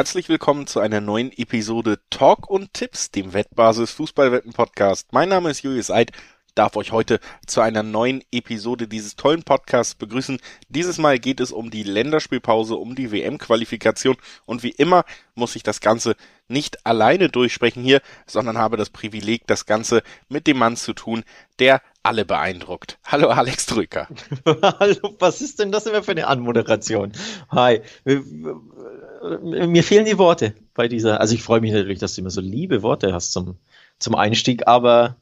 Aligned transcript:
Herzlich 0.00 0.30
willkommen 0.30 0.66
zu 0.66 0.80
einer 0.80 1.02
neuen 1.02 1.30
Episode 1.30 1.98
Talk 2.08 2.48
und 2.48 2.72
Tipps, 2.72 3.10
dem 3.10 3.34
Wettbasis 3.34 3.90
Fußballwetten 3.90 4.54
Podcast. 4.54 5.12
Mein 5.12 5.28
Name 5.28 5.50
ist 5.50 5.62
Julius 5.62 5.90
Eid 5.90 6.12
darf 6.54 6.76
euch 6.76 6.92
heute 6.92 7.20
zu 7.46 7.60
einer 7.60 7.82
neuen 7.82 8.22
Episode 8.32 8.88
dieses 8.88 9.16
tollen 9.16 9.42
Podcasts 9.42 9.94
begrüßen. 9.94 10.38
Dieses 10.68 10.98
Mal 10.98 11.18
geht 11.18 11.40
es 11.40 11.52
um 11.52 11.70
die 11.70 11.82
Länderspielpause, 11.82 12.76
um 12.76 12.94
die 12.94 13.12
WM-Qualifikation 13.12 14.16
und 14.46 14.62
wie 14.62 14.70
immer 14.70 15.04
muss 15.34 15.56
ich 15.56 15.62
das 15.62 15.80
Ganze 15.80 16.16
nicht 16.48 16.84
alleine 16.84 17.28
durchsprechen 17.28 17.82
hier, 17.82 18.02
sondern 18.26 18.58
habe 18.58 18.76
das 18.76 18.90
Privileg, 18.90 19.46
das 19.46 19.66
Ganze 19.66 20.02
mit 20.28 20.46
dem 20.46 20.58
Mann 20.58 20.76
zu 20.76 20.92
tun, 20.92 21.24
der 21.58 21.80
alle 22.02 22.24
beeindruckt. 22.24 22.98
Hallo 23.04 23.28
Alex 23.28 23.66
Drücker. 23.66 24.08
Hallo, 24.46 25.16
was 25.18 25.40
ist 25.40 25.60
denn 25.60 25.70
das 25.70 25.86
immer 25.86 26.02
für 26.02 26.12
eine 26.12 26.26
Anmoderation? 26.26 27.12
Hi. 27.50 27.82
Mir 29.42 29.84
fehlen 29.84 30.06
die 30.06 30.18
Worte 30.18 30.54
bei 30.72 30.88
dieser, 30.88 31.20
also 31.20 31.34
ich 31.34 31.42
freue 31.42 31.60
mich 31.60 31.72
natürlich, 31.72 31.98
dass 31.98 32.14
du 32.14 32.22
immer 32.22 32.30
so 32.30 32.40
liebe 32.40 32.82
Worte 32.82 33.12
hast 33.12 33.32
zum, 33.32 33.58
zum 33.98 34.14
Einstieg, 34.14 34.66
aber 34.66 35.16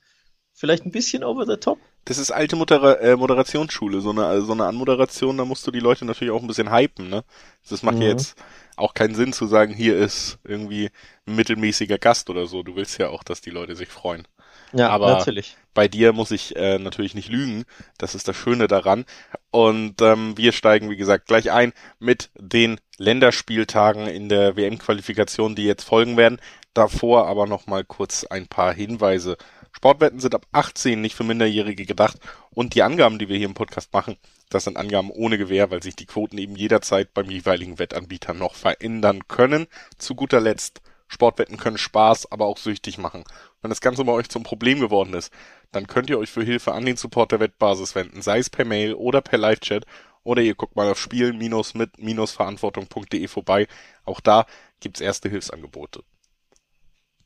vielleicht 0.52 0.86
ein 0.86 0.92
bisschen 0.92 1.24
over 1.24 1.46
the 1.46 1.56
top. 1.56 1.78
Das 2.04 2.18
ist 2.18 2.30
alte 2.30 2.56
Moder 2.56 3.00
äh, 3.02 3.16
Moderationsschule, 3.16 4.00
so 4.00 4.10
eine, 4.10 4.40
so 4.42 4.52
eine 4.52 4.66
Anmoderation, 4.66 5.36
da 5.36 5.44
musst 5.44 5.66
du 5.66 5.70
die 5.70 5.80
Leute 5.80 6.04
natürlich 6.04 6.32
auch 6.32 6.40
ein 6.40 6.46
bisschen 6.46 6.72
hypen, 6.72 7.08
ne? 7.08 7.24
Das 7.68 7.82
macht 7.82 7.96
mhm. 7.96 8.02
ja 8.02 8.08
jetzt 8.08 8.36
auch 8.76 8.94
keinen 8.94 9.14
Sinn 9.14 9.32
zu 9.32 9.46
sagen, 9.46 9.74
hier 9.74 9.96
ist 9.96 10.38
irgendwie 10.44 10.90
ein 11.26 11.34
mittelmäßiger 11.36 11.98
Gast 11.98 12.30
oder 12.30 12.46
so. 12.46 12.62
Du 12.62 12.76
willst 12.76 12.98
ja 12.98 13.08
auch, 13.08 13.24
dass 13.24 13.40
die 13.40 13.50
Leute 13.50 13.76
sich 13.76 13.88
freuen. 13.88 14.26
Ja, 14.72 14.90
aber 14.90 15.18
natürlich. 15.18 15.56
bei 15.74 15.88
dir 15.88 16.12
muss 16.12 16.30
ich 16.30 16.56
äh, 16.56 16.78
natürlich 16.78 17.14
nicht 17.14 17.30
lügen. 17.30 17.64
Das 17.96 18.14
ist 18.14 18.28
das 18.28 18.36
Schöne 18.36 18.68
daran. 18.68 19.04
Und 19.50 20.00
ähm, 20.02 20.36
wir 20.36 20.52
steigen, 20.52 20.90
wie 20.90 20.96
gesagt, 20.96 21.26
gleich 21.26 21.50
ein 21.50 21.72
mit 21.98 22.30
den 22.36 22.78
Länderspieltagen 22.98 24.06
in 24.06 24.28
der 24.28 24.56
WM-Qualifikation, 24.56 25.54
die 25.54 25.64
jetzt 25.64 25.84
folgen 25.84 26.16
werden. 26.16 26.40
Davor 26.74 27.26
aber 27.26 27.46
noch 27.46 27.66
mal 27.66 27.84
kurz 27.84 28.24
ein 28.24 28.46
paar 28.46 28.72
Hinweise 28.72 29.36
Sportwetten 29.72 30.18
sind 30.18 30.34
ab 30.34 30.44
18 30.50 31.00
nicht 31.00 31.14
für 31.14 31.24
Minderjährige 31.24 31.86
gedacht 31.86 32.18
und 32.50 32.74
die 32.74 32.82
Angaben, 32.82 33.18
die 33.18 33.28
wir 33.28 33.36
hier 33.36 33.46
im 33.46 33.54
Podcast 33.54 33.92
machen, 33.92 34.16
das 34.50 34.64
sind 34.64 34.76
Angaben 34.76 35.10
ohne 35.10 35.38
Gewähr, 35.38 35.70
weil 35.70 35.82
sich 35.82 35.94
die 35.94 36.06
Quoten 36.06 36.38
eben 36.38 36.56
jederzeit 36.56 37.14
beim 37.14 37.30
jeweiligen 37.30 37.78
Wettanbieter 37.78 38.34
noch 38.34 38.54
verändern 38.54 39.28
können. 39.28 39.66
Zu 39.98 40.14
guter 40.16 40.40
Letzt, 40.40 40.80
Sportwetten 41.06 41.58
können 41.58 41.78
Spaß, 41.78 42.32
aber 42.32 42.46
auch 42.46 42.58
süchtig 42.58 42.98
machen. 42.98 43.24
Wenn 43.60 43.70
das 43.70 43.80
Ganze 43.80 44.04
bei 44.04 44.12
euch 44.12 44.28
zum 44.28 44.44
Problem 44.44 44.80
geworden 44.80 45.14
ist, 45.14 45.32
dann 45.72 45.86
könnt 45.86 46.10
ihr 46.10 46.18
euch 46.18 46.30
für 46.30 46.44
Hilfe 46.44 46.72
an 46.72 46.84
den 46.86 46.96
Support 46.96 47.32
der 47.32 47.40
Wettbasis 47.40 47.94
wenden, 47.94 48.22
sei 48.22 48.38
es 48.38 48.50
per 48.50 48.64
Mail 48.64 48.94
oder 48.94 49.20
per 49.20 49.38
Live-Chat 49.38 49.84
oder 50.22 50.42
ihr 50.42 50.54
guckt 50.54 50.76
mal 50.76 50.90
auf 50.90 51.00
spielen-mit-verantwortung.de 51.00 53.28
vorbei. 53.28 53.66
Auch 54.04 54.20
da 54.20 54.46
gibt's 54.80 55.00
erste 55.00 55.28
Hilfsangebote. 55.28 56.02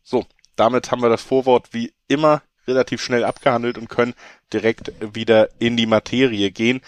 So, 0.03 0.25
damit 0.57 0.91
haben 0.91 1.03
wir 1.03 1.09
das 1.09 1.23
Vorwort 1.23 1.73
wie 1.73 1.95
immer 2.09 2.43
relativ 2.67 3.03
schnell 3.03 3.25
abgehandelt 3.25 3.79
und 3.79 3.89
können 3.89 4.15
direkt 4.53 4.93
wieder 5.15 5.49
in 5.59 5.77
die 5.77 5.87
Materie 5.87 6.51
gehen. 6.51 6.81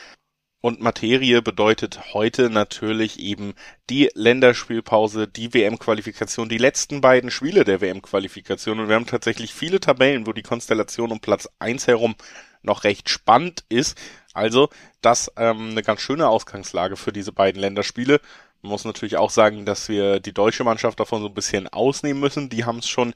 Und 0.64 0.80
Materie 0.80 1.42
bedeutet 1.42 2.14
heute 2.14 2.48
natürlich 2.48 3.20
eben 3.20 3.52
die 3.90 4.10
Länderspielpause, 4.14 5.28
die 5.28 5.52
WM-Qualifikation, 5.52 6.48
die 6.48 6.56
letzten 6.56 7.02
beiden 7.02 7.30
Spiele 7.30 7.64
der 7.64 7.82
WM-Qualifikation. 7.82 8.80
Und 8.80 8.88
wir 8.88 8.94
haben 8.94 9.04
tatsächlich 9.04 9.52
viele 9.52 9.78
Tabellen, 9.78 10.26
wo 10.26 10.32
die 10.32 10.40
Konstellation 10.40 11.12
um 11.12 11.20
Platz 11.20 11.50
eins 11.58 11.86
herum 11.86 12.14
noch 12.62 12.84
recht 12.84 13.10
spannend 13.10 13.66
ist. 13.68 14.00
Also 14.32 14.70
das 15.02 15.30
ähm, 15.36 15.72
eine 15.72 15.82
ganz 15.82 16.00
schöne 16.00 16.30
Ausgangslage 16.30 16.96
für 16.96 17.12
diese 17.12 17.32
beiden 17.32 17.60
Länderspiele. 17.60 18.22
Man 18.62 18.70
muss 18.70 18.86
natürlich 18.86 19.18
auch 19.18 19.28
sagen, 19.28 19.66
dass 19.66 19.90
wir 19.90 20.18
die 20.18 20.32
deutsche 20.32 20.64
Mannschaft 20.64 20.98
davon 20.98 21.20
so 21.20 21.28
ein 21.28 21.34
bisschen 21.34 21.68
ausnehmen 21.68 22.20
müssen. 22.20 22.48
Die 22.48 22.64
haben 22.64 22.78
es 22.78 22.88
schon 22.88 23.12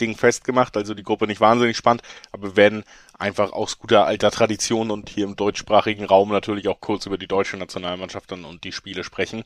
Ding 0.00 0.16
festgemacht, 0.16 0.76
also 0.76 0.94
die 0.94 1.02
Gruppe 1.02 1.26
nicht 1.26 1.40
wahnsinnig 1.40 1.76
spannend, 1.76 2.02
aber 2.32 2.48
wir 2.48 2.56
werden 2.56 2.84
einfach 3.18 3.52
aus 3.52 3.78
guter 3.78 4.06
alter 4.06 4.30
Tradition 4.30 4.90
und 4.90 5.08
hier 5.08 5.24
im 5.24 5.36
deutschsprachigen 5.36 6.04
Raum 6.04 6.30
natürlich 6.30 6.68
auch 6.68 6.80
kurz 6.80 7.06
über 7.06 7.18
die 7.18 7.28
deutsche 7.28 7.56
Nationalmannschaft 7.56 8.32
dann 8.32 8.44
und 8.44 8.64
die 8.64 8.72
Spiele 8.72 9.04
sprechen. 9.04 9.44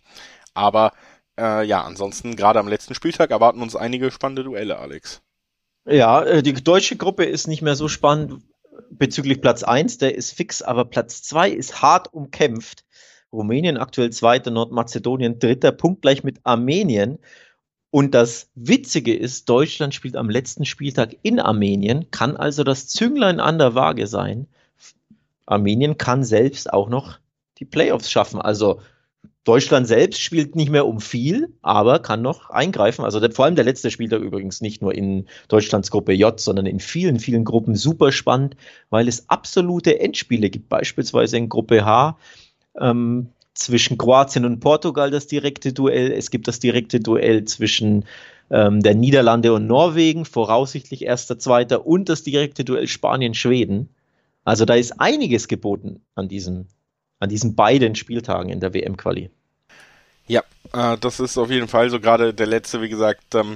Aber 0.54 0.92
äh, 1.38 1.66
ja, 1.66 1.82
ansonsten 1.82 2.36
gerade 2.36 2.60
am 2.60 2.68
letzten 2.68 2.94
Spieltag 2.94 3.30
erwarten 3.30 3.62
uns 3.62 3.76
einige 3.76 4.10
spannende 4.10 4.44
Duelle, 4.44 4.78
Alex. 4.78 5.22
Ja, 5.86 6.22
äh, 6.22 6.42
die 6.42 6.54
deutsche 6.54 6.96
Gruppe 6.96 7.24
ist 7.24 7.48
nicht 7.48 7.62
mehr 7.62 7.76
so 7.76 7.88
spannend 7.88 8.42
bezüglich 8.90 9.40
Platz 9.40 9.62
1, 9.62 9.98
der 9.98 10.14
ist 10.14 10.32
fix, 10.32 10.62
aber 10.62 10.84
Platz 10.84 11.22
2 11.22 11.50
ist 11.50 11.82
hart 11.82 12.12
umkämpft. 12.12 12.84
Rumänien 13.32 13.76
aktuell 13.76 14.10
zweiter, 14.10 14.50
Nordmazedonien 14.50 15.38
dritter, 15.38 15.72
punktgleich 15.72 16.22
mit 16.22 16.40
Armenien. 16.44 17.18
Und 17.94 18.12
das 18.12 18.50
Witzige 18.56 19.14
ist, 19.14 19.48
Deutschland 19.48 19.94
spielt 19.94 20.16
am 20.16 20.28
letzten 20.28 20.64
Spieltag 20.64 21.14
in 21.22 21.38
Armenien, 21.38 22.10
kann 22.10 22.36
also 22.36 22.64
das 22.64 22.88
Zünglein 22.88 23.38
an 23.38 23.56
der 23.56 23.76
Waage 23.76 24.08
sein. 24.08 24.48
Armenien 25.46 25.96
kann 25.96 26.24
selbst 26.24 26.72
auch 26.72 26.88
noch 26.88 27.20
die 27.58 27.64
Playoffs 27.64 28.10
schaffen. 28.10 28.40
Also 28.40 28.80
Deutschland 29.44 29.86
selbst 29.86 30.20
spielt 30.20 30.56
nicht 30.56 30.70
mehr 30.70 30.88
um 30.88 30.98
viel, 30.98 31.54
aber 31.62 32.00
kann 32.00 32.20
noch 32.20 32.50
eingreifen. 32.50 33.04
Also 33.04 33.20
vor 33.30 33.44
allem 33.44 33.54
der 33.54 33.64
letzte 33.64 33.92
Spieltag 33.92 34.22
übrigens 34.22 34.60
nicht 34.60 34.82
nur 34.82 34.92
in 34.92 35.28
Deutschlands 35.46 35.92
Gruppe 35.92 36.14
J, 36.14 36.40
sondern 36.40 36.66
in 36.66 36.80
vielen, 36.80 37.20
vielen 37.20 37.44
Gruppen 37.44 37.76
super 37.76 38.10
spannend, 38.10 38.56
weil 38.90 39.06
es 39.06 39.30
absolute 39.30 40.00
Endspiele 40.00 40.50
gibt. 40.50 40.68
Beispielsweise 40.68 41.36
in 41.36 41.48
Gruppe 41.48 41.84
H 41.84 42.18
ähm, 42.76 43.28
zwischen 43.54 43.96
Kroatien 43.96 44.44
und 44.44 44.60
Portugal 44.60 45.10
das 45.10 45.26
direkte 45.26 45.72
Duell. 45.72 46.12
Es 46.12 46.30
gibt 46.30 46.48
das 46.48 46.58
direkte 46.60 47.00
Duell 47.00 47.44
zwischen 47.44 48.04
ähm, 48.50 48.82
der 48.82 48.94
Niederlande 48.94 49.52
und 49.52 49.66
Norwegen, 49.66 50.24
voraussichtlich 50.24 51.04
erster, 51.04 51.38
zweiter, 51.38 51.86
und 51.86 52.08
das 52.08 52.22
direkte 52.22 52.64
Duell 52.64 52.88
Spanien-Schweden. 52.88 53.88
Also 54.44 54.64
da 54.64 54.74
ist 54.74 55.00
einiges 55.00 55.48
geboten 55.48 56.00
an 56.14 56.28
diesen, 56.28 56.68
an 57.20 57.28
diesen 57.28 57.54
beiden 57.54 57.94
Spieltagen 57.94 58.50
in 58.50 58.60
der 58.60 58.74
WM-Quali. 58.74 59.30
Ja, 60.26 60.42
äh, 60.72 60.98
das 60.98 61.20
ist 61.20 61.38
auf 61.38 61.50
jeden 61.50 61.68
Fall 61.68 61.90
so 61.90 62.00
gerade 62.00 62.34
der 62.34 62.46
letzte, 62.46 62.82
wie 62.82 62.88
gesagt. 62.88 63.34
Ähm, 63.34 63.54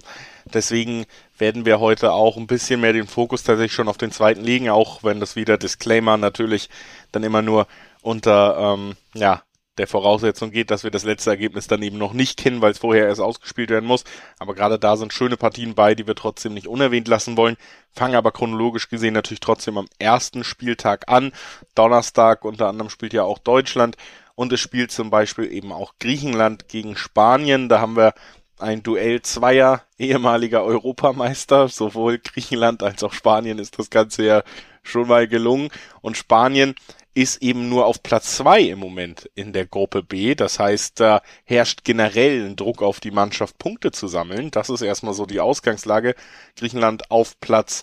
deswegen 0.53 1.07
werden 1.39 1.65
wir 1.65 1.81
heute 1.81 2.13
auch 2.13 2.37
ein 2.37 2.47
bisschen 2.47 2.81
mehr 2.81 2.93
den 2.93 3.07
Fokus 3.07 3.43
tatsächlich 3.43 3.73
schon 3.73 3.89
auf 3.89 3.99
den 3.99 4.13
zweiten 4.13 4.43
legen, 4.43 4.69
auch 4.71 5.03
wenn 5.03 5.21
das 5.21 5.37
wieder 5.37 5.59
Disclaimer 5.59 6.17
natürlich 6.17 6.69
dann 7.13 7.25
immer 7.25 7.43
nur 7.43 7.67
unter 8.03 8.75
ähm, 8.77 8.97
ja 9.15 9.43
der 9.79 9.87
Voraussetzung 9.87 10.51
geht, 10.51 10.71
dass 10.71 10.85
wir 10.85 10.91
das 10.91 11.05
letzte 11.05 11.31
Ergebnis 11.31 11.67
dann 11.67 11.83
eben 11.83 11.99
noch 11.99 12.13
nicht 12.13 12.39
kennen, 12.39 12.61
weil 12.61 12.73
es 12.73 12.79
vorher 12.79 13.07
erst 13.07 13.21
ausgespielt 13.21 13.71
werden 13.71 13.87
muss. 13.87 14.05
Aber 14.39 14.55
gerade 14.55 14.79
da 14.79 14.97
sind 14.97 15.13
schöne 15.13 15.37
Partien 15.37 15.75
bei, 15.75 15.95
die 15.95 16.07
wir 16.07 16.15
trotzdem 16.15 16.55
nicht 16.55 16.67
unerwähnt 16.67 17.09
lassen 17.09 17.37
wollen. 17.37 17.57
Fangen 17.93 18.17
aber 18.17 18.33
chronologisch 18.33 18.89
gesehen 18.89 19.15
natürlich 19.15 19.41
trotzdem 19.41 19.79
am 19.79 19.89
ersten 19.99 20.45
Spieltag 20.45 21.09
an. 21.09 21.33
Donnerstag 21.75 22.45
unter 22.45 22.69
anderem 22.69 22.91
spielt 22.91 23.13
ja 23.13 23.23
auch 23.23 23.39
Deutschland 23.39 23.97
und 24.35 24.53
es 24.53 24.61
spielt 24.61 24.93
zum 24.93 25.11
Beispiel 25.11 25.51
eben 25.53 25.73
auch 25.73 25.95
Griechenland 25.99 26.69
gegen 26.69 26.97
Spanien. 26.97 27.69
Da 27.69 27.81
haben 27.81 27.97
wir 27.97 28.15
ein 28.59 28.83
Duell 28.83 29.23
zweier 29.23 29.83
ehemaliger 29.99 30.65
Europameister, 30.65 31.69
sowohl 31.69 32.19
Griechenland 32.19 32.83
als 32.83 33.03
auch 33.05 33.13
Spanien 33.13 33.59
ist 33.59 33.79
das 33.79 33.91
Ganze 33.91 34.25
ja 34.25 34.43
schon 34.83 35.09
mal 35.09 35.29
gelungen. 35.29 35.71
Und 36.01 36.17
Spanien 36.17 36.75
ist 37.19 37.43
eben 37.43 37.69
nur 37.69 37.87
auf 37.87 38.05
Platz 38.05 38.37
zwei 38.37 38.61
im 38.61 38.79
Moment 38.79 39.29
in 39.35 39.53
der 39.53 39.67
Gruppe 39.67 40.05
B. 40.05 40.37
Das 40.37 40.61
heißt, 40.61 41.01
da 41.01 41.21
herrscht 41.45 41.83
generell 41.83 42.47
ein 42.47 42.55
Druck 42.55 42.81
auf 42.81 43.01
die 43.01 43.11
Mannschaft, 43.11 43.59
Punkte 43.59 43.91
zu 43.91 44.07
sammeln. 44.07 44.53
Das 44.53 44.71
ist 44.71 44.83
erstmal 44.83 45.15
so 45.15 45.27
die 45.27 45.41
Ausgangslage. 45.41 46.15
Griechenland 46.55 47.11
auf 47.11 47.41
Platz 47.41 47.83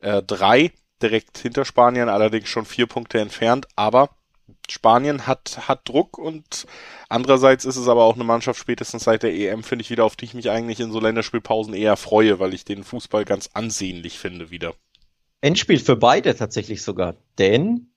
äh, 0.00 0.20
drei, 0.20 0.72
direkt 1.00 1.38
hinter 1.38 1.64
Spanien, 1.64 2.08
allerdings 2.08 2.48
schon 2.48 2.64
vier 2.64 2.88
Punkte 2.88 3.20
entfernt. 3.20 3.68
Aber 3.76 4.10
Spanien 4.68 5.28
hat, 5.28 5.68
hat 5.68 5.88
Druck 5.88 6.18
und 6.18 6.66
andererseits 7.08 7.64
ist 7.64 7.76
es 7.76 7.86
aber 7.86 8.02
auch 8.02 8.16
eine 8.16 8.24
Mannschaft 8.24 8.58
spätestens 8.58 9.04
seit 9.04 9.22
der 9.22 9.32
EM, 9.32 9.62
finde 9.62 9.84
ich 9.84 9.90
wieder, 9.90 10.04
auf 10.04 10.16
die 10.16 10.24
ich 10.24 10.34
mich 10.34 10.50
eigentlich 10.50 10.80
in 10.80 10.90
so 10.90 10.98
Länderspielpausen 10.98 11.74
eher 11.74 11.96
freue, 11.96 12.40
weil 12.40 12.52
ich 12.52 12.64
den 12.64 12.82
Fußball 12.82 13.24
ganz 13.24 13.48
ansehnlich 13.52 14.18
finde 14.18 14.50
wieder. 14.50 14.74
Endspiel 15.40 15.78
für 15.78 15.94
beide 15.94 16.34
tatsächlich 16.34 16.82
sogar, 16.82 17.14
denn 17.38 17.91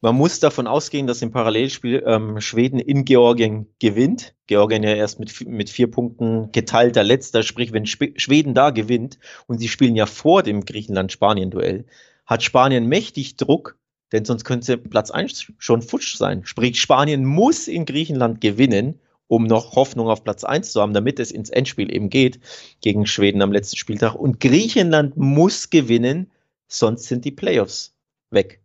man 0.00 0.16
muss 0.16 0.40
davon 0.40 0.66
ausgehen, 0.66 1.06
dass 1.06 1.20
im 1.20 1.30
Parallelspiel 1.30 2.02
ähm, 2.06 2.40
Schweden 2.40 2.78
in 2.78 3.04
Georgien 3.04 3.66
gewinnt. 3.80 4.34
Georgien 4.46 4.82
ja 4.82 4.94
erst 4.94 5.20
mit, 5.20 5.46
mit 5.46 5.68
vier 5.68 5.90
Punkten 5.90 6.52
geteilter 6.52 7.04
Letzter, 7.04 7.42
sprich, 7.42 7.72
wenn 7.72 7.84
Sp 7.84 8.16
Schweden 8.16 8.54
da 8.54 8.70
gewinnt 8.70 9.18
und 9.46 9.58
sie 9.58 9.68
spielen 9.68 9.96
ja 9.96 10.06
vor 10.06 10.42
dem 10.42 10.64
Griechenland-Spanien-Duell, 10.64 11.84
hat 12.24 12.42
Spanien 12.42 12.86
mächtig 12.86 13.36
Druck, 13.36 13.76
denn 14.12 14.24
sonst 14.24 14.44
könnte 14.44 14.78
Platz 14.78 15.10
1 15.10 15.52
schon 15.58 15.82
futsch 15.82 16.16
sein. 16.16 16.46
Sprich, 16.46 16.80
Spanien 16.80 17.24
muss 17.24 17.68
in 17.68 17.84
Griechenland 17.84 18.40
gewinnen, 18.40 19.00
um 19.26 19.44
noch 19.44 19.76
Hoffnung 19.76 20.08
auf 20.08 20.24
Platz 20.24 20.44
1 20.44 20.72
zu 20.72 20.80
haben, 20.80 20.94
damit 20.94 21.20
es 21.20 21.30
ins 21.30 21.50
Endspiel 21.50 21.94
eben 21.94 22.08
geht 22.08 22.40
gegen 22.80 23.06
Schweden 23.06 23.42
am 23.42 23.52
letzten 23.52 23.76
Spieltag. 23.76 24.14
Und 24.14 24.40
Griechenland 24.40 25.16
muss 25.16 25.70
gewinnen, 25.70 26.30
sonst 26.68 27.04
sind 27.04 27.24
die 27.24 27.30
Playoffs 27.30 27.94
weg. 28.30 28.60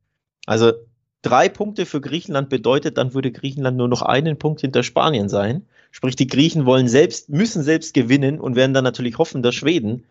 Also 0.45 0.73
drei 1.25 1.49
Punkte 1.49 1.85
für 1.85 2.01
Griechenland 2.01 2.49
bedeutet, 2.49 2.97
dann 2.97 3.13
würde 3.13 3.31
Griechenland 3.31 3.77
nur 3.77 3.87
noch 3.87 4.03
einen 4.03 4.37
Punkt 4.37 4.61
hinter 4.61 4.83
Spanien 4.83 5.27
sein. 5.27 5.65
Sprich, 5.91 6.15
die 6.15 6.27
Griechen 6.27 6.65
wollen 6.65 6.87
selbst, 6.87 7.29
müssen 7.29 7.63
selbst 7.63 7.93
gewinnen 7.93 8.39
und 8.39 8.55
werden 8.55 8.73
dann 8.73 8.83
natürlich 8.83 9.17
hoffen, 9.17 9.41
dass 9.41 9.55
Schweden 9.55 10.03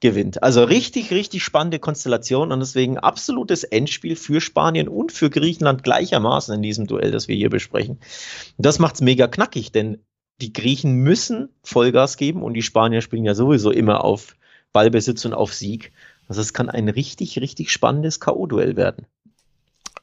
gewinnt. 0.00 0.42
Also 0.42 0.64
richtig, 0.64 1.12
richtig 1.12 1.44
spannende 1.44 1.78
Konstellation 1.78 2.50
und 2.50 2.58
deswegen 2.58 2.98
absolutes 2.98 3.62
Endspiel 3.62 4.16
für 4.16 4.40
Spanien 4.40 4.88
und 4.88 5.12
für 5.12 5.30
Griechenland 5.30 5.84
gleichermaßen 5.84 6.54
in 6.54 6.62
diesem 6.62 6.88
Duell, 6.88 7.12
das 7.12 7.28
wir 7.28 7.36
hier 7.36 7.50
besprechen. 7.50 7.98
Und 8.56 8.66
das 8.66 8.80
macht 8.80 8.96
es 8.96 9.00
mega 9.00 9.28
knackig, 9.28 9.70
denn 9.70 9.98
die 10.40 10.52
Griechen 10.52 10.94
müssen 10.94 11.50
Vollgas 11.62 12.16
geben 12.16 12.42
und 12.42 12.54
die 12.54 12.62
Spanier 12.62 13.00
spielen 13.00 13.24
ja 13.24 13.34
sowieso 13.34 13.70
immer 13.70 14.02
auf 14.02 14.34
Ballbesitz 14.72 15.24
und 15.24 15.34
auf 15.34 15.54
Sieg. 15.54 15.92
Also 16.26 16.40
es 16.40 16.52
kann 16.52 16.68
ein 16.68 16.88
richtig, 16.88 17.38
richtig 17.38 17.70
spannendes 17.70 18.18
K.O.-Duell 18.18 18.74
werden. 18.74 19.06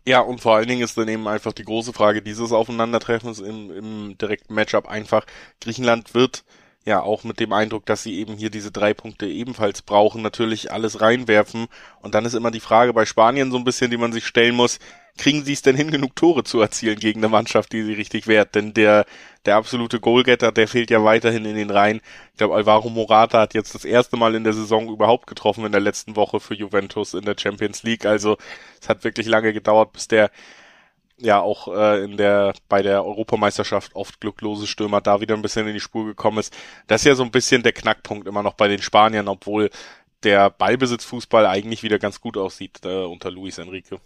Ja, 0.09 0.21
und 0.21 0.41
vor 0.41 0.55
allen 0.55 0.67
Dingen 0.67 0.81
ist 0.81 0.97
dann 0.97 1.07
eben 1.07 1.27
einfach 1.27 1.53
die 1.53 1.63
große 1.63 1.93
Frage 1.93 2.23
dieses 2.23 2.51
Aufeinandertreffens 2.51 3.37
im, 3.41 3.69
im 3.69 4.17
direkten 4.17 4.55
Matchup 4.55 4.87
einfach, 4.87 5.23
Griechenland 5.61 6.15
wird 6.15 6.43
ja 6.85 7.01
auch 7.01 7.23
mit 7.23 7.39
dem 7.39 7.53
Eindruck, 7.53 7.85
dass 7.85 8.03
sie 8.03 8.19
eben 8.19 8.37
hier 8.37 8.49
diese 8.49 8.71
drei 8.71 8.93
Punkte 8.93 9.27
ebenfalls 9.27 9.81
brauchen, 9.81 10.21
natürlich 10.21 10.71
alles 10.71 11.01
reinwerfen. 11.01 11.67
Und 12.01 12.15
dann 12.15 12.25
ist 12.25 12.33
immer 12.33 12.51
die 12.51 12.59
Frage 12.59 12.93
bei 12.93 13.05
Spanien 13.05 13.51
so 13.51 13.57
ein 13.57 13.63
bisschen, 13.63 13.91
die 13.91 13.97
man 13.97 14.13
sich 14.13 14.25
stellen 14.25 14.55
muss, 14.55 14.79
kriegen 15.17 15.43
sie 15.43 15.53
es 15.53 15.61
denn 15.61 15.75
hin, 15.75 15.91
genug 15.91 16.15
Tore 16.15 16.43
zu 16.43 16.61
erzielen 16.61 16.97
gegen 16.97 17.19
eine 17.19 17.29
Mannschaft, 17.29 17.73
die 17.73 17.83
sie 17.83 17.93
richtig 17.93 18.27
wehrt? 18.27 18.55
Denn 18.55 18.73
der, 18.73 19.05
der 19.45 19.57
absolute 19.57 19.99
Goalgetter, 19.99 20.51
der 20.51 20.67
fehlt 20.67 20.89
ja 20.89 21.03
weiterhin 21.03 21.45
in 21.45 21.55
den 21.55 21.69
Reihen. 21.69 22.01
Ich 22.31 22.37
glaube, 22.37 22.55
Alvaro 22.55 22.89
Morata 22.89 23.41
hat 23.41 23.53
jetzt 23.53 23.75
das 23.75 23.85
erste 23.85 24.17
Mal 24.17 24.33
in 24.35 24.45
der 24.45 24.53
Saison 24.53 24.89
überhaupt 24.89 25.27
getroffen 25.27 25.65
in 25.65 25.71
der 25.73 25.81
letzten 25.81 26.15
Woche 26.15 26.39
für 26.39 26.55
Juventus 26.55 27.13
in 27.13 27.25
der 27.25 27.35
Champions 27.37 27.83
League. 27.83 28.05
Also 28.05 28.37
es 28.81 28.87
hat 28.87 29.03
wirklich 29.03 29.27
lange 29.27 29.53
gedauert, 29.53 29.91
bis 29.91 30.07
der 30.07 30.31
ja 31.21 31.39
auch 31.39 31.67
äh, 31.75 32.03
in 32.03 32.17
der 32.17 32.53
bei 32.67 32.81
der 32.81 33.05
Europameisterschaft 33.05 33.95
oft 33.95 34.19
glücklose 34.21 34.67
Stürmer 34.67 35.01
da 35.01 35.21
wieder 35.21 35.35
ein 35.35 35.41
bisschen 35.41 35.67
in 35.67 35.73
die 35.73 35.79
Spur 35.79 36.05
gekommen 36.05 36.39
ist. 36.39 36.55
Das 36.87 37.01
ist 37.01 37.05
ja 37.05 37.15
so 37.15 37.23
ein 37.23 37.31
bisschen 37.31 37.63
der 37.63 37.73
Knackpunkt 37.73 38.27
immer 38.27 38.43
noch 38.43 38.53
bei 38.53 38.67
den 38.67 38.81
Spaniern, 38.81 39.27
obwohl 39.27 39.69
der 40.23 40.49
Ballbesitzfußball 40.49 41.45
eigentlich 41.45 41.83
wieder 41.83 41.99
ganz 41.99 42.21
gut 42.21 42.37
aussieht 42.37 42.79
äh, 42.83 43.03
unter 43.03 43.31
Luis 43.31 43.57
Enrique. 43.57 43.99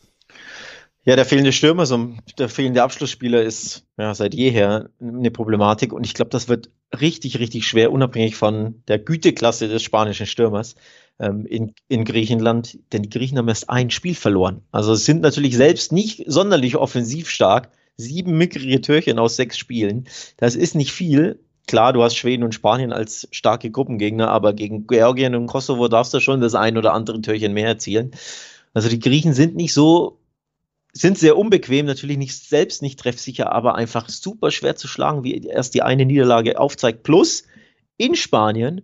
Ja, 1.06 1.18
der 1.18 1.25
fehlende 1.25 1.51
Stürmer, 1.51 1.86
so 1.86 2.15
der 2.38 2.48
fehlende 2.48 2.81
Abschlussspieler 2.81 3.42
ist 3.42 3.86
ja 3.98 4.16
seit 4.16 4.33
jeher 4.33 4.89
eine 5.01 5.31
Problematik 5.31 5.92
und 5.92 6.06
ich 6.06 6.13
glaube, 6.13 6.30
das 6.30 6.48
wird 6.48 6.69
richtig, 6.98 7.39
richtig 7.39 7.68
schwer, 7.68 7.92
unabhängig 7.92 8.38
von 8.38 8.83
der 8.88 9.00
Güteklasse 9.00 9.68
des 9.68 9.83
spanischen 9.83 10.27
Stürmers 10.27 10.75
ähm, 11.19 11.45
in, 11.45 11.74
in 11.88 12.06
Griechenland, 12.06 12.77
denn 12.92 13.04
die 13.04 13.10
Griechen 13.10 13.38
haben 13.38 13.48
erst 13.48 13.69
ein 13.69 13.89
Spiel 13.89 14.15
verloren. 14.15 14.62
Also 14.71 14.95
sind 14.95 15.21
natürlich 15.21 15.56
selbst 15.56 15.92
nicht 15.92 16.24
sonderlich 16.27 16.75
offensiv 16.75 17.30
stark. 17.30 17.69
Sieben 17.95 18.38
mickrige 18.38 18.81
Türchen 18.81 19.19
aus 19.19 19.36
sechs 19.36 19.57
Spielen. 19.57 20.07
Das 20.38 20.56
ist 20.56 20.75
nicht 20.75 20.92
viel. 20.92 21.39
Klar, 21.68 21.94
du 21.94 22.04
hast 22.04 22.15
Schweden 22.15 22.44
und 22.44 22.54
Spanien 22.54 22.92
als 22.92 23.27
starke 23.31 23.71
Gruppengegner, 23.71 24.30
aber 24.30 24.54
gegen 24.54 24.88
Georgien 24.88 25.36
und 25.36 25.48
Kosovo 25.48 25.88
darfst 25.88 26.13
du 26.13 26.19
schon 26.19 26.42
das 26.42 26.56
ein 26.56 26.77
oder 26.77 26.94
andere 26.94 27.21
Türchen 27.21 27.54
mehr 27.54 27.68
erzielen. 27.68 28.12
Also 28.74 28.89
die 28.89 29.00
Griechen 29.00 29.33
sind 29.33 29.56
nicht 29.56 29.74
so, 29.74 30.19
sind 30.92 31.18
sehr 31.18 31.38
unbequem, 31.38 31.86
natürlich 31.86 32.18
nicht 32.18 32.36
selbst 32.36 32.81
nicht 32.81 33.00
treffsicher, 33.00 33.51
aber 33.51 33.75
einfach 33.75 34.09
super 34.09 34.51
schwer 34.51 34.75
zu 34.75 34.88
schlagen, 34.88 35.24
wie 35.24 35.38
erst 35.45 35.74
die 35.75 35.83
eine 35.83 36.06
Niederlage 36.06 36.59
aufzeigt. 36.59 37.04
Plus 37.04 37.44
in 37.98 38.16
Spanien 38.16 38.81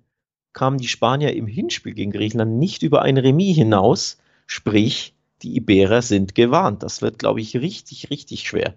kamen 0.60 0.78
die 0.78 0.90
Spanier 0.90 1.34
im 1.34 1.48
Hinspiel 1.48 1.94
gegen 1.94 2.12
Griechenland 2.12 2.58
nicht 2.60 2.84
über 2.84 3.02
ein 3.02 3.18
Remis 3.18 3.56
hinaus. 3.56 4.18
Sprich, 4.46 5.14
die 5.42 5.56
Iberer 5.56 6.02
sind 6.02 6.36
gewarnt. 6.36 6.84
Das 6.84 7.02
wird, 7.02 7.18
glaube 7.18 7.40
ich, 7.40 7.56
richtig, 7.56 8.10
richtig 8.10 8.46
schwer. 8.46 8.74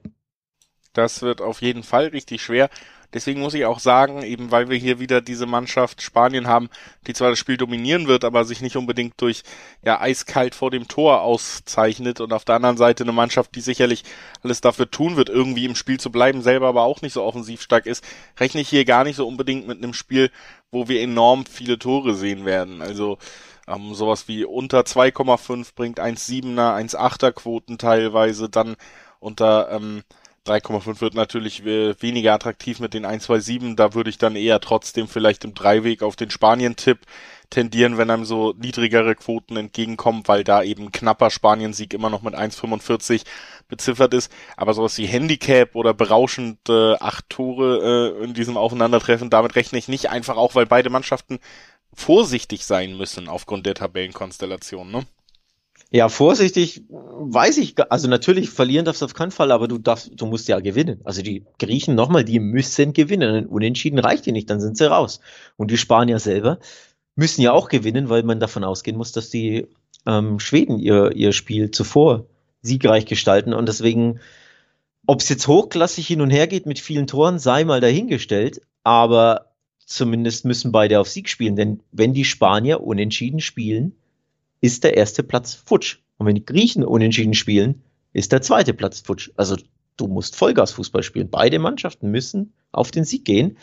Das 0.92 1.22
wird 1.22 1.40
auf 1.40 1.60
jeden 1.60 1.82
Fall 1.82 2.06
richtig 2.06 2.40
schwer. 2.40 2.70
Deswegen 3.14 3.40
muss 3.40 3.54
ich 3.54 3.64
auch 3.66 3.78
sagen, 3.78 4.22
eben 4.22 4.50
weil 4.50 4.70
wir 4.70 4.78
hier 4.78 4.98
wieder 4.98 5.20
diese 5.20 5.46
Mannschaft 5.46 6.02
Spanien 6.02 6.46
haben, 6.46 6.70
die 7.06 7.12
zwar 7.12 7.30
das 7.30 7.38
Spiel 7.38 7.56
dominieren 7.56 8.08
wird, 8.08 8.24
aber 8.24 8.44
sich 8.44 8.60
nicht 8.60 8.76
unbedingt 8.76 9.20
durch 9.20 9.42
ja 9.84 10.00
eiskalt 10.00 10.54
vor 10.54 10.70
dem 10.70 10.88
Tor 10.88 11.20
auszeichnet 11.20 12.20
und 12.20 12.32
auf 12.32 12.44
der 12.44 12.56
anderen 12.56 12.76
Seite 12.76 13.04
eine 13.04 13.12
Mannschaft, 13.12 13.54
die 13.54 13.60
sicherlich 13.60 14.04
alles 14.42 14.60
dafür 14.60 14.90
tun 14.90 15.16
wird, 15.16 15.28
irgendwie 15.28 15.66
im 15.66 15.74
Spiel 15.74 16.00
zu 16.00 16.10
bleiben, 16.10 16.42
selber 16.42 16.68
aber 16.68 16.82
auch 16.82 17.02
nicht 17.02 17.12
so 17.12 17.22
offensiv 17.22 17.60
stark 17.60 17.86
ist, 17.86 18.04
rechne 18.38 18.62
ich 18.62 18.68
hier 18.68 18.84
gar 18.84 19.04
nicht 19.04 19.16
so 19.16 19.26
unbedingt 19.26 19.66
mit 19.66 19.78
einem 19.78 19.94
Spiel, 19.94 20.30
wo 20.70 20.88
wir 20.88 21.02
enorm 21.02 21.44
viele 21.44 21.78
Tore 21.78 22.14
sehen 22.14 22.44
werden. 22.46 22.80
Also 22.80 23.18
ähm, 23.68 23.94
sowas 23.94 24.26
wie 24.26 24.44
unter 24.44 24.80
2,5 24.80 25.74
bringt 25.74 26.00
1,7er, 26.00 26.76
1,8er 26.76 27.32
Quoten 27.32 27.78
teilweise, 27.78 28.48
dann 28.48 28.76
unter 29.20 29.70
ähm, 29.70 30.02
3,5 30.46 31.00
wird 31.00 31.14
natürlich 31.14 31.64
äh, 31.64 31.94
weniger 32.00 32.34
attraktiv 32.34 32.80
mit 32.80 32.94
den 32.94 33.06
1,27. 33.06 33.76
Da 33.76 33.94
würde 33.94 34.10
ich 34.10 34.18
dann 34.18 34.34
eher 34.34 34.60
trotzdem 34.60 35.06
vielleicht 35.06 35.44
im 35.44 35.54
Dreiweg 35.54 36.02
auf 36.02 36.16
den 36.16 36.30
Spanien-Tipp 36.30 36.98
tendieren, 37.50 37.96
wenn 37.98 38.10
einem 38.10 38.24
so 38.24 38.52
niedrigere 38.58 39.14
Quoten 39.14 39.56
entgegenkommen, 39.56 40.22
weil 40.26 40.42
da 40.42 40.62
eben 40.62 40.90
knapper 40.90 41.30
Spanien-Sieg 41.30 41.94
immer 41.94 42.10
noch 42.10 42.22
mit 42.22 42.34
1,45 42.34 43.22
beziffert 43.68 44.14
ist. 44.14 44.32
Aber 44.56 44.74
sowas 44.74 44.98
wie 44.98 45.06
Handicap 45.06 45.76
oder 45.76 45.94
berauschend 45.94 46.58
äh, 46.68 46.94
acht 46.94 47.28
Tore 47.28 48.16
äh, 48.18 48.24
in 48.24 48.34
diesem 48.34 48.56
Aufeinandertreffen, 48.56 49.30
damit 49.30 49.54
rechne 49.54 49.78
ich 49.78 49.86
nicht 49.86 50.10
einfach 50.10 50.36
auch, 50.36 50.56
weil 50.56 50.66
beide 50.66 50.90
Mannschaften 50.90 51.38
vorsichtig 51.94 52.64
sein 52.64 52.96
müssen 52.96 53.28
aufgrund 53.28 53.66
der 53.66 53.74
Tabellenkonstellation. 53.74 54.90
Ne? 54.90 55.06
Ja, 55.94 56.08
vorsichtig, 56.08 56.84
weiß 56.88 57.58
ich, 57.58 57.74
also 57.90 58.08
natürlich 58.08 58.48
verlieren 58.48 58.86
darfst 58.86 59.02
du 59.02 59.04
auf 59.04 59.12
keinen 59.12 59.30
Fall, 59.30 59.52
aber 59.52 59.68
du 59.68 59.76
darfst, 59.76 60.10
du 60.16 60.24
musst 60.24 60.48
ja 60.48 60.58
gewinnen. 60.60 61.02
Also 61.04 61.20
die 61.20 61.44
Griechen 61.58 61.94
nochmal, 61.94 62.24
die 62.24 62.40
müssen 62.40 62.94
gewinnen. 62.94 63.34
Ein 63.34 63.46
Unentschieden 63.46 63.98
reicht 63.98 64.24
dir 64.24 64.32
nicht, 64.32 64.48
dann 64.48 64.58
sind 64.58 64.78
sie 64.78 64.90
raus. 64.90 65.20
Und 65.58 65.70
die 65.70 65.76
Spanier 65.76 66.18
selber 66.18 66.60
müssen 67.14 67.42
ja 67.42 67.52
auch 67.52 67.68
gewinnen, 67.68 68.08
weil 68.08 68.22
man 68.22 68.40
davon 68.40 68.64
ausgehen 68.64 68.96
muss, 68.96 69.12
dass 69.12 69.28
die 69.28 69.66
ähm, 70.06 70.38
Schweden 70.40 70.78
ihr, 70.78 71.12
ihr 71.14 71.34
Spiel 71.34 71.70
zuvor 71.70 72.24
siegreich 72.62 73.04
gestalten. 73.04 73.52
Und 73.52 73.68
deswegen, 73.68 74.20
ob 75.06 75.20
es 75.20 75.28
jetzt 75.28 75.46
hochklassig 75.46 76.06
hin 76.06 76.22
und 76.22 76.30
her 76.30 76.46
geht 76.46 76.64
mit 76.64 76.78
vielen 76.78 77.06
Toren, 77.06 77.38
sei 77.38 77.64
mal 77.64 77.82
dahingestellt, 77.82 78.62
aber 78.82 79.52
zumindest 79.84 80.46
müssen 80.46 80.72
beide 80.72 81.00
auf 81.00 81.08
Sieg 81.08 81.28
spielen. 81.28 81.54
Denn 81.54 81.80
wenn 81.92 82.14
die 82.14 82.24
Spanier 82.24 82.80
unentschieden 82.80 83.40
spielen, 83.40 83.94
ist 84.62 84.84
der 84.84 84.96
erste 84.96 85.22
Platz 85.22 85.52
futsch. 85.54 85.98
Und 86.16 86.26
wenn 86.26 86.36
die 86.36 86.46
Griechen 86.46 86.84
unentschieden 86.84 87.34
spielen, 87.34 87.82
ist 88.14 88.32
der 88.32 88.40
zweite 88.40 88.72
Platz 88.72 89.00
futsch. 89.00 89.30
Also 89.36 89.56
du 89.98 90.06
musst 90.06 90.36
Vollgasfußball 90.36 91.02
spielen. 91.02 91.28
Beide 91.28 91.58
Mannschaften 91.58 92.10
müssen 92.10 92.54
auf 92.70 92.90
den 92.90 93.04
Sieg 93.04 93.26
gehen. 93.26 93.58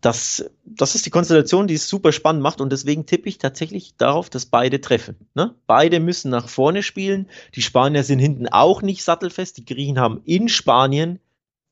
Das, 0.00 0.50
das 0.64 0.94
ist 0.94 1.06
die 1.06 1.10
Konstellation, 1.10 1.66
die 1.66 1.74
es 1.74 1.88
super 1.88 2.12
spannend 2.12 2.42
macht 2.42 2.60
und 2.60 2.70
deswegen 2.70 3.06
tippe 3.06 3.28
ich 3.28 3.38
tatsächlich 3.38 3.96
darauf, 3.96 4.30
dass 4.30 4.46
beide 4.46 4.80
treffen. 4.80 5.16
Ne? 5.34 5.54
Beide 5.66 6.00
müssen 6.00 6.30
nach 6.30 6.48
vorne 6.48 6.82
spielen. 6.82 7.28
Die 7.54 7.62
Spanier 7.62 8.02
sind 8.02 8.18
hinten 8.18 8.48
auch 8.48 8.82
nicht 8.82 9.02
sattelfest. 9.02 9.58
Die 9.58 9.64
Griechen 9.64 9.98
haben 9.98 10.22
in 10.24 10.48
Spanien 10.48 11.18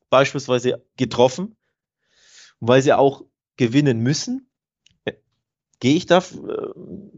beispielsweise 0.09 0.83
getroffen, 0.97 1.55
weil 2.59 2.81
sie 2.81 2.93
auch 2.93 3.23
gewinnen 3.57 3.99
müssen 4.01 4.47
gehe 5.79 5.95
ich 5.95 6.05
da 6.05 6.19
äh, 6.19 6.21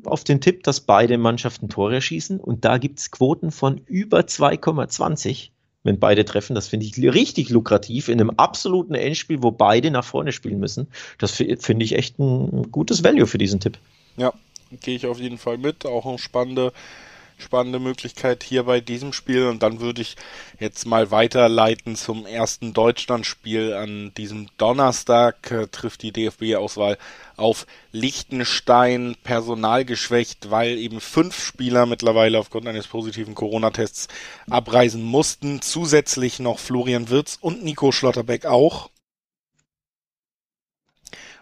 auf 0.06 0.24
den 0.24 0.42
Tipp, 0.42 0.64
dass 0.64 0.82
beide 0.82 1.18
Mannschaften 1.18 1.70
Tore 1.70 2.02
schießen 2.02 2.40
und 2.40 2.66
da 2.66 2.78
gibt 2.78 3.00
es 3.00 3.12
Quoten 3.12 3.52
von 3.52 3.78
über 3.86 4.22
2,20, 4.22 5.50
wenn 5.84 6.00
beide 6.00 6.26
treffen. 6.26 6.56
Das 6.56 6.68
finde 6.68 6.86
ich 6.86 6.98
richtig 6.98 7.50
lukrativ 7.50 8.10
in 8.10 8.20
einem 8.20 8.32
absoluten 8.32 8.96
Endspiel, 8.96 9.44
wo 9.44 9.52
beide 9.52 9.92
nach 9.92 10.06
vorne 10.06 10.32
spielen 10.32 10.60
müssen. 10.60 10.88
Das 11.18 11.32
finde 11.32 11.86
ich 11.86 11.96
echt 11.96 12.20
ein 12.20 12.72
gutes 12.72 13.04
Value 13.04 13.28
für 13.28 13.38
diesen 13.38 13.60
Tipp. 13.60 13.78
Ja, 14.18 14.34
gehe 14.82 14.96
ich 14.96 15.06
auf 15.06 15.20
jeden 15.20 15.38
Fall 15.38 15.58
mit. 15.58 15.86
Auch 15.86 16.06
eine 16.06 16.18
spannende 16.18 16.74
spannende 17.38 17.79
Möglichkeit 17.79 18.44
hier 18.44 18.63
bei 18.63 18.82
diesem 18.82 19.13
Spiel. 19.13 19.48
Und 19.48 19.63
dann 19.63 19.79
würde 19.79 20.01
ich 20.01 20.15
jetzt 20.60 20.86
mal 20.86 21.12
weiterleiten 21.12 21.96
zum 21.96 22.25
ersten 22.25 22.74
Deutschlandspiel 22.74 23.74
an 23.74 24.12
diesem 24.15 24.48
Donnerstag. 24.58 25.51
Äh, 25.51 25.67
trifft 25.67 26.01
die 26.01 26.12
DFB-Auswahl 26.12 26.98
auf 27.36 27.65
Liechtenstein 27.91 29.15
personalgeschwächt, 29.24 30.50
weil 30.50 30.77
eben 30.77 31.00
fünf 31.00 31.39
Spieler 31.44 31.86
mittlerweile 31.86 32.39
aufgrund 32.39 32.67
eines 32.67 32.88
positiven 32.88 33.36
Corona-Tests 33.36 34.08
abreisen 34.50 35.03
mussten. 35.03 35.62
Zusätzlich 35.62 36.39
noch 36.39 36.60
Florian 36.60 37.10
Wirz 37.10 37.38
und 37.39 37.63
Nico 37.63 37.91
Schlotterbeck 37.91 38.46
auch. 38.46 38.89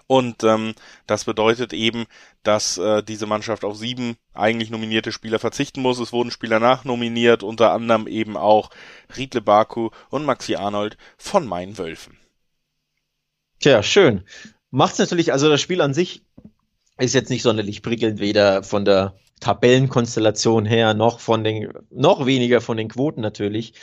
Und 0.07 0.43
ähm, 0.43 0.75
das 1.07 1.25
bedeutet 1.25 1.74
eben, 1.74 2.05
dass 2.43 2.77
äh, 2.77 3.01
diese 3.01 3.25
Mannschaft 3.25 3.65
auf 3.65 3.75
sieben 3.77 4.17
eigentlich 4.33 4.69
nominierte 4.69 5.12
Spieler 5.12 5.39
verzichten 5.39 5.81
muss. 5.81 6.00
Es 6.00 6.13
wurden 6.13 6.31
Spieler 6.31 6.59
nachnominiert, 6.59 7.41
unter 7.41 7.71
anderem 7.71 8.07
eben 8.07 8.38
auch 8.38 8.69
Riedle 9.17 9.41
Baku 9.41 9.89
und 10.09 10.25
Maxi 10.25 10.55
Arnold 10.55 10.97
von 11.17 11.47
meinen 11.47 11.77
Wölfen. 11.77 12.17
Tja, 13.59 13.81
schön. 13.81 14.24
Macht's 14.69 15.00
natürlich, 15.00 15.31
also 15.31 15.50
das 15.50 15.62
Spiel 15.62 15.81
an 15.81 15.93
sich 15.93 16.24
ist 16.97 17.15
jetzt 17.15 17.29
nicht 17.29 17.41
sonderlich 17.41 17.81
prickelnd, 17.81 18.19
weder 18.19 18.63
von 18.63 18.85
der 18.85 19.15
Tabellenkonstellation 19.39 20.65
her, 20.65 20.93
noch 20.93 21.19
von 21.19 21.43
den, 21.43 21.74
noch 21.89 22.25
weniger 22.25 22.62
von 22.62 22.77
den 22.77 22.89
Quoten 22.89 23.21
natürlich. 23.21 23.74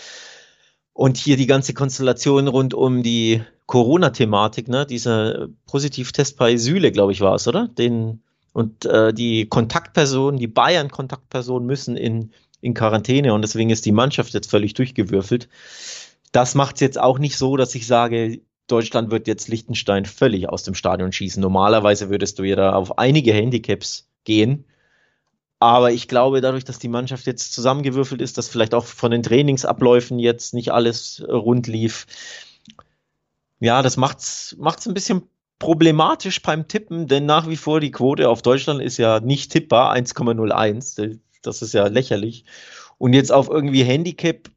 Und 0.95 1.17
hier 1.17 1.37
die 1.37 1.47
ganze 1.47 1.75
Konstellation 1.75 2.49
rund 2.49 2.75
um 2.75 3.03
die 3.03 3.43
Corona-Thematik, 3.67 4.69
ne? 4.69 4.85
Dieser 4.85 5.49
Positivtest 5.67 6.37
bei 6.37 6.57
Süle, 6.57 6.93
glaube 6.93 7.13
ich, 7.13 7.21
war 7.21 7.35
es, 7.35 7.49
oder? 7.49 7.69
Den, 7.69 8.23
und 8.53 8.85
äh, 8.85 9.15
die 9.15 9.47
Kontaktpersonen, 9.47 10.39
die 10.39 10.49
Bayern-Kontaktpersonen 10.49 11.67
müssen 11.67 11.97
in, 11.97 12.33
in 12.61 12.75
Quarantäne 12.75 13.33
und 13.33 13.43
deswegen 13.43 13.71
ist 13.71 13.87
die 13.87 13.93
Mannschaft 13.93 14.35
jetzt 14.35 14.51
völlig 14.51 14.75
durchgewürfelt. 14.75 15.49
Das 16.33 16.55
macht 16.55 16.77
es 16.77 16.81
jetzt 16.81 17.01
auch 17.01 17.19
nicht 17.19 17.37
so, 17.37 17.57
dass 17.57 17.75
ich 17.75 17.87
sage, 17.87 18.41
Deutschland 18.67 19.11
wird 19.11 19.27
jetzt 19.27 19.49
Liechtenstein 19.49 20.05
völlig 20.05 20.49
aus 20.49 20.63
dem 20.63 20.75
Stadion 20.75 21.13
schießen. 21.13 21.41
Normalerweise 21.41 22.11
würdest 22.11 22.39
du 22.39 22.45
ja 22.45 22.57
da 22.57 22.73
auf 22.75 22.99
einige 22.99 23.33
Handicaps 23.33 24.09
gehen. 24.25 24.65
Aber 25.63 25.93
ich 25.93 26.09
glaube, 26.09 26.41
dadurch, 26.41 26.65
dass 26.65 26.81
die 26.81 26.89
Mannschaft 26.89 27.25
jetzt 27.25 27.53
zusammengewürfelt 27.53 28.21
ist, 28.21 28.37
dass 28.37 28.49
vielleicht 28.49 28.75
auch 28.75 28.85
von 28.85 29.13
den 29.13 29.23
Trainingsabläufen 29.23 30.19
jetzt 30.19 30.55
nicht 30.55 30.73
alles 30.73 31.23
rund 31.29 31.69
lief, 31.69 32.09
ja, 33.61 33.81
das 33.81 33.97
macht's, 33.97 34.57
macht's 34.59 34.89
ein 34.89 34.95
bisschen 34.95 35.23
problematisch 35.61 36.43
beim 36.43 36.67
Tippen, 36.67 37.07
denn 37.07 37.27
nach 37.27 37.49
wie 37.49 37.57
vor 37.57 37.79
die 37.79 37.93
Quote 37.93 38.29
auf 38.29 38.43
Deutschland 38.43 38.83
ist 38.83 38.97
ja 38.97 39.21
nicht 39.21 39.53
tippbar, 39.53 39.95
1,01. 39.95 41.21
Das 41.43 41.63
ist 41.63 41.75
ja 41.75 41.87
lächerlich. 41.87 42.45
Und 42.99 43.13
jetzt 43.13 43.31
auf 43.31 43.49
irgendwie 43.49 43.85
Handicap 43.85 44.51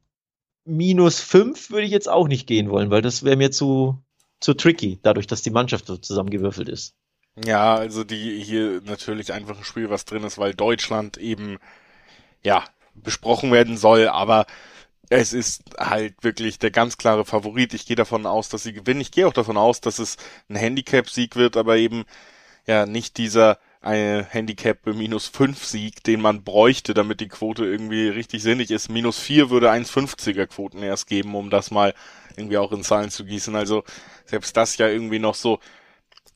minus 0.64 1.20
5 1.20 1.70
würde 1.70 1.86
ich 1.86 1.92
jetzt 1.92 2.08
auch 2.08 2.26
nicht 2.26 2.48
gehen 2.48 2.68
wollen, 2.68 2.90
weil 2.90 3.02
das 3.02 3.22
wäre 3.22 3.36
mir 3.36 3.52
zu, 3.52 3.96
zu 4.40 4.54
tricky, 4.54 4.98
dadurch, 5.02 5.28
dass 5.28 5.42
die 5.42 5.50
Mannschaft 5.50 5.86
so 5.86 5.96
zusammengewürfelt 5.96 6.68
ist. 6.68 6.96
Ja, 7.44 7.74
also 7.74 8.02
die 8.04 8.42
hier 8.42 8.80
natürlich 8.84 9.32
einfach 9.32 9.58
ein 9.58 9.64
Spiel, 9.64 9.90
was 9.90 10.06
drin 10.06 10.24
ist, 10.24 10.38
weil 10.38 10.54
Deutschland 10.54 11.18
eben, 11.18 11.58
ja, 12.44 12.64
besprochen 12.94 13.52
werden 13.52 13.76
soll, 13.78 14.08
aber 14.08 14.46
es 15.10 15.32
ist 15.34 15.64
halt 15.78 16.24
wirklich 16.24 16.58
der 16.58 16.70
ganz 16.72 16.98
klare 16.98 17.24
Favorit. 17.26 17.74
Ich 17.74 17.86
gehe 17.86 17.96
davon 17.96 18.26
aus, 18.26 18.48
dass 18.50 18.64
sie 18.64 18.72
gewinnen. 18.74 19.00
Ich 19.02 19.12
gehe 19.12 19.26
auch 19.28 19.34
davon 19.34 19.56
aus, 19.58 19.80
dass 19.80 19.98
es 20.00 20.16
ein 20.48 20.56
Handicap-Sieg 20.56 21.36
wird, 21.36 21.56
aber 21.56 21.76
eben 21.78 22.04
ja 22.66 22.86
nicht 22.86 23.18
dieser 23.18 23.58
eine 23.82 24.26
Handicap 24.30 24.86
minus 24.86 25.28
5 25.28 25.64
Sieg, 25.64 26.04
den 26.04 26.20
man 26.22 26.44
bräuchte, 26.44 26.94
damit 26.94 27.20
die 27.20 27.28
Quote 27.28 27.64
irgendwie 27.66 28.08
richtig 28.08 28.42
sinnig 28.42 28.70
ist. 28.72 28.90
Minus 28.90 29.18
4 29.18 29.50
würde 29.50 29.70
1,50er 29.70 30.46
Quoten 30.46 30.82
erst 30.82 31.06
geben, 31.08 31.34
um 31.36 31.50
das 31.50 31.70
mal 31.70 31.94
irgendwie 32.36 32.58
auch 32.58 32.72
in 32.72 32.82
Zahlen 32.82 33.10
zu 33.10 33.24
gießen. 33.24 33.54
Also 33.56 33.84
selbst 34.26 34.56
das 34.56 34.76
ja 34.78 34.88
irgendwie 34.88 35.20
noch 35.20 35.36
so 35.36 35.60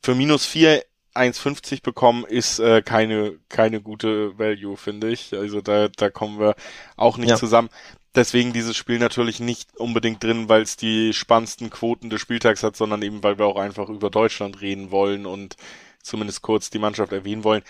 für 0.03 0.15
minus 0.15 0.47
4 0.47 0.85
1,50 1.21 1.83
bekommen, 1.83 2.25
ist 2.25 2.59
äh, 2.59 2.83
keine, 2.83 3.39
keine 3.49 3.81
gute 3.81 4.39
Value, 4.39 4.77
finde 4.77 5.11
ich. 5.11 5.35
Also 5.35 5.61
da, 5.61 5.89
da 5.89 6.11
kommen 6.11 6.41
wir 6.41 6.55
auch 6.97 7.19
nicht 7.19 7.31
ja. 7.31 7.37
zusammen 7.37 7.71
deswegen 8.15 8.53
dieses 8.53 8.77
Spiel 8.77 8.99
natürlich 8.99 9.41
nicht 9.41 9.77
unbedingt 9.77 10.23
drin, 10.23 10.49
weil 10.49 10.63
es 10.63 10.77
die 10.77 11.13
spannendsten 11.13 11.71
Quoten 11.71 12.11
des 12.11 12.21
Spieltags 12.21 12.63
hat, 12.63 12.77
sondern 12.77 13.03
eben, 13.03 13.23
weil 13.23 13.39
wir 13.39 13.47
auch 13.47 13.57
einfach 13.57 13.89
über 13.89 14.11
Deutschland 14.11 14.61
reden 14.61 14.91
wollen 14.91 15.27
und 15.27 15.57
zumindest 16.03 16.43
kurz 16.43 16.71
die 16.71 16.79
Mannschaft 16.79 17.13
erwähnen 17.13 17.45
wollen. 17.45 17.63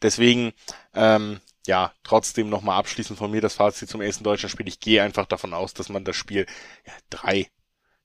Deswegen, 0.00 0.52
ähm, 0.94 1.40
ja, 1.66 1.92
trotzdem 2.02 2.48
nochmal 2.48 2.78
abschließend 2.78 3.18
von 3.18 3.30
mir 3.30 3.40
das 3.40 3.54
Fazit 3.54 3.88
zum 3.88 4.00
ersten 4.00 4.24
deutschen 4.24 4.48
Spiel. 4.48 4.66
Ich 4.66 4.80
gehe 4.80 5.02
einfach 5.02 5.26
davon 5.26 5.54
aus, 5.54 5.74
dass 5.74 5.88
man 5.88 6.04
das 6.04 6.16
Spiel 6.16 6.46
ja, 6.86 6.92
drei 7.10 7.48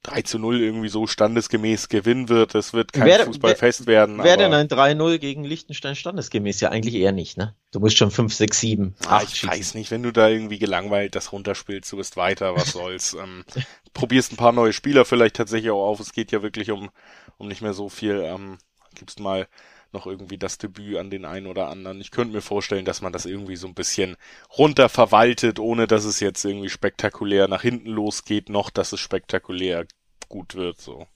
3 0.03 0.21
zu 0.21 0.39
0 0.39 0.61
irgendwie 0.61 0.89
so 0.89 1.05
standesgemäß 1.05 1.89
gewinnen 1.89 2.29
wird. 2.29 2.55
Es 2.55 2.73
wird 2.73 2.93
kein 2.93 3.05
wer, 3.05 3.25
Fußballfest 3.25 3.87
werden. 3.87 4.23
Wäre 4.23 4.37
denn 4.37 4.53
ein 4.53 4.67
3-0 4.67 5.17
gegen 5.17 5.43
Liechtenstein 5.43 5.95
standesgemäß? 5.95 6.61
Ja, 6.61 6.69
eigentlich 6.69 6.95
eher 6.95 7.11
nicht, 7.11 7.37
ne? 7.37 7.55
Du 7.71 7.79
musst 7.79 7.97
schon 7.97 8.11
5, 8.11 8.33
6, 8.33 8.59
7, 8.59 8.95
8 9.01 9.11
ah, 9.11 9.23
Ich 9.23 9.29
schießen. 9.29 9.49
weiß 9.49 9.73
nicht, 9.73 9.91
wenn 9.91 10.03
du 10.03 10.11
da 10.11 10.29
irgendwie 10.29 10.59
gelangweilt 10.59 11.15
das 11.15 11.31
runterspielst, 11.33 11.91
du 11.91 11.97
bist 11.97 12.15
weiter, 12.15 12.55
was 12.55 12.71
soll's. 12.71 13.13
ähm, 13.13 13.43
probierst 13.93 14.31
ein 14.31 14.37
paar 14.37 14.53
neue 14.53 14.73
Spieler 14.73 15.03
vielleicht 15.03 15.35
tatsächlich 15.35 15.71
auch 15.71 15.85
auf. 15.85 15.99
Es 15.99 16.13
geht 16.13 16.31
ja 16.31 16.41
wirklich 16.41 16.71
um, 16.71 16.89
um 17.37 17.47
nicht 17.47 17.61
mehr 17.61 17.73
so 17.73 17.89
viel. 17.89 18.21
Ähm, 18.23 18.59
gibst 18.95 19.19
mal 19.19 19.47
noch 19.93 20.07
irgendwie 20.07 20.37
das 20.37 20.57
Debüt 20.57 20.97
an 20.97 21.09
den 21.09 21.25
einen 21.25 21.47
oder 21.47 21.67
anderen. 21.67 22.01
Ich 22.01 22.11
könnte 22.11 22.33
mir 22.33 22.41
vorstellen, 22.41 22.85
dass 22.85 23.01
man 23.01 23.13
das 23.13 23.25
irgendwie 23.25 23.55
so 23.55 23.67
ein 23.67 23.73
bisschen 23.73 24.15
runter 24.57 24.89
verwaltet, 24.89 25.59
ohne 25.59 25.87
dass 25.87 26.05
es 26.05 26.19
jetzt 26.19 26.43
irgendwie 26.45 26.69
spektakulär 26.69 27.47
nach 27.47 27.61
hinten 27.61 27.89
losgeht, 27.89 28.49
noch 28.49 28.69
dass 28.69 28.93
es 28.93 28.99
spektakulär 28.99 29.85
gut 30.29 30.55
wird, 30.55 30.79
so. 30.79 31.07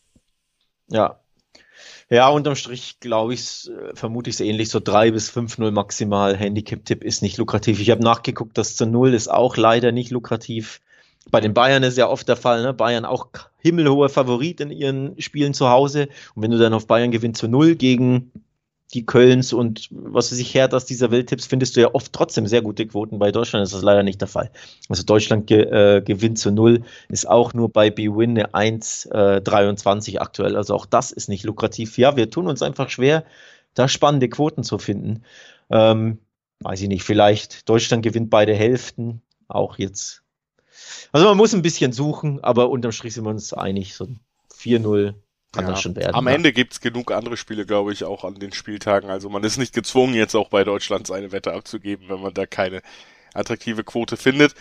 Ja. 0.87 1.19
Ja, 2.09 2.27
unterm 2.27 2.55
Strich 2.55 2.99
glaube 2.99 3.33
ich, 3.33 3.69
äh, 3.69 3.95
vermute 3.95 4.29
ich 4.29 4.35
es 4.35 4.41
ähnlich, 4.41 4.69
so 4.69 4.79
3 4.79 5.11
bis 5.11 5.29
5-0 5.29 5.71
maximal. 5.71 6.35
Handicap-Tipp 6.35 7.03
ist 7.03 7.21
nicht 7.21 7.37
lukrativ. 7.37 7.79
Ich 7.79 7.89
habe 7.89 8.03
nachgeguckt, 8.03 8.57
das 8.57 8.75
zu 8.75 8.85
0 8.85 9.13
ist 9.13 9.29
auch 9.29 9.55
leider 9.57 9.91
nicht 9.91 10.11
lukrativ. 10.11 10.81
Bei 11.29 11.39
den 11.39 11.53
Bayern 11.53 11.83
ist 11.83 11.97
ja 11.97 12.09
oft 12.09 12.27
der 12.27 12.35
Fall, 12.35 12.63
ne? 12.63 12.73
Bayern 12.73 13.05
auch 13.05 13.27
himmelhoher 13.59 14.09
Favorit 14.09 14.59
in 14.59 14.71
ihren 14.71 15.19
Spielen 15.21 15.53
zu 15.53 15.69
Hause. 15.69 16.09
Und 16.35 16.43
wenn 16.43 16.51
du 16.51 16.57
dann 16.57 16.73
auf 16.73 16.87
Bayern 16.87 17.11
gewinnst 17.11 17.39
zu 17.39 17.47
0 17.47 17.75
gegen 17.75 18.31
die 18.93 19.05
Kölns 19.05 19.53
und 19.53 19.87
was 19.91 20.31
weiß 20.31 20.39
ich, 20.39 20.53
Herthas 20.53 20.85
dieser 20.85 21.11
Welttipps 21.11 21.45
findest 21.45 21.75
du 21.75 21.81
ja 21.81 21.93
oft 21.93 22.11
trotzdem 22.11 22.45
sehr 22.47 22.61
gute 22.61 22.85
Quoten. 22.85 23.19
Bei 23.19 23.31
Deutschland 23.31 23.63
ist 23.63 23.73
das 23.73 23.83
leider 23.83 24.03
nicht 24.03 24.19
der 24.19 24.27
Fall. 24.27 24.51
Also 24.89 25.03
Deutschland 25.03 25.47
ge 25.47 25.61
äh, 25.61 26.01
gewinnt 26.01 26.39
zu 26.39 26.51
null, 26.51 26.83
ist 27.09 27.27
auch 27.27 27.53
nur 27.53 27.69
bei 27.69 27.89
BWin 27.89 28.31
eine 28.31 28.49
1,23 28.53 30.13
äh, 30.13 30.17
aktuell. 30.17 30.55
Also 30.55 30.75
auch 30.75 30.85
das 30.85 31.11
ist 31.11 31.29
nicht 31.29 31.43
lukrativ. 31.43 31.97
Ja, 31.97 32.15
wir 32.17 32.29
tun 32.29 32.47
uns 32.47 32.61
einfach 32.61 32.89
schwer, 32.89 33.23
da 33.73 33.87
spannende 33.87 34.29
Quoten 34.29 34.63
zu 34.63 34.77
finden. 34.77 35.23
Ähm, 35.69 36.19
weiß 36.59 36.81
ich 36.81 36.87
nicht, 36.87 37.03
vielleicht 37.03 37.69
Deutschland 37.69 38.03
gewinnt 38.03 38.29
beide 38.29 38.53
Hälften, 38.53 39.21
auch 39.47 39.77
jetzt. 39.77 40.21
Also 41.11 41.27
man 41.27 41.37
muss 41.37 41.53
ein 41.53 41.61
bisschen 41.61 41.93
suchen, 41.93 42.43
aber 42.43 42.69
unterm 42.69 42.91
Strich 42.91 43.13
sind 43.13 43.23
wir 43.23 43.29
uns 43.29 43.53
einig, 43.53 43.95
so 43.95 44.07
4-0 44.53 45.13
kann 45.51 45.65
ja, 45.65 45.71
das 45.71 45.81
schon 45.81 45.95
werden. 45.95 46.15
Am 46.15 46.27
ja. 46.27 46.33
Ende 46.33 46.53
gibt's 46.53 46.79
genug 46.79 47.11
andere 47.11 47.37
Spiele, 47.37 47.65
glaube 47.65 47.91
ich, 47.91 48.03
auch 48.03 48.23
an 48.23 48.35
den 48.35 48.53
Spieltagen. 48.53 49.09
Also 49.09 49.29
man 49.29 49.43
ist 49.43 49.57
nicht 49.57 49.73
gezwungen, 49.73 50.13
jetzt 50.13 50.35
auch 50.35 50.49
bei 50.49 50.63
Deutschland 50.63 51.07
seine 51.07 51.31
Wette 51.31 51.53
abzugeben, 51.53 52.09
wenn 52.09 52.21
man 52.21 52.33
da 52.33 52.45
keine 52.45 52.81
attraktive 53.33 53.83
Quote 53.83 54.17
findet. 54.17 54.55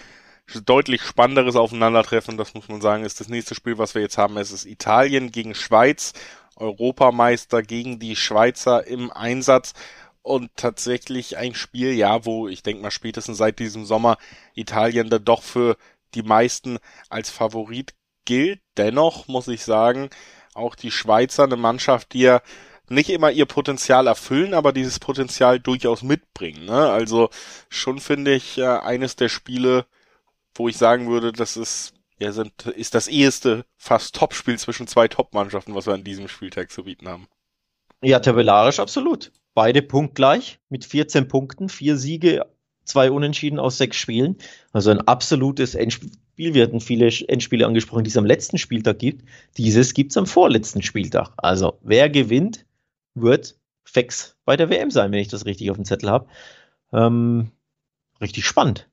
Deutlich 0.64 1.02
spannenderes 1.02 1.54
Aufeinandertreffen, 1.54 2.36
das 2.36 2.54
muss 2.54 2.68
man 2.68 2.80
sagen, 2.80 3.04
ist 3.04 3.20
das 3.20 3.28
nächste 3.28 3.54
Spiel, 3.54 3.78
was 3.78 3.94
wir 3.94 4.02
jetzt 4.02 4.18
haben. 4.18 4.36
Es 4.36 4.50
ist 4.50 4.66
Italien 4.66 5.30
gegen 5.30 5.54
Schweiz, 5.54 6.12
Europameister 6.56 7.62
gegen 7.62 8.00
die 8.00 8.16
Schweizer 8.16 8.84
im 8.84 9.12
Einsatz 9.12 9.74
und 10.22 10.50
tatsächlich 10.56 11.36
ein 11.36 11.54
Spiel, 11.54 11.92
ja, 11.92 12.24
wo 12.24 12.48
ich 12.48 12.64
denke 12.64 12.82
mal 12.82 12.90
spätestens 12.90 13.38
seit 13.38 13.60
diesem 13.60 13.84
Sommer 13.84 14.18
Italien 14.54 15.08
da 15.08 15.20
doch 15.20 15.42
für 15.42 15.76
die 16.14 16.22
meisten 16.22 16.78
als 17.08 17.30
Favorit 17.30 17.94
gilt. 18.24 18.60
Dennoch 18.76 19.28
muss 19.28 19.48
ich 19.48 19.64
sagen, 19.64 20.10
auch 20.54 20.74
die 20.74 20.90
Schweizer 20.90 21.44
eine 21.44 21.56
Mannschaft, 21.56 22.12
die 22.12 22.20
ja 22.20 22.42
nicht 22.88 23.10
immer 23.10 23.30
ihr 23.30 23.46
Potenzial 23.46 24.06
erfüllen, 24.06 24.52
aber 24.52 24.72
dieses 24.72 24.98
Potenzial 24.98 25.60
durchaus 25.60 26.02
mitbringen. 26.02 26.64
Ne? 26.64 26.90
Also 26.90 27.30
schon 27.68 28.00
finde 28.00 28.34
ich 28.34 28.58
äh, 28.58 28.64
eines 28.64 29.16
der 29.16 29.28
Spiele, 29.28 29.86
wo 30.54 30.68
ich 30.68 30.76
sagen 30.76 31.08
würde, 31.08 31.32
das 31.32 31.56
ist 31.56 31.94
ja 32.18 32.32
sind 32.32 32.66
ist 32.66 32.94
das 32.94 33.08
eheste 33.08 33.64
fast 33.76 34.14
Topspiel 34.16 34.58
zwischen 34.58 34.86
zwei 34.86 35.08
Top-Mannschaften, 35.08 35.74
was 35.74 35.86
wir 35.86 35.94
an 35.94 36.04
diesem 36.04 36.28
Spieltag 36.28 36.70
zu 36.70 36.84
bieten 36.84 37.08
haben. 37.08 37.28
Ja, 38.02 38.18
tabellarisch 38.18 38.80
absolut. 38.80 39.32
Beide 39.54 39.82
punktgleich 39.82 40.58
mit 40.68 40.84
14 40.84 41.28
Punkten, 41.28 41.68
vier 41.68 41.96
Siege, 41.96 42.46
zwei 42.84 43.10
Unentschieden 43.10 43.58
aus 43.58 43.78
sechs 43.78 43.96
Spielen. 43.96 44.36
Also 44.72 44.90
ein 44.90 45.00
absolutes 45.00 45.74
Endspiel 45.74 46.10
Spiel. 46.40 46.54
Wir 46.54 46.62
hatten 46.62 46.80
viele 46.80 47.06
Endspiele 47.28 47.66
angesprochen, 47.66 48.02
die 48.02 48.08
es 48.08 48.16
am 48.16 48.24
letzten 48.24 48.56
Spieltag 48.56 48.98
gibt. 48.98 49.28
Dieses 49.58 49.92
gibt 49.92 50.12
es 50.12 50.16
am 50.16 50.26
vorletzten 50.26 50.80
Spieltag. 50.80 51.32
Also 51.36 51.78
wer 51.82 52.08
gewinnt, 52.08 52.64
wird 53.14 53.58
fix 53.84 54.38
bei 54.46 54.56
der 54.56 54.70
WM 54.70 54.90
sein, 54.90 55.12
wenn 55.12 55.18
ich 55.18 55.28
das 55.28 55.44
richtig 55.44 55.70
auf 55.70 55.76
dem 55.76 55.84
Zettel 55.84 56.08
habe. 56.08 56.28
Ähm, 56.94 57.50
richtig 58.22 58.46
spannend. 58.46 58.88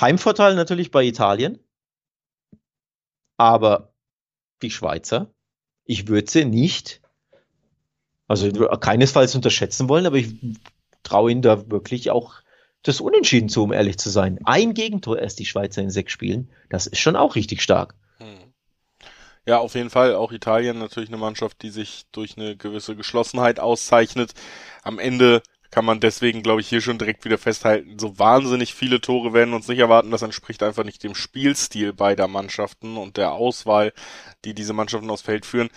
Heimvorteil 0.00 0.54
natürlich 0.54 0.92
bei 0.92 1.02
Italien. 1.04 1.58
Aber 3.36 3.92
die 4.62 4.70
Schweizer, 4.70 5.34
ich 5.84 6.06
würde 6.06 6.30
sie 6.30 6.44
nicht, 6.44 7.00
also 8.28 8.48
keinesfalls 8.52 9.34
unterschätzen 9.34 9.88
wollen, 9.88 10.06
aber 10.06 10.18
ich 10.18 10.32
traue 11.02 11.32
ihnen 11.32 11.42
da 11.42 11.68
wirklich 11.72 12.12
auch 12.12 12.43
das 12.84 13.00
Unentschieden 13.00 13.48
zu, 13.48 13.64
um 13.64 13.72
ehrlich 13.72 13.98
zu 13.98 14.10
sein. 14.10 14.38
Ein 14.44 14.74
Gegentor 14.74 15.18
erst 15.18 15.38
die 15.40 15.46
Schweizer 15.46 15.82
in 15.82 15.90
sechs 15.90 16.12
Spielen. 16.12 16.50
Das 16.68 16.86
ist 16.86 17.00
schon 17.00 17.16
auch 17.16 17.34
richtig 17.34 17.62
stark. 17.62 17.94
Hm. 18.18 18.52
Ja, 19.46 19.58
auf 19.58 19.74
jeden 19.74 19.90
Fall. 19.90 20.14
Auch 20.14 20.32
Italien 20.32 20.78
natürlich 20.78 21.08
eine 21.08 21.18
Mannschaft, 21.18 21.62
die 21.62 21.70
sich 21.70 22.04
durch 22.12 22.36
eine 22.36 22.56
gewisse 22.56 22.94
Geschlossenheit 22.94 23.58
auszeichnet. 23.58 24.34
Am 24.82 24.98
Ende 24.98 25.42
kann 25.70 25.86
man 25.86 25.98
deswegen, 25.98 26.42
glaube 26.42 26.60
ich, 26.60 26.68
hier 26.68 26.82
schon 26.82 26.98
direkt 26.98 27.24
wieder 27.24 27.36
festhalten, 27.36 27.98
so 27.98 28.16
wahnsinnig 28.18 28.74
viele 28.74 29.00
Tore 29.00 29.32
werden 29.32 29.54
uns 29.54 29.66
nicht 29.66 29.80
erwarten. 29.80 30.12
Das 30.12 30.22
entspricht 30.22 30.62
einfach 30.62 30.84
nicht 30.84 31.02
dem 31.02 31.16
Spielstil 31.16 31.92
beider 31.92 32.28
Mannschaften 32.28 32.96
und 32.96 33.16
der 33.16 33.32
Auswahl, 33.32 33.92
die 34.44 34.54
diese 34.54 34.72
Mannschaften 34.72 35.10
aufs 35.10 35.22
Feld 35.22 35.44
führen. 35.44 35.70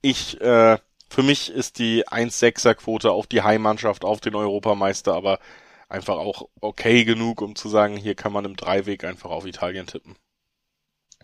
Ich, 0.00 0.40
äh, 0.40 0.78
für 1.10 1.22
mich 1.22 1.50
ist 1.50 1.78
die 1.78 2.08
1-6er-Quote 2.08 3.10
auf 3.10 3.26
die 3.26 3.42
Heimmannschaft, 3.42 4.06
auf 4.06 4.20
den 4.20 4.36
Europameister, 4.36 5.12
aber 5.12 5.38
einfach 5.88 6.16
auch 6.16 6.48
okay 6.60 7.04
genug, 7.04 7.42
um 7.42 7.54
zu 7.54 7.68
sagen, 7.68 7.96
hier 7.96 8.14
kann 8.14 8.32
man 8.32 8.44
im 8.44 8.56
Dreiweg 8.56 9.04
einfach 9.04 9.30
auf 9.30 9.46
Italien 9.46 9.86
tippen. 9.86 10.16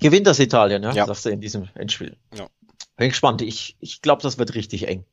Gewinnt 0.01 0.27
das 0.27 0.39
Italien, 0.39 0.83
ja? 0.83 0.93
ja. 0.93 1.07
Sagst 1.07 1.27
du 1.27 1.31
in 1.31 1.41
diesem 1.41 1.69
Endspiel. 1.75 2.17
Ja. 2.35 2.49
Bin 2.97 3.09
gespannt. 3.09 3.43
Ich, 3.43 3.77
ich 3.81 4.03
glaube, 4.03 4.23
das 4.23 4.39
wird 4.39 4.55
richtig 4.55 4.89
eng. 4.89 5.05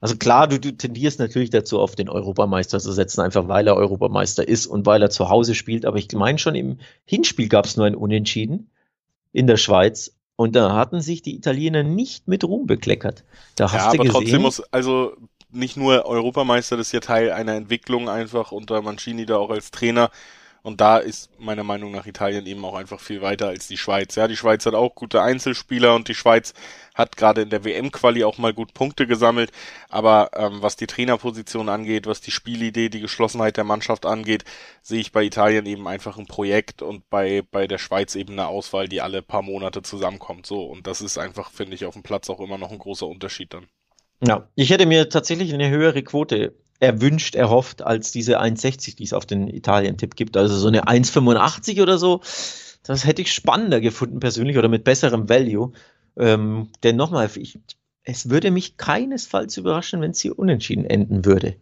Also 0.00 0.16
klar, 0.16 0.48
du, 0.48 0.58
du 0.58 0.72
tendierst 0.72 1.20
natürlich 1.20 1.50
dazu, 1.50 1.78
auf 1.78 1.94
den 1.94 2.08
Europameister 2.08 2.80
zu 2.80 2.90
setzen, 2.90 3.20
einfach 3.20 3.46
weil 3.46 3.68
er 3.68 3.76
Europameister 3.76 4.46
ist 4.46 4.66
und 4.66 4.84
weil 4.84 5.00
er 5.00 5.10
zu 5.10 5.28
Hause 5.28 5.54
spielt. 5.54 5.86
Aber 5.86 5.96
ich 5.96 6.10
meine 6.12 6.38
schon, 6.38 6.56
im 6.56 6.78
Hinspiel 7.04 7.48
gab 7.48 7.66
es 7.66 7.76
nur 7.76 7.86
ein 7.86 7.94
Unentschieden 7.94 8.70
in 9.32 9.46
der 9.46 9.56
Schweiz. 9.56 10.16
Und 10.34 10.56
da 10.56 10.74
hatten 10.74 11.00
sich 11.00 11.22
die 11.22 11.36
Italiener 11.36 11.84
nicht 11.84 12.26
mit 12.26 12.42
Ruhm 12.42 12.66
bekleckert. 12.66 13.22
Da 13.54 13.70
hast 13.70 13.74
ja, 13.74 13.92
du 13.92 13.98
aber 13.98 14.04
gesehen, 14.04 14.12
trotzdem 14.12 14.42
muss, 14.42 14.60
also 14.72 15.16
nicht 15.52 15.76
nur 15.76 16.04
Europameister, 16.06 16.76
das 16.76 16.88
ist 16.88 16.92
ja 16.92 17.00
Teil 17.00 17.32
einer 17.32 17.54
Entwicklung 17.54 18.08
einfach 18.08 18.52
unter 18.52 18.82
Mancini 18.82 19.26
da 19.26 19.36
auch 19.36 19.50
als 19.50 19.70
Trainer. 19.70 20.10
Und 20.62 20.80
da 20.80 20.98
ist 20.98 21.28
meiner 21.40 21.64
Meinung 21.64 21.90
nach 21.90 22.06
Italien 22.06 22.46
eben 22.46 22.64
auch 22.64 22.74
einfach 22.74 23.00
viel 23.00 23.20
weiter 23.20 23.48
als 23.48 23.66
die 23.66 23.76
Schweiz. 23.76 24.14
Ja, 24.14 24.28
die 24.28 24.36
Schweiz 24.36 24.64
hat 24.64 24.74
auch 24.74 24.94
gute 24.94 25.20
Einzelspieler 25.20 25.94
und 25.96 26.06
die 26.06 26.14
Schweiz 26.14 26.54
hat 26.94 27.16
gerade 27.16 27.42
in 27.42 27.50
der 27.50 27.64
WM-Quali 27.64 28.22
auch 28.22 28.38
mal 28.38 28.54
gut 28.54 28.72
Punkte 28.72 29.08
gesammelt. 29.08 29.50
Aber 29.88 30.30
ähm, 30.34 30.62
was 30.62 30.76
die 30.76 30.86
Trainerposition 30.86 31.68
angeht, 31.68 32.06
was 32.06 32.20
die 32.20 32.30
Spielidee, 32.30 32.90
die 32.90 33.00
Geschlossenheit 33.00 33.56
der 33.56 33.64
Mannschaft 33.64 34.06
angeht, 34.06 34.44
sehe 34.82 35.00
ich 35.00 35.10
bei 35.10 35.24
Italien 35.24 35.66
eben 35.66 35.88
einfach 35.88 36.16
ein 36.16 36.26
Projekt 36.26 36.80
und 36.80 37.10
bei, 37.10 37.42
bei 37.50 37.66
der 37.66 37.78
Schweiz 37.78 38.14
eben 38.14 38.34
eine 38.34 38.46
Auswahl, 38.46 38.88
die 38.88 39.00
alle 39.00 39.20
paar 39.22 39.42
Monate 39.42 39.82
zusammenkommt. 39.82 40.46
So. 40.46 40.62
Und 40.64 40.86
das 40.86 41.00
ist 41.00 41.18
einfach, 41.18 41.50
finde 41.50 41.74
ich, 41.74 41.86
auf 41.86 41.94
dem 41.94 42.04
Platz 42.04 42.30
auch 42.30 42.40
immer 42.40 42.58
noch 42.58 42.70
ein 42.70 42.78
großer 42.78 43.08
Unterschied 43.08 43.52
dann. 43.52 43.66
Ja, 44.24 44.48
ich 44.54 44.70
hätte 44.70 44.86
mir 44.86 45.08
tatsächlich 45.08 45.52
eine 45.52 45.68
höhere 45.68 46.02
Quote 46.02 46.54
erwünscht, 46.78 47.34
erhofft 47.34 47.82
als 47.82 48.12
diese 48.12 48.40
1,60, 48.40 48.96
die 48.96 49.04
es 49.04 49.12
auf 49.12 49.26
den 49.26 49.48
Italien-Tipp 49.48 50.14
gibt. 50.14 50.36
Also 50.36 50.56
so 50.56 50.68
eine 50.68 50.84
1,85 50.84 51.82
oder 51.82 51.98
so. 51.98 52.20
Das 52.84 53.04
hätte 53.04 53.22
ich 53.22 53.32
spannender 53.32 53.80
gefunden 53.80 54.20
persönlich 54.20 54.58
oder 54.58 54.68
mit 54.68 54.84
besserem 54.84 55.28
Value. 55.28 55.72
Ähm, 56.16 56.68
denn 56.82 56.96
nochmal, 56.96 57.30
es 58.04 58.30
würde 58.30 58.50
mich 58.50 58.76
keinesfalls 58.76 59.56
überraschen, 59.56 60.00
wenn 60.00 60.12
sie 60.12 60.30
unentschieden 60.30 60.84
enden 60.84 61.24
würde. 61.24 61.56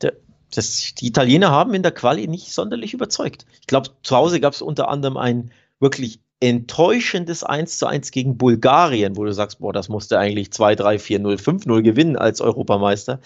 Der, 0.00 0.14
das, 0.54 0.94
die 0.94 1.06
Italiener 1.06 1.50
haben 1.50 1.74
in 1.74 1.82
der 1.82 1.92
Quali 1.92 2.28
nicht 2.28 2.52
sonderlich 2.52 2.94
überzeugt. 2.94 3.46
Ich 3.60 3.66
glaube, 3.66 3.90
zu 4.02 4.16
Hause 4.16 4.40
gab 4.40 4.54
es 4.54 4.62
unter 4.62 4.88
anderem 4.88 5.16
ein 5.18 5.50
wirklich 5.80 6.20
enttäuschendes 6.40 7.42
1 7.44 7.78
zu 7.78 7.86
1 7.86 8.10
gegen 8.10 8.38
Bulgarien, 8.38 9.16
wo 9.16 9.24
du 9.24 9.32
sagst, 9.32 9.58
boah, 9.58 9.72
das 9.72 9.88
musste 9.88 10.18
eigentlich 10.18 10.52
2, 10.52 10.76
3, 10.76 10.98
4, 10.98 11.18
0, 11.18 11.38
5, 11.38 11.66
0 11.66 11.82
gewinnen 11.82 12.16
als 12.16 12.40
Europameister. 12.40 13.20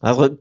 Also 0.00 0.38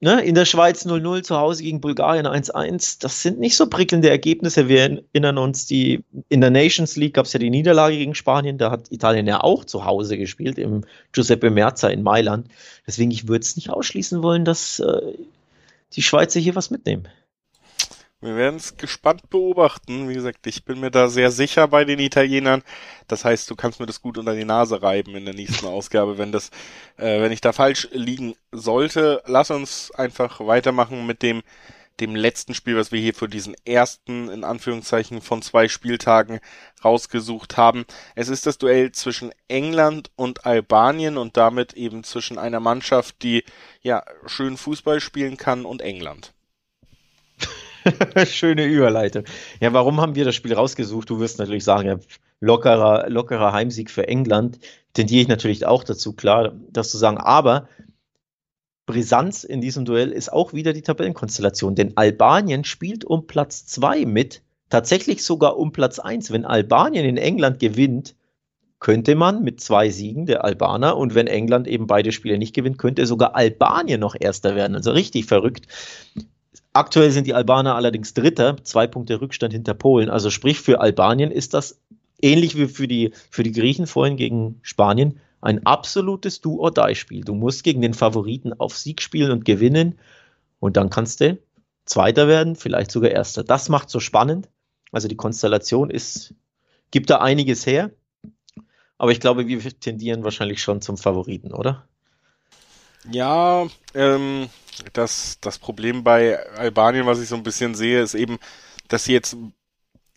ne, 0.00 0.22
in 0.22 0.34
der 0.34 0.44
Schweiz 0.44 0.86
0-0, 0.86 1.22
zu 1.22 1.36
Hause 1.36 1.62
gegen 1.62 1.80
Bulgarien 1.80 2.26
1-1. 2.26 2.98
Das 3.00 3.22
sind 3.22 3.40
nicht 3.40 3.56
so 3.56 3.66
prickelnde 3.68 4.10
Ergebnisse. 4.10 4.68
Wir 4.68 5.02
erinnern 5.12 5.38
uns, 5.38 5.66
die, 5.66 6.04
in 6.28 6.40
der 6.40 6.50
Nations 6.50 6.96
League 6.96 7.14
gab 7.14 7.26
es 7.26 7.32
ja 7.32 7.40
die 7.40 7.50
Niederlage 7.50 7.96
gegen 7.96 8.14
Spanien. 8.14 8.58
Da 8.58 8.70
hat 8.70 8.92
Italien 8.92 9.26
ja 9.26 9.42
auch 9.42 9.64
zu 9.64 9.84
Hause 9.84 10.18
gespielt, 10.18 10.58
im 10.58 10.84
Giuseppe 11.12 11.50
Merza 11.50 11.88
in 11.88 12.02
Mailand. 12.02 12.48
Deswegen, 12.86 13.10
ich 13.10 13.28
würde 13.28 13.42
es 13.42 13.56
nicht 13.56 13.70
ausschließen 13.70 14.22
wollen, 14.22 14.44
dass 14.44 14.78
äh, 14.78 15.00
die 15.94 16.02
Schweizer 16.02 16.38
hier 16.38 16.54
was 16.54 16.70
mitnehmen. 16.70 17.08
Wir 18.24 18.36
werden 18.36 18.56
es 18.56 18.78
gespannt 18.78 19.28
beobachten. 19.28 20.08
Wie 20.08 20.14
gesagt, 20.14 20.46
ich 20.46 20.64
bin 20.64 20.80
mir 20.80 20.90
da 20.90 21.08
sehr 21.08 21.30
sicher 21.30 21.68
bei 21.68 21.84
den 21.84 21.98
Italienern. 21.98 22.62
Das 23.06 23.24
heißt, 23.26 23.50
du 23.50 23.54
kannst 23.54 23.80
mir 23.80 23.86
das 23.86 24.00
gut 24.00 24.16
unter 24.16 24.34
die 24.34 24.46
Nase 24.46 24.82
reiben 24.82 25.14
in 25.14 25.26
der 25.26 25.34
nächsten 25.34 25.66
Ausgabe, 25.66 26.16
wenn 26.16 26.32
das, 26.32 26.48
äh, 26.96 27.20
wenn 27.20 27.32
ich 27.32 27.42
da 27.42 27.52
falsch 27.52 27.86
liegen 27.92 28.34
sollte. 28.50 29.22
Lass 29.26 29.50
uns 29.50 29.90
einfach 29.90 30.40
weitermachen 30.40 31.06
mit 31.06 31.22
dem 31.22 31.42
dem 32.00 32.16
letzten 32.16 32.54
Spiel, 32.54 32.76
was 32.76 32.90
wir 32.90 33.00
hier 33.00 33.14
für 33.14 33.28
diesen 33.28 33.54
ersten, 33.64 34.28
in 34.28 34.42
Anführungszeichen, 34.42 35.20
von 35.20 35.42
zwei 35.42 35.68
Spieltagen 35.68 36.40
rausgesucht 36.84 37.56
haben. 37.56 37.84
Es 38.16 38.28
ist 38.28 38.46
das 38.46 38.58
Duell 38.58 38.90
zwischen 38.90 39.32
England 39.46 40.10
und 40.16 40.44
Albanien 40.44 41.16
und 41.18 41.36
damit 41.36 41.74
eben 41.74 42.02
zwischen 42.02 42.38
einer 42.38 42.58
Mannschaft, 42.58 43.22
die 43.22 43.44
ja 43.80 44.02
schön 44.26 44.56
Fußball 44.56 45.00
spielen 45.00 45.36
kann 45.36 45.64
und 45.64 45.82
England. 45.82 46.33
Schöne 48.26 48.64
Überleitung. 48.64 49.24
Ja, 49.60 49.72
warum 49.72 50.00
haben 50.00 50.14
wir 50.14 50.24
das 50.24 50.34
Spiel 50.34 50.54
rausgesucht? 50.54 51.10
Du 51.10 51.20
wirst 51.20 51.38
natürlich 51.38 51.64
sagen, 51.64 51.88
ja, 51.88 51.98
lockerer, 52.40 53.08
lockerer 53.08 53.52
Heimsieg 53.52 53.90
für 53.90 54.08
England. 54.08 54.58
Tendiere 54.92 55.22
ich 55.22 55.28
natürlich 55.28 55.66
auch 55.66 55.84
dazu, 55.84 56.12
klar, 56.12 56.52
das 56.70 56.90
zu 56.90 56.98
sagen. 56.98 57.18
Aber 57.18 57.68
Brisanz 58.86 59.44
in 59.44 59.60
diesem 59.60 59.84
Duell 59.84 60.12
ist 60.12 60.32
auch 60.32 60.52
wieder 60.52 60.72
die 60.72 60.82
Tabellenkonstellation, 60.82 61.74
denn 61.74 61.96
Albanien 61.96 62.64
spielt 62.64 63.04
um 63.04 63.26
Platz 63.26 63.66
2 63.66 64.04
mit, 64.04 64.42
tatsächlich 64.68 65.24
sogar 65.24 65.56
um 65.58 65.72
Platz 65.72 65.98
1. 65.98 66.30
Wenn 66.32 66.44
Albanien 66.44 67.06
in 67.06 67.16
England 67.16 67.60
gewinnt, 67.60 68.14
könnte 68.80 69.14
man 69.14 69.42
mit 69.42 69.62
zwei 69.62 69.88
Siegen 69.88 70.26
der 70.26 70.44
Albaner 70.44 70.98
und 70.98 71.14
wenn 71.14 71.26
England 71.26 71.66
eben 71.66 71.86
beide 71.86 72.12
Spiele 72.12 72.36
nicht 72.36 72.54
gewinnt, 72.54 72.76
könnte 72.76 73.06
sogar 73.06 73.34
Albanien 73.34 73.98
noch 73.98 74.14
Erster 74.18 74.54
werden. 74.54 74.76
Also 74.76 74.90
richtig 74.90 75.24
verrückt. 75.24 75.66
Aktuell 76.74 77.12
sind 77.12 77.28
die 77.28 77.34
Albaner 77.34 77.76
allerdings 77.76 78.14
Dritter, 78.14 78.56
zwei 78.64 78.88
Punkte 78.88 79.20
Rückstand 79.20 79.52
hinter 79.52 79.74
Polen. 79.74 80.10
Also 80.10 80.28
sprich, 80.28 80.60
für 80.60 80.80
Albanien 80.80 81.30
ist 81.30 81.54
das 81.54 81.80
ähnlich 82.20 82.58
wie 82.58 82.66
für 82.66 82.88
die, 82.88 83.12
für 83.30 83.44
die 83.44 83.52
Griechen 83.52 83.86
vorhin 83.86 84.16
gegen 84.16 84.58
Spanien 84.62 85.20
ein 85.40 85.64
absolutes 85.66 86.40
Do-or-Die-Spiel. 86.40 87.24
Du 87.24 87.34
musst 87.34 87.62
gegen 87.62 87.80
den 87.80 87.94
Favoriten 87.94 88.52
auf 88.54 88.76
Sieg 88.76 89.02
spielen 89.02 89.30
und 89.30 89.44
gewinnen 89.44 89.98
und 90.58 90.76
dann 90.76 90.90
kannst 90.90 91.20
du 91.20 91.38
Zweiter 91.84 92.26
werden, 92.26 92.56
vielleicht 92.56 92.90
sogar 92.90 93.10
Erster. 93.10 93.44
Das 93.44 93.68
macht 93.68 93.88
so 93.90 94.00
spannend. 94.00 94.48
Also 94.90 95.06
die 95.06 95.16
Konstellation 95.16 95.90
ist, 95.90 96.34
gibt 96.90 97.10
da 97.10 97.18
einiges 97.18 97.66
her. 97.66 97.90
Aber 98.98 99.12
ich 99.12 99.20
glaube, 99.20 99.46
wir 99.46 99.60
tendieren 99.80 100.24
wahrscheinlich 100.24 100.62
schon 100.62 100.80
zum 100.80 100.96
Favoriten, 100.96 101.52
oder? 101.52 101.86
Ja, 103.10 103.66
ähm, 103.94 104.48
das, 104.94 105.38
das 105.40 105.58
Problem 105.58 106.04
bei 106.04 106.38
Albanien, 106.56 107.06
was 107.06 107.20
ich 107.20 107.28
so 107.28 107.36
ein 107.36 107.42
bisschen 107.42 107.74
sehe, 107.74 108.00
ist 108.02 108.14
eben, 108.14 108.38
dass 108.88 109.04
sie 109.04 109.12
jetzt 109.12 109.36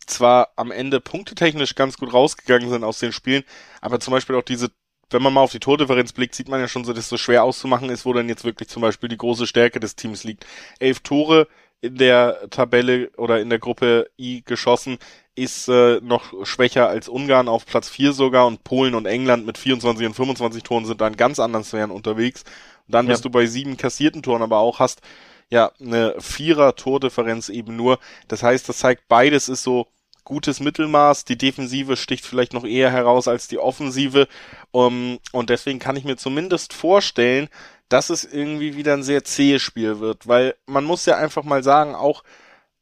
zwar 0.08 0.52
am 0.58 0.71
Ende 0.71 1.02
punktetechnisch 1.02 1.76
ganz 1.76 1.97
gut 1.97 2.13
rausgegangen 2.13 2.69
sind 2.69 2.84
aus 2.84 3.00
den 3.00 3.13
Spielen, 3.13 3.43
aber 3.82 4.00
zum 4.00 4.13
Beispiel 4.13 4.36
auch 4.36 4.43
diese, 4.43 4.71
wenn 5.12 5.21
man 5.23 5.34
mal 5.34 5.41
auf 5.41 5.52
die 5.52 5.60
Tordifferenz 5.60 6.13
blickt, 6.13 6.36
sieht 6.36 6.50
man 6.50 6.62
ja 6.62 6.67
schon 6.69 6.86
so, 6.86 6.93
dass 6.93 7.06
es 7.06 7.10
so 7.10 7.17
schwer 7.17 7.43
auszumachen 7.43 7.89
ist, 7.89 8.06
wo 8.06 8.13
dann 8.13 8.30
jetzt 8.30 8.45
wirklich 8.45 8.69
zum 8.69 8.82
Beispiel 8.82 9.10
die 9.10 9.17
große 9.17 9.47
Stärke 9.47 9.80
des 9.80 9.95
Teams 9.95 10.23
liegt. 10.23 10.45
Elf 10.80 11.02
Tore 11.02 11.47
in 11.81 11.95
der 11.95 12.49
Tabelle 12.49 13.11
oder 13.17 13.39
in 13.39 13.49
der 13.49 13.59
Gruppe 13.59 14.09
I 14.19 14.43
geschossen, 14.45 14.97
ist 15.35 15.67
äh, 15.67 16.01
noch 16.01 16.45
schwächer 16.45 16.89
als 16.89 17.07
Ungarn 17.07 17.47
auf 17.47 17.65
Platz 17.65 17.89
4 17.89 18.13
sogar 18.13 18.47
und 18.47 18.63
Polen 18.63 18.95
und 18.95 19.05
England 19.05 19.45
mit 19.45 19.57
24 19.57 20.07
und 20.07 20.13
25 20.15 20.63
Toren 20.63 20.85
sind 20.85 20.99
dann 20.99 21.15
ganz 21.15 21.39
anderen 21.39 21.63
Sphären 21.63 21.91
unterwegs. 21.91 22.43
Und 22.87 22.95
dann 22.95 23.05
ja. 23.05 23.11
bist 23.11 23.25
du 23.25 23.29
bei 23.29 23.45
sieben 23.45 23.77
kassierten 23.77 24.23
Toren, 24.23 24.41
aber 24.41 24.57
auch 24.57 24.79
hast 24.79 25.01
ja 25.49 25.71
eine 25.79 26.15
vierer 26.19 26.75
Tordifferenz 26.75 27.49
eben 27.49 27.75
nur. 27.75 27.99
Das 28.27 28.41
heißt, 28.41 28.67
das 28.67 28.79
zeigt 28.79 29.07
beides 29.07 29.47
ist 29.47 29.63
so 29.63 29.87
gutes 30.23 30.59
Mittelmaß. 30.59 31.23
Die 31.23 31.37
Defensive 31.37 31.95
sticht 31.95 32.25
vielleicht 32.25 32.53
noch 32.53 32.65
eher 32.65 32.91
heraus 32.91 33.27
als 33.27 33.47
die 33.47 33.59
Offensive. 33.59 34.27
Um, 34.71 35.19
und 35.31 35.49
deswegen 35.49 35.79
kann 35.79 35.95
ich 35.95 36.03
mir 36.03 36.17
zumindest 36.17 36.73
vorstellen, 36.73 37.47
dass 37.89 38.10
es 38.10 38.23
irgendwie 38.23 38.76
wieder 38.76 38.93
ein 38.93 39.04
sehr 39.04 39.23
zähes 39.23 39.62
Spiel 39.62 40.00
wird, 40.00 40.28
weil 40.28 40.56
man 40.65 40.84
muss 40.84 41.06
ja 41.06 41.17
einfach 41.17 41.43
mal 41.43 41.63
sagen, 41.63 41.95
auch 41.95 42.23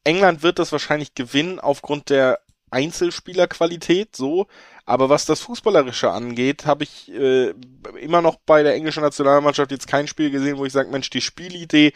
England 0.04 0.42
wird 0.42 0.58
das 0.58 0.72
wahrscheinlich 0.72 1.14
gewinnen 1.14 1.58
aufgrund 1.58 2.10
der 2.10 2.40
Einzelspielerqualität 2.70 4.16
so, 4.16 4.46
aber 4.84 5.08
was 5.08 5.24
das 5.24 5.40
Fußballerische 5.40 6.10
angeht, 6.10 6.64
habe 6.64 6.84
ich 6.84 7.12
äh, 7.12 7.54
immer 8.00 8.22
noch 8.22 8.36
bei 8.46 8.62
der 8.62 8.74
englischen 8.74 9.02
Nationalmannschaft 9.02 9.72
jetzt 9.72 9.88
kein 9.88 10.06
Spiel 10.06 10.30
gesehen, 10.30 10.58
wo 10.58 10.64
ich 10.64 10.72
sage, 10.72 10.90
Mensch, 10.90 11.10
die 11.10 11.20
Spielidee, 11.20 11.92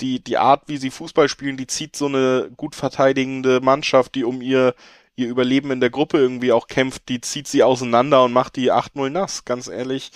die, 0.00 0.22
die 0.22 0.38
Art, 0.38 0.64
wie 0.66 0.76
sie 0.76 0.90
Fußball 0.90 1.28
spielen, 1.28 1.56
die 1.56 1.68
zieht 1.68 1.94
so 1.94 2.06
eine 2.06 2.50
gut 2.56 2.74
verteidigende 2.74 3.60
Mannschaft, 3.60 4.16
die 4.16 4.24
um 4.24 4.42
ihr, 4.42 4.74
ihr 5.14 5.28
Überleben 5.28 5.70
in 5.70 5.80
der 5.80 5.90
Gruppe 5.90 6.18
irgendwie 6.18 6.52
auch 6.52 6.66
kämpft, 6.66 7.08
die 7.08 7.20
zieht 7.20 7.46
sie 7.46 7.62
auseinander 7.62 8.24
und 8.24 8.32
macht 8.32 8.56
die 8.56 8.72
8-0 8.72 9.10
nass, 9.10 9.44
ganz 9.44 9.68
ehrlich. 9.68 10.10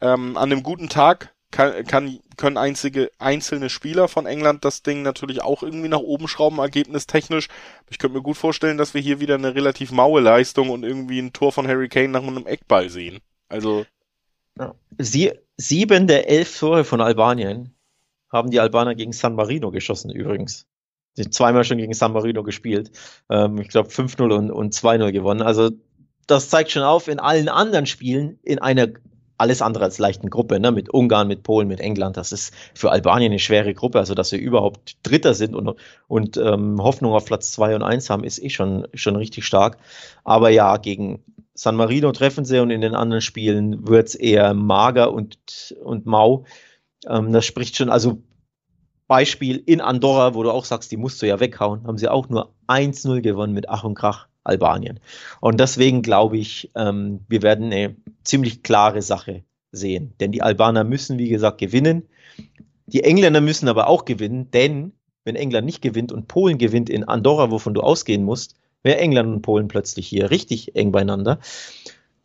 Ähm, 0.00 0.36
an 0.36 0.50
einem 0.50 0.62
guten 0.62 0.88
Tag 0.88 1.34
kann, 1.56 1.86
kann, 1.86 2.18
können 2.36 2.58
einzige, 2.58 3.10
einzelne 3.18 3.70
Spieler 3.70 4.08
von 4.08 4.26
England 4.26 4.64
das 4.64 4.82
Ding 4.82 5.00
natürlich 5.00 5.42
auch 5.42 5.62
irgendwie 5.62 5.88
nach 5.88 6.00
oben 6.00 6.28
schrauben, 6.28 6.58
ergebnistechnisch. 6.58 7.48
Ich 7.88 7.98
könnte 7.98 8.18
mir 8.18 8.22
gut 8.22 8.36
vorstellen, 8.36 8.76
dass 8.76 8.92
wir 8.92 9.00
hier 9.00 9.20
wieder 9.20 9.36
eine 9.36 9.54
relativ 9.54 9.90
maue 9.90 10.20
Leistung 10.20 10.68
und 10.68 10.84
irgendwie 10.84 11.18
ein 11.18 11.32
Tor 11.32 11.52
von 11.52 11.66
Harry 11.66 11.88
Kane 11.88 12.08
nach 12.08 12.22
einem 12.22 12.46
Eckball 12.46 12.90
sehen. 12.90 13.20
Also. 13.48 13.86
Sie, 14.98 15.32
sieben 15.56 16.06
der 16.06 16.28
elf 16.28 16.58
Tore 16.58 16.84
von 16.84 17.00
Albanien 17.00 17.74
haben 18.30 18.50
die 18.50 18.60
Albaner 18.60 18.94
gegen 18.94 19.12
San 19.12 19.34
Marino 19.34 19.70
geschossen, 19.70 20.10
übrigens. 20.10 20.66
Die 21.16 21.30
zweimal 21.30 21.64
schon 21.64 21.78
gegen 21.78 21.94
San 21.94 22.12
Marino 22.12 22.42
gespielt. 22.42 22.90
Ähm, 23.30 23.58
ich 23.58 23.68
glaube 23.68 23.88
5-0 23.88 24.34
und, 24.34 24.50
und 24.50 24.74
2-0 24.74 25.12
gewonnen. 25.12 25.40
Also 25.40 25.70
das 26.26 26.50
zeigt 26.50 26.70
schon 26.70 26.82
auf, 26.82 27.08
in 27.08 27.18
allen 27.18 27.48
anderen 27.48 27.86
Spielen 27.86 28.38
in 28.42 28.58
einer 28.58 28.88
alles 29.38 29.62
andere 29.62 29.84
als 29.84 29.98
leichten 29.98 30.30
Gruppe, 30.30 30.60
ne? 30.60 30.72
mit 30.72 30.90
Ungarn, 30.92 31.28
mit 31.28 31.42
Polen, 31.42 31.68
mit 31.68 31.80
England. 31.80 32.16
Das 32.16 32.32
ist 32.32 32.54
für 32.74 32.90
Albanien 32.90 33.32
eine 33.32 33.38
schwere 33.38 33.74
Gruppe. 33.74 33.98
Also, 33.98 34.14
dass 34.14 34.32
wir 34.32 34.38
überhaupt 34.38 34.96
Dritter 35.02 35.34
sind 35.34 35.54
und, 35.54 35.76
und 36.08 36.36
ähm, 36.36 36.82
Hoffnung 36.82 37.12
auf 37.12 37.26
Platz 37.26 37.52
zwei 37.52 37.74
und 37.74 37.82
eins 37.82 38.10
haben, 38.10 38.24
ist 38.24 38.42
eh 38.42 38.50
schon, 38.50 38.88
schon 38.94 39.16
richtig 39.16 39.44
stark. 39.44 39.78
Aber 40.24 40.50
ja, 40.50 40.76
gegen 40.78 41.22
San 41.54 41.76
Marino 41.76 42.12
treffen 42.12 42.44
sie 42.44 42.60
und 42.60 42.70
in 42.70 42.80
den 42.80 42.94
anderen 42.94 43.22
Spielen 43.22 43.88
wird 43.88 44.08
es 44.08 44.14
eher 44.14 44.54
mager 44.54 45.12
und, 45.12 45.74
und 45.82 46.06
mau. 46.06 46.44
Ähm, 47.08 47.32
das 47.32 47.44
spricht 47.44 47.76
schon, 47.76 47.90
also 47.90 48.22
Beispiel 49.06 49.62
in 49.64 49.80
Andorra, 49.80 50.34
wo 50.34 50.42
du 50.42 50.50
auch 50.50 50.64
sagst, 50.64 50.90
die 50.90 50.96
musst 50.96 51.22
du 51.22 51.26
ja 51.26 51.38
weghauen, 51.40 51.86
haben 51.86 51.98
sie 51.98 52.08
auch 52.08 52.28
nur 52.28 52.52
1-0 52.66 53.20
gewonnen 53.20 53.52
mit 53.52 53.68
Ach 53.68 53.84
und 53.84 53.94
Krach 53.94 54.28
Albanien. 54.46 55.00
Und 55.40 55.60
deswegen 55.60 56.02
glaube 56.02 56.38
ich, 56.38 56.70
ähm, 56.74 57.20
wir 57.28 57.42
werden 57.42 57.66
eine 57.66 57.96
ziemlich 58.24 58.62
klare 58.62 59.02
Sache 59.02 59.44
sehen. 59.72 60.14
Denn 60.20 60.32
die 60.32 60.42
Albaner 60.42 60.84
müssen, 60.84 61.18
wie 61.18 61.28
gesagt, 61.28 61.58
gewinnen. 61.58 62.08
Die 62.86 63.04
Engländer 63.04 63.40
müssen 63.40 63.68
aber 63.68 63.88
auch 63.88 64.04
gewinnen, 64.04 64.50
denn 64.50 64.92
wenn 65.24 65.36
England 65.36 65.66
nicht 65.66 65.82
gewinnt 65.82 66.12
und 66.12 66.28
Polen 66.28 66.56
gewinnt 66.56 66.88
in 66.88 67.04
Andorra, 67.04 67.50
wovon 67.50 67.74
du 67.74 67.80
ausgehen 67.80 68.22
musst, 68.24 68.54
wäre 68.82 68.98
England 68.98 69.28
und 69.28 69.42
Polen 69.42 69.68
plötzlich 69.68 70.06
hier 70.06 70.30
richtig 70.30 70.76
eng 70.76 70.92
beieinander. 70.92 71.40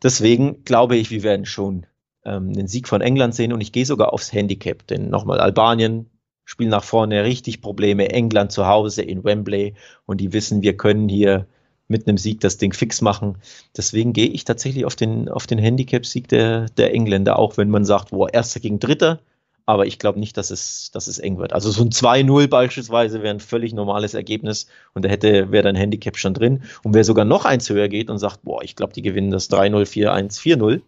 Deswegen 0.02 0.64
glaube 0.64 0.96
ich, 0.96 1.10
wir 1.10 1.24
werden 1.24 1.44
schon 1.46 1.86
ähm, 2.24 2.50
einen 2.50 2.68
Sieg 2.68 2.88
von 2.88 3.00
England 3.00 3.34
sehen 3.34 3.52
und 3.52 3.60
ich 3.60 3.72
gehe 3.72 3.86
sogar 3.86 4.12
aufs 4.12 4.32
Handicap, 4.32 4.86
denn 4.86 5.10
nochmal 5.10 5.40
Albanien 5.40 6.08
spielen 6.44 6.70
nach 6.70 6.84
vorne 6.84 7.24
richtig 7.24 7.60
Probleme, 7.60 8.10
England 8.10 8.52
zu 8.52 8.66
Hause 8.66 9.02
in 9.02 9.24
Wembley 9.24 9.74
und 10.06 10.20
die 10.20 10.32
wissen, 10.32 10.62
wir 10.62 10.76
können 10.76 11.08
hier 11.08 11.46
mit 11.92 12.08
einem 12.08 12.18
Sieg 12.18 12.40
das 12.40 12.56
Ding 12.56 12.72
fix 12.72 13.00
machen. 13.00 13.36
Deswegen 13.76 14.12
gehe 14.12 14.26
ich 14.26 14.44
tatsächlich 14.44 14.84
auf 14.84 14.96
den, 14.96 15.28
auf 15.28 15.46
den 15.46 15.58
Handicap-Sieg 15.58 16.26
der, 16.26 16.66
der 16.70 16.92
Engländer, 16.92 17.38
auch 17.38 17.56
wenn 17.56 17.70
man 17.70 17.84
sagt, 17.84 18.10
boah, 18.10 18.32
Erster 18.32 18.58
gegen 18.58 18.80
Dritter. 18.80 19.20
Aber 19.64 19.86
ich 19.86 20.00
glaube 20.00 20.18
nicht, 20.18 20.36
dass 20.36 20.50
es, 20.50 20.90
dass 20.90 21.06
es 21.06 21.20
eng 21.20 21.38
wird. 21.38 21.52
Also 21.52 21.70
so 21.70 21.84
ein 21.84 21.90
2-0 21.90 22.48
beispielsweise 22.48 23.22
wäre 23.22 23.32
ein 23.32 23.38
völlig 23.38 23.72
normales 23.72 24.14
Ergebnis 24.14 24.66
und 24.92 25.04
da 25.04 25.08
hätte, 25.08 25.52
wäre 25.52 25.62
dein 25.62 25.76
Handicap 25.76 26.16
schon 26.16 26.34
drin. 26.34 26.64
Und 26.82 26.94
wer 26.94 27.04
sogar 27.04 27.24
noch 27.24 27.44
eins 27.44 27.70
höher 27.70 27.88
geht 27.88 28.10
und 28.10 28.18
sagt, 28.18 28.42
boah, 28.42 28.64
ich 28.64 28.74
glaube, 28.74 28.92
die 28.92 29.02
gewinnen 29.02 29.30
das 29.30 29.48
3-0, 29.50 29.84
4-1, 29.84 30.40
4-0, 30.40 30.80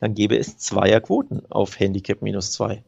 dann 0.00 0.14
gäbe 0.14 0.36
es 0.36 0.58
Zweierquoten 0.58 1.50
auf 1.50 1.80
Handicap 1.80 2.20
minus 2.20 2.52
2. 2.52 2.82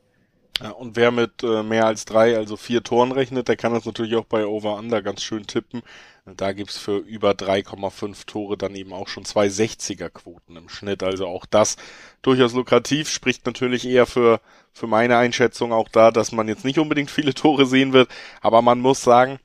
Ja, 0.61 0.71
und 0.71 0.97
wer 0.97 1.11
mit 1.11 1.43
äh, 1.43 1.63
mehr 1.63 1.87
als 1.87 2.05
drei, 2.05 2.37
also 2.37 2.57
vier 2.57 2.83
Toren 2.83 3.11
rechnet, 3.11 3.49
der 3.49 3.57
kann 3.57 3.73
das 3.73 3.85
natürlich 3.85 4.15
auch 4.17 4.27
bei 4.27 4.47
Over-Under 4.47 5.03
ganz 5.03 5.23
schön 5.23 5.47
tippen. 5.47 5.83
Da 6.25 6.53
gibt's 6.53 6.79
für 6.79 6.99
über 6.99 7.33
3,5 7.33 8.27
Tore 8.27 8.57
dann 8.57 8.77
eben 8.77 8.93
auch 8.93 9.09
schon 9.09 9.25
zwei 9.25 9.49
60er-Quoten 9.49 10.57
im 10.57 10.69
Schnitt. 10.69 11.03
Also 11.03 11.27
auch 11.27 11.47
das 11.47 11.77
durchaus 12.23 12.53
lukrativ, 12.53 13.09
spricht 13.09 13.45
natürlich 13.45 13.85
eher 13.85 14.07
für, 14.07 14.41
für 14.73 14.87
meine 14.87 15.17
Einschätzung 15.17 15.73
auch 15.73 15.89
da, 15.89 16.13
dass 16.13 16.31
man 16.31 16.47
jetzt 16.47 16.65
nicht 16.65 16.79
unbedingt 16.79 17.11
viele 17.11 17.35
Tore 17.35 17.67
sehen 17.67 17.93
wird. 17.93 18.09
Aber 18.41 18.63
man 18.63 18.79
muss 18.79 19.03
sagen, 19.03 19.41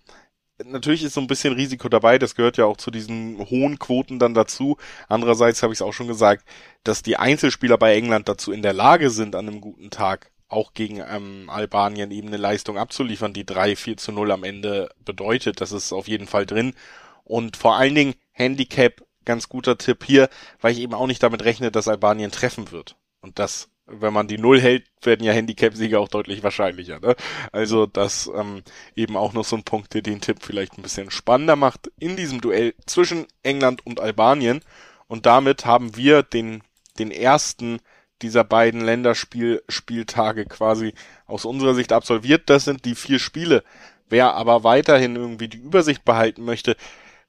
natürlich 0.63 1.03
ist 1.03 1.13
so 1.15 1.21
ein 1.21 1.27
bisschen 1.27 1.53
Risiko 1.55 1.89
dabei, 1.89 2.19
das 2.19 2.35
gehört 2.35 2.57
ja 2.57 2.65
auch 2.65 2.77
zu 2.77 2.91
diesen 2.91 3.39
hohen 3.49 3.79
Quoten 3.79 4.19
dann 4.19 4.35
dazu. 4.35 4.77
Andererseits 5.07 5.63
habe 5.63 5.73
ich 5.73 5.77
es 5.79 5.81
auch 5.81 5.93
schon 5.93 6.07
gesagt, 6.07 6.45
dass 6.83 7.01
die 7.01 7.17
Einzelspieler 7.17 7.79
bei 7.79 7.95
England 7.95 8.29
dazu 8.29 8.51
in 8.51 8.61
der 8.61 8.73
Lage 8.73 9.09
sind, 9.09 9.35
an 9.35 9.47
einem 9.47 9.61
guten 9.61 9.89
Tag 9.89 10.31
auch 10.49 10.73
gegen 10.73 10.99
ähm, 10.99 11.49
Albanien 11.49 12.11
eben 12.11 12.27
eine 12.27 12.37
Leistung 12.37 12.77
abzuliefern, 12.77 13.33
die 13.33 13.45
3, 13.45 13.75
4 13.75 13.97
zu 13.97 14.11
0 14.11 14.31
am 14.31 14.43
Ende 14.43 14.89
bedeutet. 15.03 15.61
Das 15.61 15.71
ist 15.71 15.91
auf 15.91 16.07
jeden 16.07 16.27
Fall 16.27 16.45
drin. 16.45 16.73
Und 17.23 17.57
vor 17.57 17.75
allen 17.75 17.95
Dingen 17.95 18.15
Handicap, 18.31 19.03
ganz 19.25 19.49
guter 19.49 19.77
Tipp 19.77 20.05
hier, 20.05 20.29
weil 20.61 20.71
ich 20.71 20.79
eben 20.79 20.93
auch 20.93 21.07
nicht 21.07 21.21
damit 21.21 21.43
rechne, 21.43 21.71
dass 21.71 21.89
Albanien 21.89 22.31
treffen 22.31 22.71
wird. 22.71 22.95
Und 23.19 23.39
das, 23.39 23.69
wenn 23.85 24.13
man 24.13 24.29
die 24.29 24.37
Null 24.37 24.61
hält, 24.61 24.85
werden 25.01 25.25
ja 25.25 25.33
Handicap-Siege 25.33 25.99
auch 25.99 26.07
deutlich 26.07 26.43
wahrscheinlicher. 26.43 27.01
Ne? 27.01 27.15
Also 27.51 27.85
das 27.85 28.31
ähm, 28.33 28.63
eben 28.95 29.17
auch 29.17 29.33
noch 29.33 29.43
so 29.43 29.57
ein 29.57 29.63
Punkt, 29.63 29.93
der 29.93 30.01
den 30.01 30.21
Tipp 30.21 30.37
vielleicht 30.41 30.77
ein 30.77 30.83
bisschen 30.83 31.11
spannender 31.11 31.57
macht 31.57 31.91
in 31.99 32.15
diesem 32.15 32.39
Duell 32.39 32.73
zwischen 32.85 33.27
England 33.43 33.85
und 33.85 33.99
Albanien. 33.99 34.61
Und 35.07 35.25
damit 35.25 35.65
haben 35.65 35.97
wir 35.97 36.23
den, 36.23 36.63
den 36.99 37.11
ersten 37.11 37.79
dieser 38.21 38.43
beiden 38.43 38.81
Länderspieltage 38.81 40.45
quasi 40.45 40.93
aus 41.25 41.45
unserer 41.45 41.75
Sicht 41.75 41.91
absolviert. 41.91 42.43
Das 42.49 42.65
sind 42.65 42.85
die 42.85 42.95
vier 42.95 43.19
Spiele. 43.19 43.63
Wer 44.09 44.33
aber 44.35 44.63
weiterhin 44.63 45.15
irgendwie 45.15 45.47
die 45.47 45.57
Übersicht 45.57 46.05
behalten 46.05 46.45
möchte, 46.45 46.75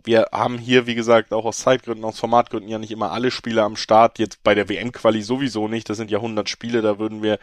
wir 0.04 0.28
haben 0.32 0.58
hier, 0.58 0.86
wie 0.86 0.94
gesagt, 0.94 1.32
auch 1.32 1.44
aus 1.44 1.58
Zeitgründen, 1.58 2.04
aus 2.04 2.20
Formatgründen 2.20 2.70
ja 2.70 2.78
nicht 2.78 2.92
immer 2.92 3.10
alle 3.10 3.32
Spiele 3.32 3.64
am 3.64 3.74
Start. 3.74 4.18
Jetzt 4.20 4.42
bei 4.44 4.54
der 4.54 4.68
WM-Quali 4.68 5.22
sowieso 5.22 5.66
nicht. 5.66 5.90
Das 5.90 5.96
sind 5.96 6.10
ja 6.10 6.18
100 6.18 6.48
Spiele, 6.48 6.82
da 6.82 7.00
würden 7.00 7.22
wir 7.22 7.38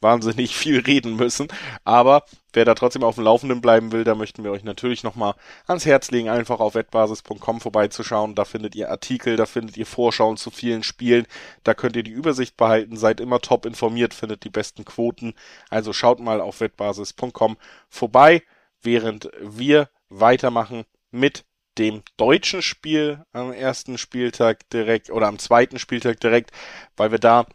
wahnsinnig 0.00 0.56
viel 0.56 0.80
reden 0.80 1.16
müssen. 1.16 1.48
Aber 1.84 2.24
wer 2.54 2.64
da 2.64 2.74
trotzdem 2.74 3.04
auf 3.04 3.16
dem 3.16 3.24
Laufenden 3.24 3.60
bleiben 3.60 3.92
will, 3.92 4.04
da 4.04 4.14
möchten 4.14 4.42
wir 4.42 4.50
euch 4.50 4.64
natürlich 4.64 5.04
nochmal 5.04 5.34
ans 5.66 5.84
Herz 5.84 6.10
legen, 6.10 6.30
einfach 6.30 6.60
auf 6.60 6.74
wettbasis.com 6.74 7.60
vorbeizuschauen. 7.60 8.34
Da 8.34 8.46
findet 8.46 8.74
ihr 8.74 8.90
Artikel, 8.90 9.36
da 9.36 9.44
findet 9.44 9.76
ihr 9.76 9.86
Vorschauen 9.86 10.38
zu 10.38 10.50
vielen 10.50 10.82
Spielen. 10.82 11.26
Da 11.62 11.74
könnt 11.74 11.94
ihr 11.94 12.02
die 12.04 12.10
Übersicht 12.10 12.56
behalten, 12.56 12.96
seid 12.96 13.20
immer 13.20 13.40
top 13.40 13.66
informiert, 13.66 14.14
findet 14.14 14.44
die 14.44 14.50
besten 14.50 14.86
Quoten. 14.86 15.34
Also 15.68 15.92
schaut 15.92 16.20
mal 16.20 16.40
auf 16.40 16.60
wettbasis.com 16.60 17.58
vorbei, 17.90 18.42
während 18.80 19.30
wir 19.42 19.90
weitermachen 20.08 20.84
mit 21.10 21.44
dem 21.78 22.02
deutschen 22.16 22.62
Spiel 22.62 23.24
am 23.32 23.52
ersten 23.52 23.98
Spieltag 23.98 24.68
direkt 24.70 25.10
oder 25.10 25.28
am 25.28 25.38
zweiten 25.38 25.78
Spieltag 25.78 26.20
direkt, 26.20 26.50
weil 26.96 27.10
wir 27.10 27.18
da 27.18 27.46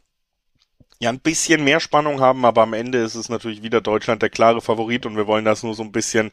ja 1.00 1.10
ein 1.10 1.20
bisschen 1.20 1.64
mehr 1.64 1.80
Spannung 1.80 2.22
haben, 2.22 2.46
aber 2.46 2.64
am 2.64 2.74
Ende 2.74 3.00
ist 3.00 3.16
es 3.16 3.30
natürlich 3.30 3.64
wieder 3.64 3.82
Deutschland 3.82 4.22
der 4.22 4.30
klare 4.30 4.62
Favorit 4.62 5.06
und 5.06 5.18
wir 5.18 5.28
wollen 5.28 5.46
das 5.46 5.64
nur 5.64 5.76
so 5.76 5.84
ein 5.84 5.92
bisschen 5.92 6.32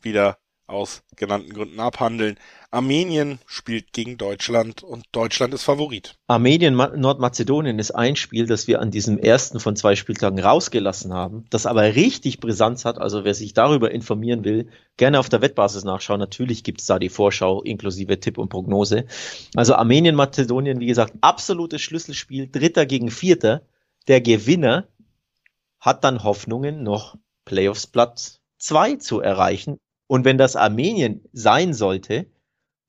wieder 0.00 0.38
aus 0.66 1.02
genannten 1.16 1.52
Gründen 1.52 1.78
abhandeln. 1.78 2.36
Armenien 2.70 3.38
spielt 3.46 3.92
gegen 3.92 4.16
Deutschland 4.16 4.82
und 4.82 5.04
Deutschland 5.12 5.54
ist 5.54 5.62
Favorit. 5.62 6.16
Armenien, 6.26 6.74
Nordmazedonien 6.74 7.78
ist 7.78 7.92
ein 7.92 8.16
Spiel, 8.16 8.46
das 8.46 8.66
wir 8.66 8.80
an 8.80 8.90
diesem 8.90 9.18
ersten 9.18 9.60
von 9.60 9.76
zwei 9.76 9.94
Spieltagen 9.94 10.40
rausgelassen 10.40 11.12
haben, 11.12 11.44
das 11.50 11.66
aber 11.66 11.82
richtig 11.82 12.40
Brisanz 12.40 12.84
hat. 12.84 12.98
Also 12.98 13.24
wer 13.24 13.34
sich 13.34 13.52
darüber 13.52 13.90
informieren 13.90 14.44
will, 14.44 14.68
gerne 14.96 15.20
auf 15.20 15.28
der 15.28 15.42
Wettbasis 15.42 15.84
nachschauen. 15.84 16.18
Natürlich 16.18 16.64
gibt 16.64 16.80
es 16.80 16.86
da 16.86 16.98
die 16.98 17.10
Vorschau 17.10 17.62
inklusive 17.62 18.18
Tipp 18.18 18.38
und 18.38 18.48
Prognose. 18.48 19.06
Also 19.54 19.74
Armenien, 19.74 20.16
Mazedonien, 20.16 20.80
wie 20.80 20.86
gesagt, 20.86 21.14
absolutes 21.20 21.82
Schlüsselspiel, 21.82 22.48
Dritter 22.50 22.86
gegen 22.86 23.10
Vierter. 23.10 23.62
Der 24.08 24.20
Gewinner 24.20 24.88
hat 25.78 26.04
dann 26.04 26.24
Hoffnungen, 26.24 26.82
noch 26.82 27.16
Playoffs 27.44 27.86
Platz 27.86 28.40
zwei 28.58 28.96
zu 28.96 29.20
erreichen. 29.20 29.78
Und 30.14 30.24
wenn 30.24 30.38
das 30.38 30.54
Armenien 30.54 31.22
sein 31.32 31.74
sollte, 31.74 32.26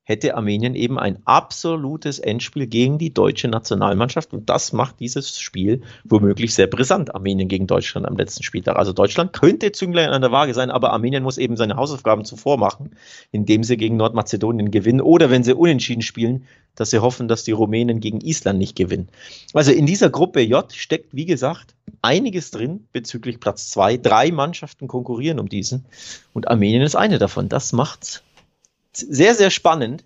hätte 0.06 0.36
Armenien 0.36 0.76
eben 0.76 1.00
ein 1.00 1.18
absolutes 1.24 2.20
Endspiel 2.20 2.68
gegen 2.68 2.96
die 2.96 3.12
deutsche 3.12 3.48
Nationalmannschaft. 3.48 4.32
Und 4.32 4.48
das 4.48 4.72
macht 4.72 5.00
dieses 5.00 5.40
Spiel 5.40 5.82
womöglich 6.04 6.54
sehr 6.54 6.68
brisant. 6.68 7.12
Armenien 7.12 7.48
gegen 7.48 7.66
Deutschland 7.66 8.06
am 8.06 8.16
letzten 8.16 8.44
Spieltag. 8.44 8.76
Also 8.76 8.92
Deutschland 8.92 9.32
könnte 9.32 9.72
Zünglein 9.72 10.10
an 10.10 10.22
der 10.22 10.30
Waage 10.30 10.54
sein, 10.54 10.70
aber 10.70 10.92
Armenien 10.92 11.24
muss 11.24 11.38
eben 11.38 11.56
seine 11.56 11.74
Hausaufgaben 11.74 12.24
zuvor 12.24 12.56
machen, 12.56 12.92
indem 13.32 13.64
sie 13.64 13.76
gegen 13.76 13.96
Nordmazedonien 13.96 14.70
gewinnen 14.70 15.00
oder 15.00 15.28
wenn 15.28 15.42
sie 15.42 15.54
unentschieden 15.54 16.02
spielen, 16.02 16.46
dass 16.76 16.90
sie 16.90 17.00
hoffen, 17.00 17.26
dass 17.26 17.42
die 17.42 17.50
Rumänen 17.50 17.98
gegen 17.98 18.20
Island 18.20 18.60
nicht 18.60 18.76
gewinnen. 18.76 19.08
Also 19.54 19.72
in 19.72 19.86
dieser 19.86 20.08
Gruppe 20.08 20.40
J 20.40 20.72
steckt, 20.72 21.16
wie 21.16 21.26
gesagt, 21.26 21.74
einiges 22.00 22.52
drin 22.52 22.86
bezüglich 22.92 23.40
Platz 23.40 23.70
zwei. 23.70 23.96
Drei 23.96 24.30
Mannschaften 24.30 24.86
konkurrieren 24.86 25.40
um 25.40 25.48
diesen 25.48 25.84
und 26.32 26.46
Armenien 26.46 26.82
ist 26.82 26.94
eine 26.94 27.18
davon. 27.18 27.48
Das 27.48 27.72
macht's 27.72 28.22
sehr, 28.98 29.34
sehr 29.34 29.50
spannend. 29.50 30.04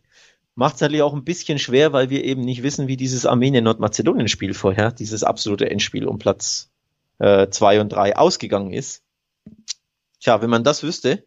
Macht 0.55 0.77
es 0.77 0.81
natürlich 0.81 1.03
auch 1.03 1.15
ein 1.15 1.25
bisschen 1.25 1.59
schwer, 1.59 1.93
weil 1.93 2.11
wir 2.11 2.25
eben 2.25 2.43
nicht 2.43 2.63
wissen, 2.63 2.89
wie 2.89 2.97
dieses 2.97 3.25
Armenien-Nordmazedonien-Spiel 3.25 4.53
vorher, 4.55 4.93
dieses 4.93 5.25
absolute 5.25 5.71
Endspiel 5.71 6.07
um 6.07 6.19
Platz 6.19 6.71
2 7.19 7.77
äh, 7.77 7.79
und 7.81 7.91
3 7.91 8.17
ausgegangen 8.17 8.73
ist. 8.73 9.03
Tja, 10.21 10.43
wenn 10.43 10.51
man 10.51 10.65
das 10.65 10.83
wüsste, 10.83 11.25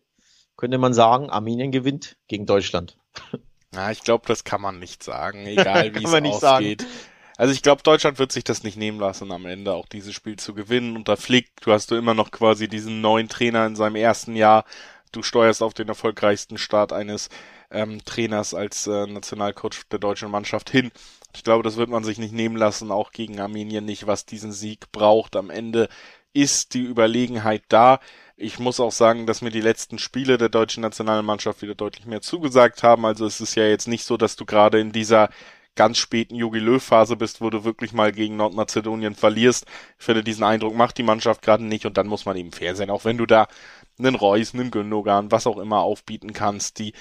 könnte 0.57 0.77
man 0.77 0.93
sagen, 0.93 1.29
Armenien 1.29 1.71
gewinnt 1.71 2.17
gegen 2.27 2.45
Deutschland. 2.45 2.97
Na, 3.71 3.91
ich 3.91 4.03
glaube, 4.03 4.25
das 4.27 4.43
kann 4.43 4.61
man 4.61 4.79
nicht 4.79 5.03
sagen, 5.03 5.45
egal 5.45 5.95
wie 5.95 6.03
es 6.03 6.13
ausgeht. 6.13 6.81
Sagen. 6.81 6.91
Also 7.37 7.53
ich 7.53 7.63
glaube, 7.63 7.81
Deutschland 7.81 8.19
wird 8.19 8.31
sich 8.31 8.43
das 8.43 8.63
nicht 8.63 8.77
nehmen 8.77 8.99
lassen, 8.99 9.31
am 9.31 9.45
Ende 9.45 9.73
auch 9.73 9.87
dieses 9.87 10.13
Spiel 10.13 10.37
zu 10.37 10.53
gewinnen. 10.53 10.95
Unter 10.95 11.17
Flick, 11.17 11.49
du 11.61 11.71
hast 11.71 11.89
du 11.89 11.95
immer 11.95 12.13
noch 12.13 12.29
quasi 12.29 12.67
diesen 12.67 13.01
neuen 13.01 13.27
Trainer 13.27 13.65
in 13.65 13.75
seinem 13.75 13.95
ersten 13.95 14.35
Jahr. 14.35 14.65
Du 15.11 15.23
steuerst 15.23 15.63
auf 15.63 15.73
den 15.73 15.87
erfolgreichsten 15.87 16.57
Start 16.57 16.93
eines 16.93 17.29
ähm, 17.73 18.03
Trainers 18.05 18.53
als 18.53 18.87
äh, 18.87 19.07
Nationalcoach 19.07 19.83
der 19.91 19.99
deutschen 19.99 20.31
Mannschaft 20.31 20.69
hin. 20.69 20.91
Ich 21.35 21.43
glaube, 21.43 21.63
das 21.63 21.77
wird 21.77 21.89
man 21.89 22.03
sich 22.03 22.19
nicht 22.19 22.33
nehmen 22.33 22.55
lassen, 22.55 22.91
auch 22.91 23.11
gegen 23.11 23.39
Armenien 23.39 23.85
nicht, 23.85 24.07
was 24.07 24.25
diesen 24.25 24.51
Sieg 24.51 24.91
braucht. 24.91 25.35
Am 25.35 25.49
Ende 25.49 25.89
ist 26.33 26.73
die 26.73 26.81
Überlegenheit 26.83 27.63
da. 27.69 27.99
Ich 28.35 28.59
muss 28.59 28.79
auch 28.79 28.91
sagen, 28.91 29.25
dass 29.25 29.41
mir 29.41 29.51
die 29.51 29.61
letzten 29.61 29.99
Spiele 29.99 30.37
der 30.37 30.49
deutschen 30.49 30.81
Nationalmannschaft 30.81 31.61
wieder 31.61 31.75
deutlich 31.75 32.05
mehr 32.05 32.21
zugesagt 32.21 32.83
haben. 32.83 33.05
Also 33.05 33.25
es 33.25 33.41
ist 33.41 33.55
ja 33.55 33.65
jetzt 33.65 33.87
nicht 33.87 34.03
so, 34.03 34.17
dass 34.17 34.35
du 34.35 34.45
gerade 34.45 34.79
in 34.79 34.91
dieser 34.91 35.29
ganz 35.75 35.97
späten 35.97 36.35
Jogi 36.35 36.59
Löw-Phase 36.59 37.15
bist, 37.15 37.41
wo 37.41 37.49
du 37.49 37.63
wirklich 37.63 37.93
mal 37.93 38.11
gegen 38.11 38.35
Nordmazedonien 38.35 39.15
verlierst. 39.15 39.65
Ich 39.97 40.05
finde, 40.05 40.23
diesen 40.23 40.43
Eindruck 40.43 40.75
macht 40.75 40.97
die 40.97 41.03
Mannschaft 41.03 41.41
gerade 41.41 41.63
nicht 41.63 41.85
und 41.85 41.97
dann 41.97 42.07
muss 42.07 42.25
man 42.25 42.37
eben 42.37 42.51
fair 42.51 42.75
sein. 42.75 42.89
Auch 42.89 43.05
wenn 43.05 43.17
du 43.17 43.25
da 43.25 43.47
einen 43.97 44.15
Reus, 44.15 44.53
einen 44.53 44.71
Gündogan, 44.71 45.31
was 45.31 45.47
auch 45.47 45.57
immer 45.57 45.79
aufbieten 45.79 46.33
kannst, 46.33 46.79
die 46.79 46.93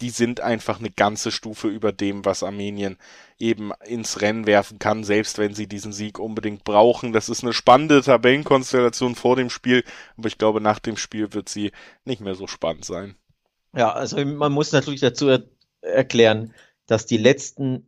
die 0.00 0.10
sind 0.10 0.40
einfach 0.40 0.78
eine 0.78 0.90
ganze 0.90 1.30
Stufe 1.30 1.68
über 1.68 1.92
dem, 1.92 2.24
was 2.24 2.42
Armenien 2.42 2.96
eben 3.38 3.72
ins 3.86 4.20
Rennen 4.20 4.46
werfen 4.46 4.78
kann, 4.78 5.04
selbst 5.04 5.38
wenn 5.38 5.54
sie 5.54 5.66
diesen 5.66 5.92
Sieg 5.92 6.18
unbedingt 6.18 6.64
brauchen. 6.64 7.12
Das 7.12 7.28
ist 7.28 7.42
eine 7.42 7.52
spannende 7.52 8.02
Tabellenkonstellation 8.02 9.14
vor 9.14 9.36
dem 9.36 9.50
Spiel, 9.50 9.84
aber 10.16 10.28
ich 10.28 10.38
glaube, 10.38 10.60
nach 10.60 10.78
dem 10.78 10.96
Spiel 10.96 11.32
wird 11.32 11.48
sie 11.48 11.72
nicht 12.04 12.20
mehr 12.20 12.34
so 12.34 12.46
spannend 12.46 12.84
sein. 12.84 13.16
Ja, 13.74 13.92
also 13.92 14.24
man 14.24 14.52
muss 14.52 14.72
natürlich 14.72 15.00
dazu 15.00 15.28
er 15.28 15.44
erklären, 15.80 16.54
dass 16.86 17.06
die 17.06 17.16
letzten 17.16 17.86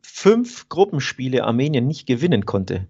fünf 0.00 0.68
Gruppenspiele 0.68 1.44
Armenien 1.44 1.86
nicht 1.86 2.06
gewinnen 2.06 2.46
konnte. 2.46 2.86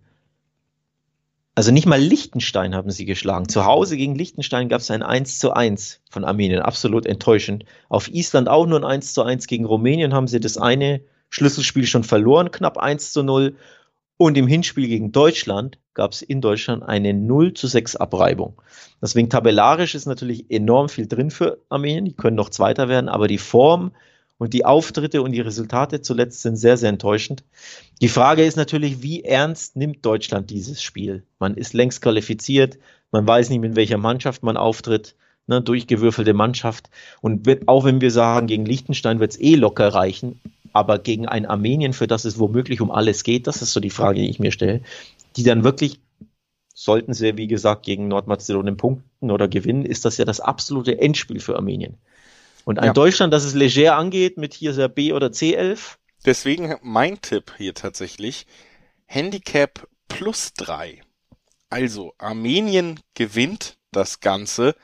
Also 1.59 1.73
nicht 1.73 1.87
mal 1.87 2.01
Liechtenstein 2.01 2.73
haben 2.77 2.93
sie 2.93 3.05
geschlagen. 3.05 3.49
Zu 3.49 3.65
Hause 3.65 3.97
gegen 3.97 4.15
Liechtenstein 4.15 4.69
gab 4.69 4.81
es 4.81 4.93
ein 4.93 5.03
1 5.03 5.41
zu 5.41 5.55
1 5.55 6.03
von 6.09 6.25
Armenien. 6.25 6.63
Absolut 6.63 7.05
enttäuschend. 7.05 7.65
Auf 7.89 8.07
Island 8.15 8.49
auch 8.49 8.65
nur 8.65 8.79
ein 8.79 8.85
1 8.85 9.13
zu 9.13 9.25
1 9.25 9.49
gegen 9.49 9.65
Rumänien 9.65 10.15
haben 10.15 10.29
sie 10.29 10.39
das 10.39 10.57
eine 10.57 11.01
Schlüsselspiel 11.31 11.85
schon 11.85 12.05
verloren, 12.05 12.53
knapp 12.53 12.79
1 12.79 13.13
zu 13.13 13.25
0. 13.25 13.57
Und 14.19 14.39
im 14.39 14.47
Hinspiel 14.47 14.87
gegen 14.87 15.11
Deutschland 15.11 15.81
gab 15.95 16.13
es 16.13 16.23
in 16.23 16.41
Deutschland 16.41 16.85
eine 16.85 17.13
0 17.13 17.55
zu 17.55 17.67
6 17.67 17.97
Abreibung. 17.97 18.63
Deswegen 19.03 19.29
tabellarisch 19.29 19.97
ist 19.97 20.07
natürlich 20.07 20.53
enorm 20.53 20.89
viel 20.89 21.09
drin 21.09 21.33
für 21.33 21.59
Armenien. 21.71 22.05
Die 22.05 22.15
können 22.15 22.37
noch 22.37 22.51
Zweiter 22.51 22.89
werden, 22.89 23.09
aber 23.09 23.27
die 23.27 23.39
Form 23.39 23.91
und 24.39 24.55
die 24.55 24.65
Auftritte 24.65 25.23
und 25.23 25.33
die 25.33 25.41
Resultate 25.41 26.01
zuletzt 26.01 26.43
sind 26.43 26.57
sehr, 26.57 26.77
sehr 26.77 26.89
enttäuschend. 26.89 27.45
Die 28.01 28.09
Frage 28.09 28.45
ist 28.45 28.57
natürlich, 28.57 29.03
wie 29.03 29.25
ernst 29.25 29.77
nimmt 29.77 30.05
Deutschland 30.07 30.51
dieses 30.51 30.81
Spiel? 30.83 31.25
Man 31.39 31.57
ist 31.57 31.75
längst 31.75 32.01
qualifiziert, 32.01 32.79
man 33.11 33.27
weiß 33.27 33.51
nicht, 33.51 33.61
mit 33.61 33.77
welcher 33.77 33.99
Mannschaft 33.99 34.43
man 34.43 34.57
auftritt, 34.57 35.17
ne, 35.47 35.61
durchgewürfelte 35.61 36.35
Mannschaft. 36.35 36.89
Und 37.21 37.47
wird, 37.47 37.69
auch 37.69 37.85
wenn 37.85 38.01
wir 38.01 38.11
sagen, 38.11 38.47
gegen 38.47 38.65
Liechtenstein 38.65 39.21
wird 39.21 39.33
es 39.33 39.41
eh 39.41 39.57
locker 39.57 39.89
reichen, 39.89 40.41
aber 40.73 40.99
gegen 40.99 41.27
ein 41.27 41.47
Armenien, 41.47 41.93
für 41.93 42.07
das 42.07 42.25
es 42.25 42.39
womöglich 42.39 42.81
um 42.81 42.91
alles 42.91 43.25
geht, 43.25 43.47
das 43.47 43.63
ist 43.63 43.73
so 43.73 43.81
die 43.81 43.91
Frage, 43.91 44.21
die 44.21 44.31
ich 44.31 44.39
mir 44.39 44.53
stelle, 44.53 44.83
die 45.37 45.43
dann 45.43 45.65
wirklich 45.65 46.01
sollten 46.75 47.13
sie, 47.13 47.37
wie 47.37 47.49
gesagt, 47.49 47.85
gegen 47.85 48.07
Nordmazedonien 48.07 48.77
punkten 48.77 49.33
oder 49.33 49.49
gewinnen, 49.49 49.85
ist 49.85 50.05
das 50.05 50.17
ja 50.17 50.25
das 50.25 50.39
absolute 50.39 51.01
Endspiel 51.01 51.41
für 51.41 51.57
Armenien. 51.57 51.97
Und 52.69 52.79
ein 52.81 52.89
ja. 52.89 52.93
Deutschland, 52.93 53.33
das 53.33 53.45
es 53.45 53.55
leger 53.55 53.97
angeht, 53.97 54.37
mit 54.37 54.53
hier 54.53 54.75
der 54.75 54.89
B- 54.89 55.15
oder 55.15 55.29
C11. 55.29 55.97
Deswegen 56.27 56.77
mein 56.83 57.19
Tipp 57.23 57.55
hier 57.57 57.73
tatsächlich, 57.73 58.47
Handicap 59.07 59.89
plus 60.07 60.53
drei. 60.53 61.01
Also 61.71 62.13
Armenien 62.19 63.01
gewinnt 63.15 63.79
das 63.91 64.21
Ganze, 64.21 64.77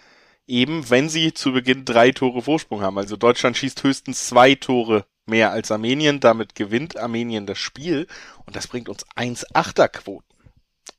eben 0.47 0.89
wenn 0.89 1.11
sie 1.11 1.35
zu 1.35 1.53
Beginn 1.53 1.85
drei 1.85 2.11
Tore 2.13 2.41
Vorsprung 2.41 2.81
haben. 2.81 2.97
Also 2.97 3.19
Deutschland 3.19 3.59
schießt 3.59 3.83
höchstens 3.83 4.29
zwei 4.29 4.55
Tore 4.55 5.05
mehr 5.27 5.51
als 5.51 5.71
Armenien, 5.71 6.21
damit 6.21 6.55
gewinnt 6.55 6.97
Armenien 6.97 7.45
das 7.45 7.59
Spiel 7.59 8.07
und 8.47 8.57
das 8.57 8.67
bringt 8.67 8.89
uns 8.89 9.05
1,8er 9.09 9.89
Quoten. 9.89 10.34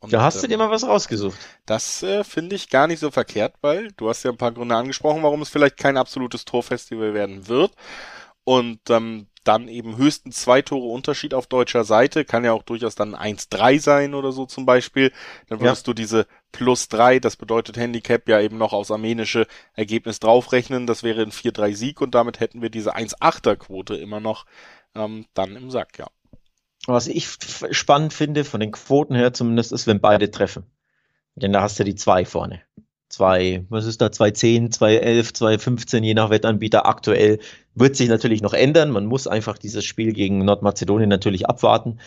Und, 0.05 0.13
da 0.13 0.21
hast 0.21 0.41
du 0.41 0.47
dir 0.47 0.57
mal 0.57 0.71
was 0.71 0.83
rausgesucht. 0.87 1.37
Das 1.65 2.03
äh, 2.03 2.23
finde 2.23 2.55
ich 2.55 2.69
gar 2.69 2.87
nicht 2.87 2.99
so 2.99 3.11
verkehrt, 3.11 3.55
weil 3.61 3.91
du 3.97 4.09
hast 4.09 4.23
ja 4.23 4.31
ein 4.31 4.37
paar 4.37 4.51
Gründe 4.51 4.75
angesprochen, 4.75 5.23
warum 5.23 5.41
es 5.41 5.49
vielleicht 5.49 5.77
kein 5.77 5.97
absolutes 5.97 6.45
Torfestival 6.45 7.13
werden 7.13 7.47
wird. 7.47 7.71
Und 8.43 8.79
ähm, 8.89 9.27
dann 9.45 9.67
eben 9.67 9.97
höchstens 9.97 10.41
zwei 10.41 10.61
Tore 10.61 10.87
Unterschied 10.87 11.33
auf 11.33 11.47
deutscher 11.47 11.83
Seite, 11.83 12.25
kann 12.25 12.43
ja 12.43 12.51
auch 12.51 12.63
durchaus 12.63 12.95
dann 12.95 13.15
1-3 13.15 13.79
sein 13.79 14.13
oder 14.13 14.31
so 14.31 14.45
zum 14.45 14.65
Beispiel. 14.65 15.11
Dann 15.47 15.59
würdest 15.59 15.87
ja. 15.87 15.91
du 15.91 15.93
diese 15.93 16.27
plus 16.51 16.87
drei, 16.87 17.19
das 17.19 17.35
bedeutet 17.35 17.77
Handicap 17.77 18.27
ja 18.27 18.39
eben 18.39 18.57
noch 18.57 18.73
aus 18.73 18.91
armenische 18.91 19.47
Ergebnis 19.73 20.19
draufrechnen. 20.19 20.87
Das 20.87 21.03
wäre 21.03 21.21
ein 21.21 21.31
4-3 21.31 21.75
Sieg 21.75 22.01
und 22.01 22.15
damit 22.15 22.39
hätten 22.39 22.61
wir 22.61 22.69
diese 22.69 22.95
1-8er 22.95 23.55
Quote 23.55 23.95
immer 23.95 24.19
noch 24.19 24.45
ähm, 24.95 25.25
dann 25.33 25.55
im 25.55 25.69
Sack, 25.69 25.99
ja. 25.99 26.07
Was 26.87 27.07
ich 27.07 27.27
spannend 27.71 28.13
finde, 28.13 28.43
von 28.43 28.59
den 28.59 28.71
Quoten 28.71 29.15
her 29.15 29.33
zumindest, 29.33 29.71
ist, 29.71 29.87
wenn 29.87 29.99
beide 29.99 30.29
treffen. 30.29 30.63
Denn 31.35 31.51
da 31.51 31.61
hast 31.61 31.79
du 31.79 31.83
die 31.83 31.95
zwei 31.95 32.25
vorne. 32.25 32.61
Zwei, 33.09 33.65
was 33.69 33.85
ist 33.85 34.01
da, 34.01 34.11
210, 34.11 34.71
211, 34.71 35.33
215, 35.33 36.03
je 36.03 36.13
nach 36.13 36.29
Wettanbieter 36.29 36.85
aktuell. 36.85 37.39
Wird 37.73 37.95
sich 37.95 38.09
natürlich 38.09 38.41
noch 38.41 38.53
ändern. 38.53 38.91
Man 38.91 39.05
muss 39.05 39.27
einfach 39.27 39.57
dieses 39.57 39.85
Spiel 39.85 40.13
gegen 40.13 40.43
Nordmazedonien 40.43 41.09
natürlich 41.09 41.47
abwarten. 41.47 41.99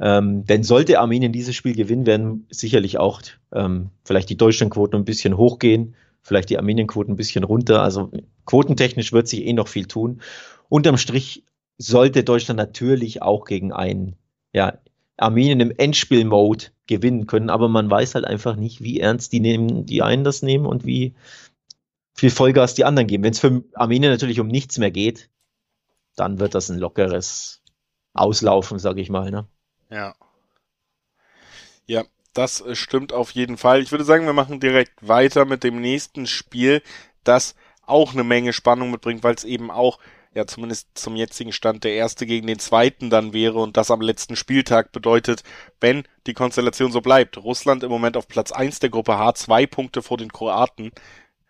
Ähm, 0.00 0.44
denn 0.46 0.62
sollte 0.62 0.98
Armenien 0.98 1.32
dieses 1.32 1.54
Spiel 1.54 1.74
gewinnen, 1.74 2.06
werden 2.06 2.46
sicherlich 2.50 2.98
auch 2.98 3.20
ähm, 3.52 3.90
vielleicht 4.04 4.30
die 4.30 4.36
Deutschlandquoten 4.36 4.98
ein 4.98 5.04
bisschen 5.04 5.36
hochgehen, 5.36 5.94
vielleicht 6.22 6.48
die 6.50 6.58
Armenienquoten 6.58 7.12
ein 7.12 7.16
bisschen 7.16 7.44
runter. 7.44 7.82
Also 7.82 8.10
quotentechnisch 8.46 9.12
wird 9.12 9.28
sich 9.28 9.44
eh 9.46 9.52
noch 9.52 9.68
viel 9.68 9.86
tun. 9.86 10.22
Unterm 10.68 10.96
Strich 10.96 11.44
sollte 11.76 12.24
Deutschland 12.24 12.58
natürlich 12.58 13.22
auch 13.22 13.44
gegen 13.44 13.72
einen 13.72 14.16
ja, 14.52 14.78
Armenien 15.16 15.60
im 15.60 15.72
Endspiel-Mode 15.76 16.66
gewinnen 16.86 17.26
können, 17.26 17.50
aber 17.50 17.68
man 17.68 17.90
weiß 17.90 18.14
halt 18.14 18.24
einfach 18.24 18.56
nicht, 18.56 18.82
wie 18.82 19.00
ernst 19.00 19.32
die 19.32 19.40
nehmen, 19.40 19.86
die 19.86 20.02
einen 20.02 20.24
das 20.24 20.42
nehmen 20.42 20.66
und 20.66 20.84
wie 20.84 21.14
viel 22.14 22.30
Vollgas 22.30 22.74
die 22.74 22.84
anderen 22.84 23.06
geben. 23.06 23.24
Wenn 23.24 23.32
es 23.32 23.40
für 23.40 23.62
Armenien 23.74 24.10
natürlich 24.10 24.40
um 24.40 24.48
nichts 24.48 24.78
mehr 24.78 24.90
geht, 24.90 25.30
dann 26.16 26.40
wird 26.40 26.54
das 26.54 26.70
ein 26.70 26.78
lockeres 26.78 27.62
Auslaufen, 28.12 28.78
sag 28.78 28.98
ich 28.98 29.10
mal. 29.10 29.30
Ne? 29.30 29.46
Ja. 29.90 30.14
Ja, 31.86 32.04
das 32.34 32.64
stimmt 32.72 33.12
auf 33.12 33.30
jeden 33.32 33.56
Fall. 33.56 33.82
Ich 33.82 33.90
würde 33.90 34.04
sagen, 34.04 34.26
wir 34.26 34.32
machen 34.32 34.60
direkt 34.60 35.06
weiter 35.06 35.44
mit 35.44 35.64
dem 35.64 35.80
nächsten 35.80 36.26
Spiel, 36.26 36.82
das 37.24 37.54
auch 37.82 38.12
eine 38.12 38.24
Menge 38.24 38.52
Spannung 38.52 38.90
mitbringt, 38.90 39.22
weil 39.24 39.34
es 39.34 39.44
eben 39.44 39.70
auch 39.70 39.98
ja 40.34 40.46
zumindest 40.46 40.88
zum 40.94 41.16
jetzigen 41.16 41.52
Stand 41.52 41.84
der 41.84 41.94
erste 41.94 42.24
gegen 42.26 42.46
den 42.46 42.58
zweiten 42.58 43.10
dann 43.10 43.32
wäre 43.32 43.58
und 43.58 43.76
das 43.76 43.90
am 43.90 44.00
letzten 44.00 44.36
Spieltag 44.36 44.92
bedeutet, 44.92 45.42
wenn 45.80 46.04
die 46.26 46.34
Konstellation 46.34 46.92
so 46.92 47.00
bleibt. 47.00 47.38
Russland 47.38 47.82
im 47.82 47.90
Moment 47.90 48.16
auf 48.16 48.28
Platz 48.28 48.52
eins 48.52 48.78
der 48.78 48.90
Gruppe 48.90 49.18
H, 49.18 49.34
zwei 49.34 49.66
Punkte 49.66 50.02
vor 50.02 50.18
den 50.18 50.32
Kroaten. 50.32 50.92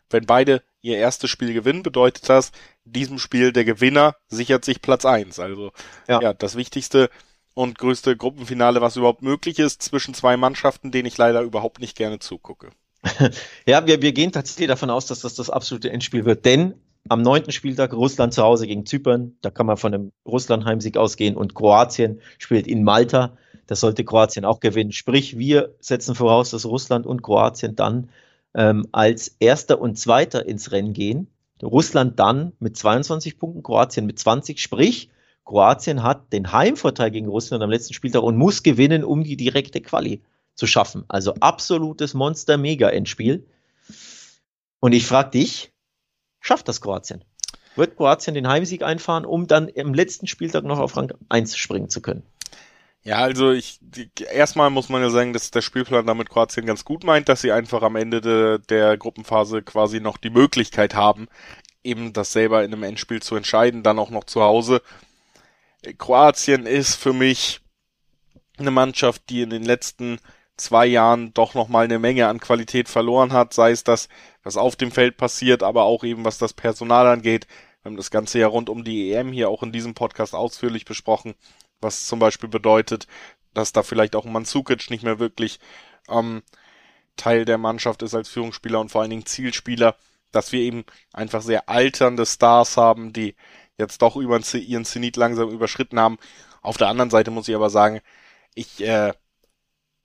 Wenn 0.09 0.27
beide 0.27 0.63
ihr 0.81 0.97
erstes 0.97 1.31
Spiel 1.31 1.53
gewinnen, 1.53 1.83
bedeutet 1.83 2.29
das, 2.29 2.53
in 2.85 2.93
diesem 2.93 3.19
Spiel 3.19 3.53
der 3.53 3.65
Gewinner 3.65 4.17
sichert 4.29 4.65
sich 4.65 4.81
Platz 4.81 5.05
eins. 5.05 5.39
Also 5.39 5.73
ja, 6.09 6.21
ja 6.23 6.33
das 6.33 6.57
wichtigste 6.57 7.11
und 7.53 7.79
größte 7.79 8.17
Gruppenfinale, 8.17 8.81
was 8.81 8.97
überhaupt 8.97 9.23
möglich 9.23 9.59
ist, 9.59 9.83
zwischen 9.83 10.15
zwei 10.15 10.37
Mannschaften, 10.37 10.91
denen 10.91 11.07
ich 11.07 11.19
leider 11.19 11.43
überhaupt 11.43 11.81
nicht 11.81 11.97
gerne 11.97 12.19
zugucke. 12.19 12.71
ja, 13.67 13.87
wir, 13.87 14.01
wir 14.01 14.13
gehen 14.13 14.33
tatsächlich 14.33 14.69
davon 14.69 14.91
aus, 14.91 15.07
dass 15.07 15.21
das 15.21 15.35
das 15.35 15.51
absolute 15.51 15.91
Endspiel 15.91 16.25
wird, 16.25 16.45
denn 16.45 16.75
am 17.09 17.23
neunten 17.23 17.53
Spieltag 17.53 17.93
Russland 17.93 18.35
zu 18.35 18.43
Hause 18.43 18.67
gegen 18.67 18.87
Zypern. 18.87 19.37
Da 19.41 19.51
kann 19.51 19.67
man 19.67 19.77
von 19.77 19.95
einem 19.95 20.13
Russland-Heimsieg 20.27 20.97
ausgehen. 20.97 21.37
Und 21.37 21.55
Kroatien 21.55 22.21
spielt 22.39 22.67
in 22.67 22.85
Malta. 22.85 23.37
Das 23.67 23.81
sollte 23.81 24.05
Kroatien 24.05 24.45
auch 24.45 24.61
gewinnen. 24.61 24.93
Sprich, 24.93 25.39
wir 25.39 25.75
setzen 25.81 26.15
voraus, 26.15 26.51
dass 26.51 26.67
Russland 26.67 27.07
und 27.07 27.23
Kroatien 27.23 27.77
dann 27.77 28.11
ähm, 28.55 28.87
als 28.93 29.37
Erster 29.39 29.81
und 29.81 29.99
Zweiter 29.99 30.47
ins 30.47 30.73
Rennen 30.73 30.93
gehen. 30.93 31.29
Russland 31.63 32.19
dann 32.19 32.53
mit 32.59 32.77
22 32.77 33.39
Punkten, 33.39 33.63
Kroatien 33.63 34.07
mit 34.07 34.19
20. 34.19 34.61
Sprich, 34.61 35.11
Kroatien 35.45 36.03
hat 36.03 36.33
den 36.33 36.53
Heimvorteil 36.53 37.11
gegen 37.11 37.29
Russland 37.29 37.63
am 37.63 37.71
letzten 37.71 37.95
Spieltag 37.95 38.23
und 38.23 38.37
muss 38.37 38.63
gewinnen, 38.63 39.05
um 39.05 39.25
die 39.25 39.37
direkte 39.37 39.81
Quali 39.81 40.23
zu 40.55 40.67
schaffen. 40.67 41.05
Also 41.09 41.35
absolutes 41.35 42.15
Monster-Mega-Endspiel. 42.15 43.47
Und 44.81 44.93
ich 44.93 45.07
frage 45.07 45.31
dich, 45.31 45.73
schafft 46.41 46.69
das 46.69 46.81
Kroatien. 46.81 47.25
Wird 47.77 47.97
Kroatien 47.97 48.35
den 48.35 48.49
Heimsieg 48.49 48.83
einfahren, 48.83 49.25
um 49.25 49.47
dann 49.47 49.69
im 49.69 49.95
letzten 49.95 50.27
Spieltag 50.27 50.65
noch 50.65 50.79
auf 50.79 50.97
Rang 50.97 51.13
1 51.29 51.57
springen 51.57 51.89
zu 51.89 52.03
können? 52.03 52.25
Ja, 53.03 53.19
also 53.19 53.53
ich 53.53 53.81
erstmal 54.31 54.69
muss 54.69 54.91
man 54.91 55.01
ja 55.01 55.09
sagen, 55.09 55.33
dass 55.33 55.51
der 55.51 55.63
Spielplan 55.63 56.07
damit 56.07 56.29
Kroatien 56.29 56.67
ganz 56.67 56.85
gut 56.85 57.03
meint, 57.03 57.29
dass 57.31 57.41
sie 57.41 57.53
einfach 57.53 57.83
am 57.83 57.97
Ende 57.97 58.21
de, 58.21 58.59
der 58.69 58.99
Gruppenphase 58.99 59.63
quasi 59.63 60.01
noch 60.01 60.19
die 60.19 60.29
Möglichkeit 60.29 60.95
haben, 60.95 61.29
eben 61.83 62.13
das 62.13 62.33
selber 62.33 62.63
in 62.63 62.75
einem 62.75 62.83
Endspiel 62.83 63.23
zu 63.23 63.37
entscheiden, 63.37 63.83
dann 63.83 63.99
auch 63.99 64.11
noch 64.11 64.25
zu 64.25 64.43
Hause. 64.43 64.83
Kroatien 65.97 66.67
ist 66.67 66.97
für 66.97 67.15
mich 67.15 67.61
eine 68.59 68.71
Mannschaft, 68.71 69.23
die 69.31 69.41
in 69.41 69.51
den 69.51 69.65
letzten 69.65 70.19
zwei 70.59 70.85
Jahren 70.85 71.33
doch 71.33 71.55
nochmal 71.55 71.85
eine 71.85 71.99
Menge 71.99 72.29
an 72.29 72.39
Qualität 72.39 72.91
verloren 72.91 73.33
hat, 73.33 73.55
sei 73.55 73.71
es 73.71 73.83
das, 73.83 74.11
was 74.43 74.57
auf 74.57 74.77
dem 74.77 74.91
Feld 74.91 75.17
passiert, 75.17 75.63
aber 75.63 75.85
auch 75.85 76.05
eben 76.05 76.25
was 76.25 76.39
das 76.39 76.53
Personal 76.53 77.07
angeht. 77.07 77.47
Wir 77.83 77.91
haben 77.91 77.97
das 77.97 78.11
Ganze 78.11 78.39
ja 78.39 78.47
rund 78.47 78.69
um 78.69 78.85
die 78.85 79.13
EM 79.13 79.33
hier 79.33 79.49
auch 79.49 79.63
in 79.63 79.73
diesem 79.73 79.95
Podcast 79.95 80.35
ausführlich 80.35 80.85
besprochen, 80.85 81.35
was 81.81 82.07
zum 82.07 82.19
Beispiel 82.19 82.49
bedeutet, 82.49 83.07
dass 83.55 83.73
da 83.73 83.83
vielleicht 83.83 84.17
auch 84.17 84.25
Manzukic 84.25 84.91
nicht 84.91 85.03
mehr 85.03 85.19
wirklich 85.19 85.61
ähm, 86.09 86.43
Teil 87.17 87.45
der 87.45 87.59
Mannschaft 87.59 88.03
ist 88.03 88.15
als 88.15 88.29
Führungsspieler 88.29 88.81
und 88.81 88.91
vor 88.91 89.03
allen 89.03 89.11
Dingen 89.11 89.27
Zielspieler, 89.27 89.97
dass 90.33 90.53
wir 90.53 90.61
eben 90.61 90.85
einfach 91.13 91.43
sehr 91.43 91.69
alternde 91.69 92.25
Stars 92.27 92.77
haben, 92.77 93.13
die 93.13 93.35
jetzt 93.79 94.03
doch 94.03 94.17
über 94.17 94.41
ihren 94.55 94.85
Zenit 94.85 95.17
langsam 95.17 95.51
überschritten 95.51 95.99
haben 95.99 96.19
Auf 96.63 96.77
der 96.77 96.89
anderen 96.89 97.11
Seite 97.11 97.31
muss 97.31 97.49
ich 97.49 97.55
aber 97.55 97.71
sagen, 97.71 98.01
ich 98.55 98.83
äh, 98.83 99.13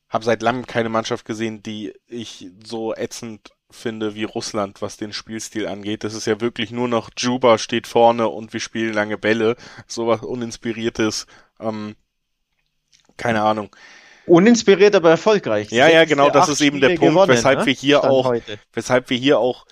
habe 0.09 0.25
seit 0.25 0.41
langem 0.41 0.65
keine 0.65 0.89
Mannschaft 0.89 1.25
gesehen, 1.25 1.61
die 1.61 1.93
ich 2.07 2.49
so 2.63 2.95
ätzend 2.95 3.51
finde 3.71 4.15
wie 4.15 4.23
Russland, 4.23 4.81
was 4.81 4.97
den 4.97 5.13
Spielstil 5.13 5.67
angeht. 5.67 6.03
Das 6.03 6.13
ist 6.13 6.27
ja 6.27 6.41
wirklich 6.41 6.71
nur 6.71 6.87
noch 6.87 7.09
Juba 7.17 7.57
steht 7.57 7.87
vorne 7.87 8.27
und 8.27 8.53
wir 8.53 8.59
spielen 8.59 8.93
lange 8.93 9.17
Bälle. 9.17 9.55
Sowas 9.87 10.21
uninspiriertes. 10.21 11.27
Ähm, 11.59 11.95
keine 13.17 13.41
Ahnung. 13.41 13.75
Uninspiriert, 14.27 14.95
aber 14.95 15.11
erfolgreich. 15.11 15.69
Ja, 15.71 15.87
ja, 15.87 16.05
genau, 16.05 16.29
das 16.29 16.49
ist 16.49 16.61
eben 16.61 16.81
der 16.81 16.89
Punkt, 16.89 17.01
gewonnen, 17.01 17.31
weshalb 17.31 17.59
ne? 17.59 17.65
wir 17.67 17.73
hier 17.73 17.99
Stand 17.99 18.11
auch, 18.11 18.25
heute. 18.25 18.59
weshalb 18.73 19.09
wir 19.09 19.17
hier 19.17 19.39
auch 19.39 19.65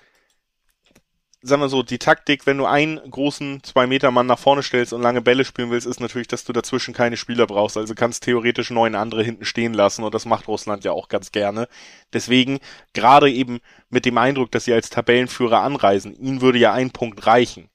sagen 1.46 1.60
wir 1.60 1.68
so, 1.68 1.82
die 1.82 1.98
Taktik, 1.98 2.46
wenn 2.46 2.56
du 2.56 2.64
einen 2.64 2.98
großen 3.10 3.62
Zwei-Meter-Mann 3.62 4.26
nach 4.26 4.38
vorne 4.38 4.62
stellst 4.62 4.94
und 4.94 5.02
lange 5.02 5.20
Bälle 5.20 5.44
spielen 5.44 5.70
willst, 5.70 5.86
ist 5.86 6.00
natürlich, 6.00 6.26
dass 6.26 6.44
du 6.44 6.54
dazwischen 6.54 6.94
keine 6.94 7.18
Spieler 7.18 7.46
brauchst. 7.46 7.76
Also 7.76 7.94
kannst 7.94 8.24
theoretisch 8.24 8.70
neun 8.70 8.94
andere 8.94 9.22
hinten 9.22 9.44
stehen 9.44 9.74
lassen 9.74 10.04
und 10.04 10.14
das 10.14 10.24
macht 10.24 10.48
Russland 10.48 10.84
ja 10.84 10.92
auch 10.92 11.08
ganz 11.08 11.32
gerne. 11.32 11.68
Deswegen, 12.14 12.60
gerade 12.94 13.30
eben 13.30 13.60
mit 13.90 14.06
dem 14.06 14.16
Eindruck, 14.16 14.50
dass 14.52 14.64
sie 14.64 14.72
als 14.72 14.88
Tabellenführer 14.88 15.60
anreisen, 15.60 16.16
ihnen 16.18 16.40
würde 16.40 16.58
ja 16.58 16.72
ein 16.72 16.90
Punkt 16.92 17.26
reichen. 17.26 17.68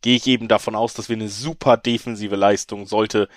Gehe 0.00 0.16
ich 0.16 0.28
eben 0.28 0.46
davon 0.46 0.76
aus, 0.76 0.94
dass 0.94 1.08
wir 1.08 1.16
eine 1.16 1.28
super 1.28 1.76
defensive 1.76 2.36
Leistung 2.36 2.86
sollte, 2.86 3.28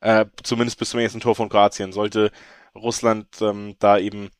äh, 0.00 0.26
zumindest 0.42 0.78
bis 0.78 0.90
zum 0.90 1.00
ersten 1.00 1.20
Tor 1.20 1.36
von 1.36 1.48
Kroatien, 1.48 1.92
sollte 1.92 2.32
Russland 2.74 3.28
ähm, 3.40 3.76
da 3.78 3.98
eben 3.98 4.30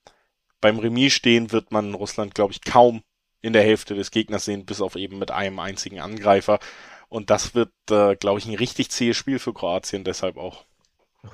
beim 0.61 0.79
Remis 0.81 1.13
stehen, 1.13 1.53
wird 1.53 1.71
man 1.71 1.95
Russland, 1.95 2.35
glaube 2.35 2.53
ich, 2.53 2.63
kaum 2.63 3.03
in 3.43 3.53
der 3.53 3.63
Hälfte 3.63 3.95
des 3.95 4.11
Gegners 4.11 4.45
sehen, 4.45 4.67
bis 4.67 4.81
auf 4.81 4.97
eben 4.97 5.19
mit 5.19 5.31
einem 5.31 5.59
einzigen 5.59 6.01
Angreifer. 6.01 6.59
Und 7.09 7.31
das 7.31 7.55
wird, 7.55 7.73
äh, 7.91 8.17
glaube 8.17 8.39
ich, 8.39 8.47
ein 8.47 8.55
richtig 8.55 8.91
zähes 8.91 9.17
Spiel 9.17 9.39
für 9.39 9.53
Kroatien, 9.53 10.05
deshalb 10.05 10.37
auch. 10.37 10.65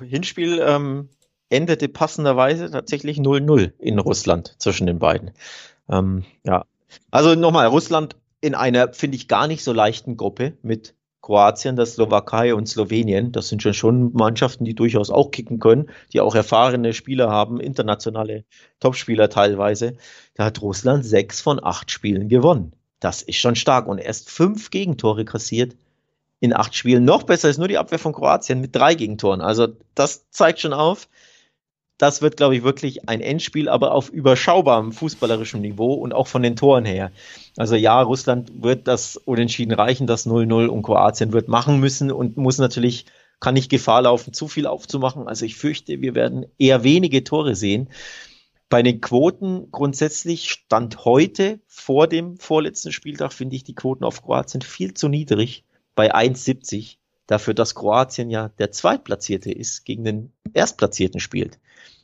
Hinspiel 0.01 0.59
ähm, 0.65 1.09
endete 1.49 1.87
passenderweise 1.87 2.69
tatsächlich 2.71 3.17
0-0 3.17 3.73
in 3.79 3.99
Russland 3.99 4.55
zwischen 4.57 4.87
den 4.87 4.99
beiden. 4.99 5.31
Ähm, 5.89 6.25
ja, 6.43 6.65
also 7.11 7.35
nochmal, 7.35 7.67
Russland 7.67 8.15
in 8.41 8.55
einer, 8.55 8.93
finde 8.93 9.17
ich, 9.17 9.27
gar 9.27 9.47
nicht 9.47 9.63
so 9.63 9.73
leichten 9.73 10.17
Gruppe 10.17 10.57
mit 10.61 10.93
Kroatien, 11.27 11.75
der 11.75 11.85
Slowakei 11.85 12.55
und 12.55 12.69
Slowenien. 12.69 13.33
Das 13.33 13.49
sind 13.49 13.61
schon, 13.61 13.73
schon 13.73 14.13
Mannschaften, 14.13 14.63
die 14.63 14.73
durchaus 14.73 15.09
auch 15.09 15.29
kicken 15.29 15.59
können, 15.59 15.89
die 16.13 16.21
auch 16.21 16.35
erfahrene 16.35 16.93
Spieler 16.93 17.29
haben, 17.29 17.59
internationale 17.59 18.45
Topspieler 18.79 19.29
teilweise. 19.29 19.97
Da 20.35 20.45
hat 20.45 20.61
Russland 20.61 21.05
sechs 21.05 21.41
von 21.41 21.61
acht 21.61 21.91
Spielen 21.91 22.29
gewonnen. 22.29 22.71
Das 23.01 23.23
ist 23.23 23.39
schon 23.39 23.57
stark 23.57 23.87
und 23.87 23.97
erst 23.97 24.31
fünf 24.31 24.71
Gegentore 24.71 25.25
kassiert 25.25 25.75
in 26.39 26.55
acht 26.55 26.73
Spielen. 26.75 27.03
Noch 27.03 27.23
besser 27.23 27.49
ist 27.49 27.57
nur 27.57 27.67
die 27.67 27.77
Abwehr 27.77 27.99
von 27.99 28.13
Kroatien 28.13 28.61
mit 28.61 28.73
drei 28.73 28.95
Gegentoren. 28.95 29.41
Also 29.41 29.67
das 29.95 30.29
zeigt 30.29 30.61
schon 30.61 30.71
auf, 30.71 31.09
das 31.97 32.21
wird, 32.21 32.37
glaube 32.37 32.55
ich, 32.55 32.63
wirklich 32.63 33.09
ein 33.09 33.21
Endspiel, 33.21 33.69
aber 33.69 33.91
auf 33.91 34.09
überschaubarem 34.09 34.91
fußballerischem 34.91 35.61
Niveau 35.61 35.93
und 35.93 36.13
auch 36.13 36.27
von 36.27 36.43
den 36.43 36.55
Toren 36.55 36.85
her. 36.85 37.11
Also 37.57 37.75
ja, 37.75 37.99
Russland 38.01 38.51
wird 38.61 38.87
das 38.87 39.17
unentschieden 39.17 39.73
reichen, 39.73 40.05
das 40.05 40.27
0-0 40.27 40.67
und 40.67 40.83
Kroatien 40.83 41.33
wird 41.33 41.47
machen 41.47 41.79
müssen 41.79 42.11
und 42.11 42.37
muss 42.37 42.59
natürlich, 42.59 43.05
kann 43.39 43.55
nicht 43.55 43.69
Gefahr 43.69 44.03
laufen, 44.03 44.33
zu 44.33 44.47
viel 44.47 44.67
aufzumachen. 44.67 45.27
Also 45.27 45.45
ich 45.45 45.55
fürchte, 45.55 46.01
wir 46.01 46.13
werden 46.13 46.45
eher 46.59 46.83
wenige 46.83 47.23
Tore 47.23 47.55
sehen. 47.55 47.89
Bei 48.69 48.83
den 48.83 49.01
Quoten 49.01 49.71
grundsätzlich 49.71 50.51
stand 50.51 51.05
heute 51.05 51.61
vor 51.67 52.07
dem 52.07 52.37
vorletzten 52.37 52.91
Spieltag, 52.91 53.33
finde 53.33 53.55
ich 53.55 53.63
die 53.63 53.75
Quoten 53.75 54.03
auf 54.03 54.21
Kroatien 54.21 54.61
viel 54.61 54.93
zu 54.93 55.07
niedrig 55.07 55.63
bei 55.95 56.13
1,70 56.13 56.97
dafür, 57.27 57.53
dass 57.53 57.75
Kroatien 57.75 58.29
ja 58.29 58.49
der 58.57 58.71
Zweitplatzierte 58.71 59.51
ist, 59.51 59.85
gegen 59.85 60.03
den 60.03 60.33
Erstplatzierten 60.53 61.19
spielt. 61.19 61.59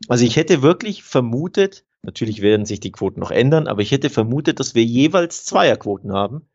Also 0.07 0.25
ich 0.25 0.35
hätte 0.35 0.61
wirklich 0.61 1.03
vermutet, 1.03 1.85
natürlich 2.03 2.41
werden 2.41 2.65
sich 2.65 2.79
die 2.79 2.91
Quoten 2.91 3.21
noch 3.21 3.31
ändern, 3.31 3.67
aber 3.67 3.81
ich 3.81 3.91
hätte 3.91 4.09
vermutet, 4.09 4.59
dass 4.59 4.75
wir 4.75 4.83
jeweils 4.83 5.45
Zweierquoten 5.45 6.13
haben. 6.13 6.47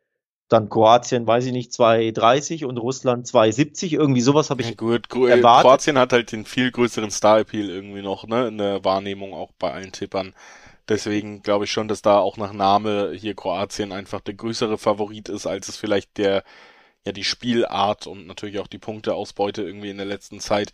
Dann 0.48 0.70
Kroatien, 0.70 1.26
weiß 1.26 1.44
ich 1.44 1.52
nicht, 1.52 1.72
2,30 1.72 2.64
und 2.64 2.78
Russland 2.78 3.26
2,70. 3.26 3.92
Irgendwie 3.92 4.22
sowas 4.22 4.48
habe 4.48 4.62
ich 4.62 4.68
ja, 4.68 4.74
gut, 4.74 5.12
erwartet. 5.12 5.62
Kroatien 5.62 5.98
hat 5.98 6.12
halt 6.14 6.32
den 6.32 6.46
viel 6.46 6.70
größeren 6.70 7.10
Star-Appeal 7.10 7.68
irgendwie 7.68 8.00
noch, 8.00 8.26
ne, 8.26 8.48
in 8.48 8.56
der 8.56 8.82
Wahrnehmung 8.82 9.34
auch 9.34 9.52
bei 9.58 9.72
allen 9.72 9.92
Tippern. 9.92 10.34
Deswegen 10.88 11.42
glaube 11.42 11.66
ich 11.66 11.70
schon, 11.70 11.86
dass 11.86 12.00
da 12.00 12.18
auch 12.18 12.38
nach 12.38 12.54
Name 12.54 13.12
hier 13.14 13.34
Kroatien 13.34 13.92
einfach 13.92 14.20
der 14.20 14.34
größere 14.34 14.78
Favorit 14.78 15.28
ist, 15.28 15.46
als 15.46 15.68
es 15.68 15.76
vielleicht 15.76 16.16
der 16.16 16.44
ja 17.08 17.12
die 17.12 17.24
Spielart 17.24 18.06
und 18.06 18.26
natürlich 18.26 18.60
auch 18.60 18.66
die 18.66 18.78
Punkteausbeute 18.78 19.62
irgendwie 19.62 19.90
in 19.90 19.96
der 19.96 20.06
letzten 20.06 20.40
Zeit 20.40 20.72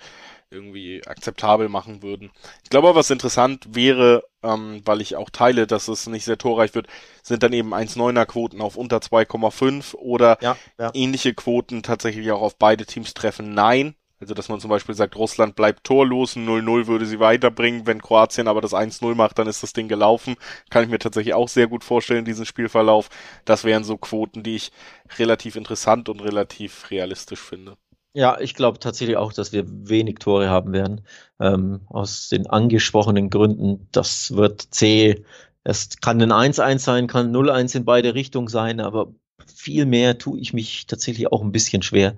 irgendwie 0.51 1.03
akzeptabel 1.07 1.69
machen 1.69 2.03
würden. 2.03 2.31
Ich 2.63 2.71
glaube, 2.71 2.95
was 2.95 3.11
interessant 3.11 3.75
wäre, 3.75 4.25
ähm, 4.43 4.83
weil 4.85 5.01
ich 5.01 5.17
auch 5.17 5.31
teile, 5.31 5.67
dass 5.67 5.89
es 5.89 6.07
nicht 6.07 6.25
sehr 6.25 6.39
torreich 6.39 6.75
wird, 6.75 6.87
sind 7.23 7.43
dann 7.43 7.53
eben 7.53 7.75
1,9er 7.75 8.27
Quoten 8.27 8.61
auf 8.61 8.77
unter 8.77 8.99
2,5 8.99 9.95
oder 9.95 10.39
ja, 10.41 10.57
ja. 10.79 10.91
ähnliche 10.95 11.35
Quoten 11.35 11.83
tatsächlich 11.83 12.31
auch 12.31 12.43
auf 12.43 12.57
beide 12.57 12.87
Teams 12.87 13.15
treffen. 13.15 13.55
Nein, 13.55 13.95
also, 14.25 14.33
dass 14.33 14.49
man 14.49 14.59
zum 14.59 14.71
Beispiel 14.71 14.95
sagt, 14.95 15.17
Russland 15.17 15.55
bleibt 15.55 15.85
torlos, 15.85 16.35
0-0 16.35 16.87
würde 16.87 17.05
sie 17.05 17.21
weiterbringen. 17.21 17.87
Wenn 17.87 18.01
Kroatien 18.01 18.49
aber 18.49 18.63
das 18.63 18.73
1-0 18.73 19.15
macht, 19.15 19.39
dann 19.39 19.47
ist 19.47 19.63
das 19.63 19.75
Ding 19.75 19.87
gelaufen. 19.87 20.37
Kann 20.71 20.83
ich 20.83 20.89
mir 20.89 20.99
tatsächlich 20.99 21.35
auch 21.35 21.49
sehr 21.49 21.67
gut 21.67 21.85
vorstellen, 21.85 22.25
diesen 22.25 22.47
Spielverlauf. 22.47 23.11
Das 23.45 23.65
wären 23.65 23.85
so 23.85 23.99
Quoten, 23.99 24.43
die 24.43 24.57
ich 24.57 24.73
relativ 25.19 25.57
interessant 25.57 26.09
und 26.09 26.21
relativ 26.21 26.91
realistisch 26.91 27.41
finde. 27.41 27.77
Ja, 28.15 28.41
ich 28.41 28.55
glaube 28.55 28.79
tatsächlich 28.79 29.19
auch, 29.19 29.35
dass 29.35 29.53
wir 29.53 29.65
wenig 29.67 30.21
Tore 30.21 30.49
haben 30.49 30.73
werden. 30.73 31.03
Ähm, 31.39 31.83
aus 31.89 32.31
den 32.31 32.47
angesprochenen 32.47 33.29
Gründen. 33.29 33.89
Das 33.93 34.35
wird 34.35 34.63
C. 34.71 35.23
Es 35.65 36.01
kann 36.01 36.23
ein 36.23 36.33
1-1 36.33 36.79
sein, 36.79 37.09
kann 37.09 37.31
0-1 37.31 37.77
in 37.77 37.85
beide 37.85 38.15
Richtungen 38.15 38.49
sein, 38.49 38.81
aber 38.81 39.13
viel 39.55 39.85
mehr 39.85 40.17
tue 40.17 40.41
ich 40.41 40.55
mich 40.55 40.87
tatsächlich 40.87 41.31
auch 41.31 41.43
ein 41.43 41.53
bisschen 41.53 41.83
schwer. 41.83 42.17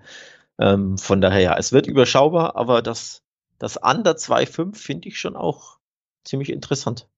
Ähm, 0.58 0.98
von 0.98 1.20
daher, 1.20 1.40
ja, 1.40 1.56
es 1.56 1.72
wird 1.72 1.86
überschaubar, 1.86 2.56
aber 2.56 2.82
das, 2.82 3.22
das 3.58 3.76
Under 3.76 4.12
2.5 4.12 4.76
finde 4.76 5.08
ich 5.08 5.18
schon 5.18 5.36
auch 5.36 5.78
ziemlich 6.24 6.50
interessant. 6.50 7.08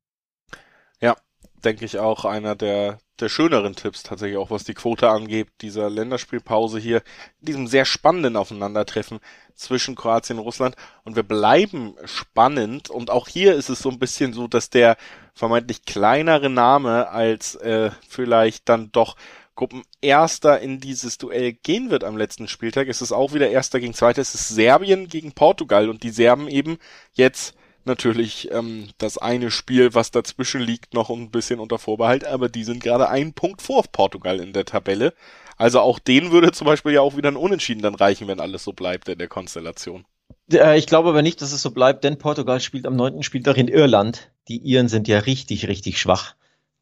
Ja, 1.01 1.17
denke 1.65 1.85
ich 1.85 1.99
auch 1.99 2.25
einer 2.25 2.55
der, 2.55 2.99
der 3.21 3.29
schöneren 3.29 3.75
Tipps 3.75 4.03
tatsächlich 4.03 4.39
auch, 4.39 4.51
was 4.51 4.65
die 4.65 4.75
Quote 4.75 5.09
angeht, 5.09 5.49
dieser 5.61 5.91
Länderspielpause 5.91 6.79
hier, 6.79 7.03
diesem 7.41 7.67
sehr 7.67 7.85
spannenden 7.85 8.37
Aufeinandertreffen 8.37 9.21
zwischen 9.55 9.95
Kroatien 9.95 10.39
und 10.39 10.45
Russland. 10.45 10.77
Und 11.05 11.17
wir 11.17 11.23
bleiben 11.25 11.95
spannend. 12.05 12.91
Und 12.91 13.11
auch 13.11 13.29
hier 13.29 13.55
ist 13.55 13.69
es 13.69 13.81
so 13.81 13.91
ein 13.91 13.99
bisschen 13.99 14.33
so, 14.33 14.47
dass 14.47 14.71
der 14.71 14.97
vermeintlich 15.35 15.85
kleinere 15.85 16.51
Name 16.51 17.09
als 17.09 17.57
äh, 17.57 17.91
vielleicht 18.09 18.69
dann 18.69 18.93
doch 18.93 19.17
Gruppenerster 19.59 20.61
in 20.61 20.79
dieses 20.81 21.19
Duell 21.19 21.53
gehen 21.53 21.91
wird 21.91 22.05
am 22.05 22.17
letzten 22.17 22.47
Spieltag. 22.47 22.87
Es 22.87 23.03
ist 23.03 23.11
auch 23.11 23.35
wieder 23.35 23.51
Erster 23.51 23.81
gegen 23.81 23.93
Zweiter. 23.93 24.23
Es 24.23 24.35
ist 24.35 24.49
Serbien 24.49 25.09
gegen 25.09 25.33
Portugal 25.33 25.89
und 25.89 26.05
die 26.05 26.11
Serben 26.11 26.47
eben 26.47 26.79
jetzt 27.13 27.55
natürlich 27.85 28.51
ähm, 28.53 28.89
das 28.99 29.19
eine 29.19 29.51
Spiel, 29.51 29.95
was 29.95 30.13
dazwischen 30.13 30.61
liegt, 30.61 30.95
noch 30.95 31.11
ein 31.11 31.31
bisschen 31.31 31.59
unter 31.59 31.79
Vorbehalt, 31.79 32.25
aber 32.25 32.49
die 32.49 32.63
sind 32.63 32.83
gerade 32.83 33.09
einen 33.09 33.33
Punkt 33.33 33.61
vor 33.61 33.83
Portugal 33.91 34.39
in 34.39 34.53
der 34.53 34.65
Tabelle. 34.65 35.13
Also 35.57 35.81
auch 35.81 35.99
denen 35.99 36.31
würde 36.31 36.53
zum 36.53 36.67
Beispiel 36.67 36.93
ja 36.93 37.01
auch 37.01 37.17
wieder 37.17 37.31
ein 37.31 37.37
Unentschieden 37.37 37.83
dann 37.83 37.97
reichen, 37.97 38.29
wenn 38.29 38.39
alles 38.39 38.63
so 38.63 38.73
bleibt 38.73 39.09
in 39.09 39.19
der 39.19 39.27
Konstellation. 39.27 40.05
Äh, 40.53 40.79
ich 40.79 40.87
glaube 40.87 41.09
aber 41.09 41.23
nicht, 41.23 41.43
dass 41.43 41.53
es 41.53 41.63
so 41.63 41.73
bleibt, 41.73 42.05
denn 42.05 42.19
Portugal 42.19 42.61
spielt 42.61 42.87
am 42.87 42.95
neunten 42.95 43.25
Spieltag 43.25 43.57
in 43.57 43.67
Irland. 43.67 44.31
Die 44.47 44.59
Iren 44.59 44.89
sind 44.89 45.09
ja 45.09 45.19
richtig, 45.19 45.67
richtig 45.67 45.99
schwach. 46.01 46.37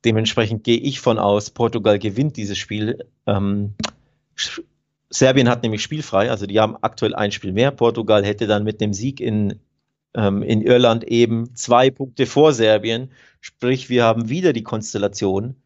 Dementsprechend 0.06 0.62
gehe 0.62 0.78
ich 0.78 1.00
von 1.00 1.18
aus, 1.18 1.50
Portugal 1.50 1.98
gewinnt 1.98 2.36
dieses 2.36 2.56
Spiel. 2.56 3.08
Ähm, 3.26 3.74
Serbien 5.10 5.48
hat 5.48 5.64
nämlich 5.64 5.82
spielfrei, 5.82 6.30
also 6.30 6.46
die 6.46 6.60
haben 6.60 6.76
aktuell 6.80 7.12
ein 7.12 7.32
Spiel 7.32 7.52
mehr. 7.52 7.72
Portugal 7.72 8.24
hätte 8.24 8.46
dann 8.46 8.62
mit 8.62 8.80
dem 8.80 8.92
Sieg 8.92 9.18
in, 9.18 9.58
ähm, 10.14 10.44
in 10.44 10.62
Irland 10.62 11.02
eben 11.02 11.56
zwei 11.56 11.90
Punkte 11.90 12.26
vor 12.26 12.52
Serbien. 12.52 13.10
Sprich, 13.40 13.88
wir 13.88 14.04
haben 14.04 14.28
wieder 14.28 14.52
die 14.52 14.62
Konstellation. 14.62 15.56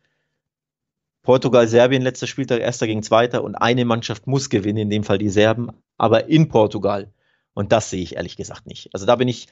Portugal, 1.20 1.68
Serbien, 1.68 2.00
letzter 2.00 2.26
Spieltag, 2.26 2.62
erster 2.62 2.86
gegen 2.86 3.02
zweiter 3.02 3.44
und 3.44 3.56
eine 3.56 3.84
Mannschaft 3.84 4.26
muss 4.26 4.48
gewinnen, 4.48 4.78
in 4.78 4.90
dem 4.90 5.04
Fall 5.04 5.18
die 5.18 5.28
Serben, 5.28 5.68
aber 5.98 6.30
in 6.30 6.48
Portugal. 6.48 7.12
Und 7.52 7.72
das 7.72 7.90
sehe 7.90 8.02
ich 8.02 8.16
ehrlich 8.16 8.38
gesagt 8.38 8.66
nicht. 8.66 8.88
Also 8.94 9.04
da 9.04 9.16
bin 9.16 9.28
ich 9.28 9.48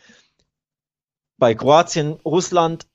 bei 1.37 1.55
Kroatien, 1.55 2.13
Russland 2.25 2.87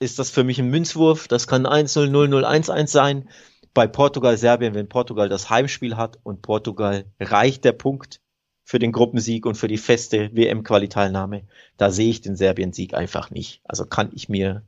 ist 0.00 0.18
das 0.18 0.30
für 0.30 0.44
mich 0.44 0.58
ein 0.58 0.70
Münzwurf. 0.70 1.28
Das 1.28 1.46
kann 1.46 1.66
1-0, 1.66 2.08
0-0, 2.08 2.44
1-1 2.44 2.86
sein. 2.86 3.28
Bei 3.74 3.86
Portugal, 3.86 4.36
Serbien, 4.36 4.74
wenn 4.74 4.88
Portugal 4.88 5.28
das 5.28 5.50
Heimspiel 5.50 5.96
hat 5.96 6.18
und 6.22 6.42
Portugal 6.42 7.04
reicht 7.20 7.64
der 7.64 7.72
Punkt 7.72 8.20
für 8.64 8.78
den 8.78 8.92
Gruppensieg 8.92 9.46
und 9.46 9.54
für 9.54 9.68
die 9.68 9.78
feste 9.78 10.30
WM-Qualiteilnahme, 10.34 11.44
da 11.76 11.90
sehe 11.90 12.10
ich 12.10 12.20
den 12.20 12.36
Serbien-Sieg 12.36 12.94
einfach 12.94 13.30
nicht. 13.30 13.60
Also 13.64 13.86
kann 13.86 14.10
ich 14.14 14.28
mir 14.28 14.62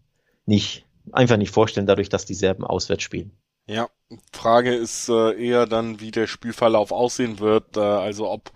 nicht, 0.47 0.87
einfach 1.13 1.37
nicht 1.37 1.51
vorstellen, 1.51 1.87
dadurch, 1.87 2.09
dass 2.09 2.25
die 2.25 2.35
Serben 2.35 2.65
auswärts 2.65 3.03
spielen. 3.03 3.33
Ja, 3.71 3.89
Frage 4.33 4.75
ist 4.75 5.09
äh, 5.09 5.33
eher 5.41 5.65
dann, 5.65 6.01
wie 6.01 6.11
der 6.11 6.27
Spielverlauf 6.27 6.91
aussehen 6.91 7.39
wird. 7.39 7.77
Äh, 7.77 7.81
also 7.81 8.29
ob 8.29 8.51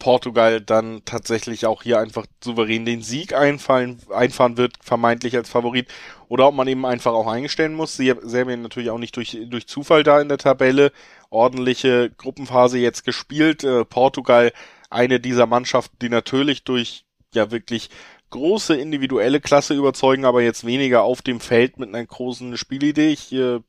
Portugal 0.00 0.60
dann 0.60 1.02
tatsächlich 1.04 1.66
auch 1.66 1.84
hier 1.84 2.00
einfach 2.00 2.26
souverän 2.42 2.84
den 2.84 3.00
Sieg 3.00 3.32
einfallen, 3.32 4.00
einfahren 4.10 4.56
wird, 4.56 4.74
vermeintlich 4.82 5.36
als 5.36 5.48
Favorit, 5.48 5.86
oder 6.26 6.48
ob 6.48 6.56
man 6.56 6.66
eben 6.66 6.84
einfach 6.84 7.12
auch 7.12 7.28
eingestellen 7.28 7.74
muss. 7.74 7.96
Serbien 7.96 8.62
natürlich 8.62 8.90
auch 8.90 8.98
nicht 8.98 9.16
durch, 9.16 9.38
durch 9.48 9.68
Zufall 9.68 10.02
da 10.02 10.20
in 10.20 10.28
der 10.28 10.38
Tabelle. 10.38 10.90
Ordentliche 11.30 12.10
Gruppenphase 12.16 12.78
jetzt 12.78 13.04
gespielt. 13.04 13.62
Äh, 13.62 13.84
Portugal 13.84 14.52
eine 14.90 15.20
dieser 15.20 15.46
Mannschaften, 15.46 15.96
die 16.02 16.08
natürlich 16.08 16.64
durch 16.64 17.04
ja 17.32 17.52
wirklich 17.52 17.88
große 18.30 18.74
individuelle 18.74 19.40
Klasse 19.40 19.74
überzeugen, 19.74 20.24
aber 20.24 20.42
jetzt 20.42 20.66
weniger 20.66 21.02
auf 21.04 21.22
dem 21.22 21.38
Feld 21.38 21.78
mit 21.78 21.90
einer 21.90 22.04
großen 22.04 22.56
Spielidee. 22.56 23.12
Ich 23.12 23.32
äh, 23.32 23.60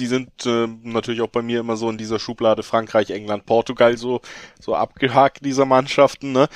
die 0.00 0.06
sind 0.06 0.46
äh, 0.46 0.66
natürlich 0.82 1.20
auch 1.20 1.28
bei 1.28 1.42
mir 1.42 1.60
immer 1.60 1.76
so 1.76 1.90
in 1.90 1.98
dieser 1.98 2.18
Schublade 2.18 2.62
Frankreich, 2.62 3.10
England, 3.10 3.46
Portugal 3.46 3.96
so, 3.96 4.20
so 4.58 4.74
abgehakt, 4.74 5.44
dieser 5.44 5.66
Mannschaften, 5.66 6.32
ne? 6.32 6.48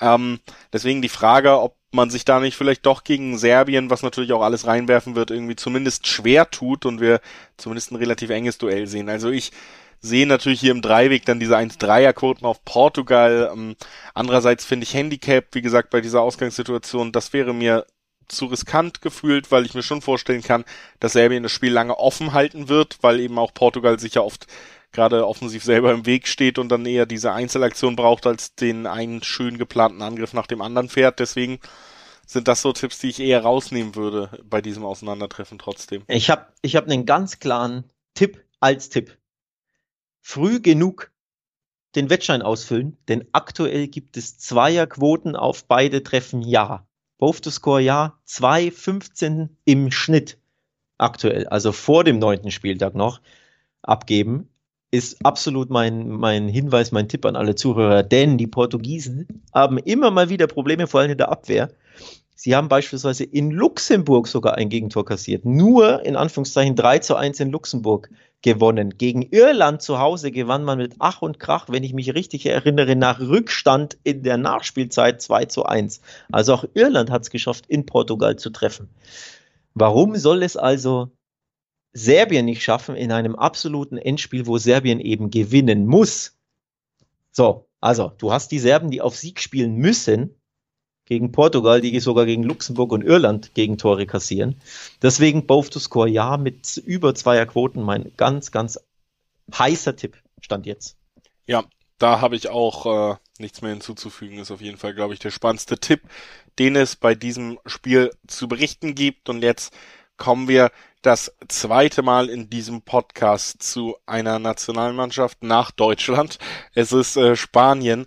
Ähm, 0.00 0.40
deswegen 0.72 1.02
die 1.02 1.08
Frage, 1.08 1.58
ob 1.60 1.74
man 1.92 2.10
sich 2.10 2.24
da 2.24 2.40
nicht 2.40 2.56
vielleicht 2.56 2.86
doch 2.86 3.04
gegen 3.04 3.38
Serbien, 3.38 3.90
was 3.90 4.02
natürlich 4.02 4.32
auch 4.32 4.42
alles 4.42 4.66
reinwerfen 4.66 5.16
wird, 5.16 5.30
irgendwie 5.30 5.56
zumindest 5.56 6.06
schwer 6.06 6.50
tut 6.50 6.84
und 6.86 7.00
wir 7.00 7.20
zumindest 7.56 7.92
ein 7.92 7.96
relativ 7.96 8.30
enges 8.30 8.58
Duell 8.58 8.86
sehen. 8.86 9.08
Also 9.08 9.30
ich 9.30 9.52
sehe 10.00 10.26
natürlich 10.26 10.60
hier 10.60 10.72
im 10.72 10.82
Dreiweg 10.82 11.24
dann 11.24 11.40
diese 11.40 11.56
1-3er-Quoten 11.56 12.46
auf 12.46 12.64
Portugal. 12.64 13.50
Ähm, 13.52 13.76
andererseits 14.14 14.64
finde 14.64 14.84
ich 14.84 14.94
Handicap, 14.94 15.46
wie 15.52 15.62
gesagt, 15.62 15.90
bei 15.90 16.00
dieser 16.00 16.22
Ausgangssituation, 16.22 17.12
das 17.12 17.32
wäre 17.32 17.54
mir 17.54 17.86
zu 18.28 18.46
riskant 18.46 19.02
gefühlt, 19.02 19.50
weil 19.50 19.66
ich 19.66 19.74
mir 19.74 19.82
schon 19.82 20.02
vorstellen 20.02 20.42
kann, 20.42 20.64
dass 21.00 21.12
Serbien 21.12 21.42
das 21.42 21.52
Spiel 21.52 21.72
lange 21.72 21.98
offen 21.98 22.32
halten 22.32 22.68
wird, 22.68 22.98
weil 23.02 23.20
eben 23.20 23.38
auch 23.38 23.54
Portugal 23.54 23.98
sich 23.98 24.14
ja 24.14 24.22
oft 24.22 24.46
gerade 24.92 25.26
offensiv 25.26 25.64
selber 25.64 25.92
im 25.92 26.06
Weg 26.06 26.26
steht 26.26 26.58
und 26.58 26.70
dann 26.70 26.86
eher 26.86 27.06
diese 27.06 27.32
Einzelaktion 27.32 27.96
braucht, 27.96 28.26
als 28.26 28.54
den 28.54 28.86
einen 28.86 29.22
schön 29.22 29.58
geplanten 29.58 30.02
Angriff 30.02 30.32
nach 30.32 30.46
dem 30.46 30.62
anderen 30.62 30.88
fährt. 30.88 31.18
Deswegen 31.18 31.60
sind 32.26 32.48
das 32.48 32.62
so 32.62 32.72
Tipps, 32.72 32.98
die 32.98 33.08
ich 33.08 33.20
eher 33.20 33.42
rausnehmen 33.42 33.94
würde 33.94 34.30
bei 34.44 34.60
diesem 34.60 34.84
Auseinandertreffen 34.84 35.58
trotzdem. 35.58 36.02
Ich 36.08 36.30
habe 36.30 36.46
ich 36.62 36.76
hab 36.76 36.86
einen 36.86 37.06
ganz 37.06 37.38
klaren 37.38 37.84
Tipp 38.14 38.44
als 38.60 38.88
Tipp. 38.88 39.16
Früh 40.20 40.60
genug 40.60 41.10
den 41.94 42.10
Wettschein 42.10 42.42
ausfüllen, 42.42 42.98
denn 43.08 43.26
aktuell 43.32 43.88
gibt 43.88 44.16
es 44.16 44.38
Zweierquoten 44.38 45.36
auf 45.36 45.64
beide 45.64 46.02
Treffen 46.02 46.42
ja. 46.42 46.87
Both 47.18 47.42
to 47.42 47.50
score 47.50 47.80
ja, 47.80 48.14
2,15 48.26 49.48
im 49.64 49.90
Schnitt 49.90 50.38
aktuell, 50.98 51.46
also 51.48 51.72
vor 51.72 52.04
dem 52.04 52.18
neunten 52.18 52.50
Spieltag 52.50 52.94
noch 52.94 53.20
abgeben, 53.82 54.48
ist 54.90 55.24
absolut 55.24 55.70
mein, 55.70 56.08
mein 56.08 56.48
Hinweis, 56.48 56.92
mein 56.92 57.08
Tipp 57.08 57.26
an 57.26 57.36
alle 57.36 57.54
Zuhörer, 57.54 58.02
denn 58.02 58.38
die 58.38 58.46
Portugiesen 58.46 59.42
haben 59.52 59.78
immer 59.78 60.10
mal 60.10 60.28
wieder 60.28 60.46
Probleme, 60.46 60.86
vor 60.86 61.00
allem 61.00 61.10
in 61.10 61.18
der 61.18 61.30
Abwehr. 61.30 61.70
Sie 62.40 62.54
haben 62.54 62.68
beispielsweise 62.68 63.24
in 63.24 63.50
Luxemburg 63.50 64.28
sogar 64.28 64.54
ein 64.54 64.68
Gegentor 64.68 65.04
kassiert. 65.04 65.44
Nur 65.44 66.04
in 66.06 66.14
Anführungszeichen 66.14 66.76
3 66.76 67.00
zu 67.00 67.16
1 67.16 67.40
in 67.40 67.50
Luxemburg 67.50 68.10
gewonnen. 68.42 68.96
Gegen 68.96 69.22
Irland 69.22 69.82
zu 69.82 69.98
Hause 69.98 70.30
gewann 70.30 70.62
man 70.62 70.78
mit 70.78 70.94
Ach 71.00 71.20
und 71.20 71.40
Krach, 71.40 71.66
wenn 71.68 71.82
ich 71.82 71.94
mich 71.94 72.14
richtig 72.14 72.46
erinnere, 72.46 72.94
nach 72.94 73.18
Rückstand 73.18 73.98
in 74.04 74.22
der 74.22 74.36
Nachspielzeit 74.36 75.20
2 75.20 75.46
zu 75.46 75.64
1. 75.64 76.00
Also 76.30 76.54
auch 76.54 76.64
Irland 76.74 77.10
hat 77.10 77.22
es 77.22 77.30
geschafft, 77.30 77.66
in 77.66 77.86
Portugal 77.86 78.36
zu 78.36 78.50
treffen. 78.50 78.88
Warum 79.74 80.14
soll 80.14 80.44
es 80.44 80.56
also 80.56 81.10
Serbien 81.92 82.44
nicht 82.44 82.62
schaffen 82.62 82.94
in 82.94 83.10
einem 83.10 83.34
absoluten 83.34 83.98
Endspiel, 83.98 84.46
wo 84.46 84.58
Serbien 84.58 85.00
eben 85.00 85.30
gewinnen 85.30 85.86
muss? 85.86 86.38
So, 87.32 87.66
also 87.80 88.12
du 88.16 88.30
hast 88.30 88.52
die 88.52 88.60
Serben, 88.60 88.92
die 88.92 89.00
auf 89.00 89.16
Sieg 89.16 89.40
spielen 89.40 89.74
müssen, 89.74 90.36
gegen 91.08 91.32
Portugal, 91.32 91.80
die 91.80 91.98
sogar 92.00 92.26
gegen 92.26 92.42
Luxemburg 92.42 92.92
und 92.92 93.02
Irland 93.02 93.54
Gegentore 93.54 94.06
kassieren. 94.06 94.60
Deswegen 95.02 95.46
both 95.46 95.70
to 95.70 95.78
score 95.78 96.08
ja 96.08 96.36
mit 96.36 96.76
über 96.76 97.14
zweier 97.14 97.46
Quoten 97.46 97.82
mein 97.82 98.12
ganz, 98.16 98.52
ganz 98.52 98.78
heißer 99.56 99.96
Tipp 99.96 100.16
stand 100.40 100.66
jetzt. 100.66 100.96
Ja, 101.46 101.64
da 101.98 102.20
habe 102.20 102.36
ich 102.36 102.50
auch 102.50 103.12
äh, 103.12 103.16
nichts 103.38 103.62
mehr 103.62 103.70
hinzuzufügen. 103.70 104.38
Ist 104.38 104.50
auf 104.50 104.60
jeden 104.60 104.76
Fall, 104.76 104.94
glaube 104.94 105.14
ich, 105.14 105.20
der 105.20 105.30
spannendste 105.30 105.78
Tipp, 105.78 106.02
den 106.58 106.76
es 106.76 106.94
bei 106.94 107.14
diesem 107.14 107.58
Spiel 107.64 108.10
zu 108.26 108.46
berichten 108.46 108.94
gibt. 108.94 109.30
Und 109.30 109.42
jetzt 109.42 109.72
kommen 110.18 110.46
wir 110.46 110.70
das 111.00 111.32
zweite 111.48 112.02
Mal 112.02 112.28
in 112.28 112.50
diesem 112.50 112.82
Podcast 112.82 113.62
zu 113.62 113.96
einer 114.04 114.38
Nationalmannschaft 114.38 115.42
nach 115.42 115.70
Deutschland. 115.70 116.38
Es 116.74 116.92
ist 116.92 117.16
äh, 117.16 117.34
Spanien 117.34 118.06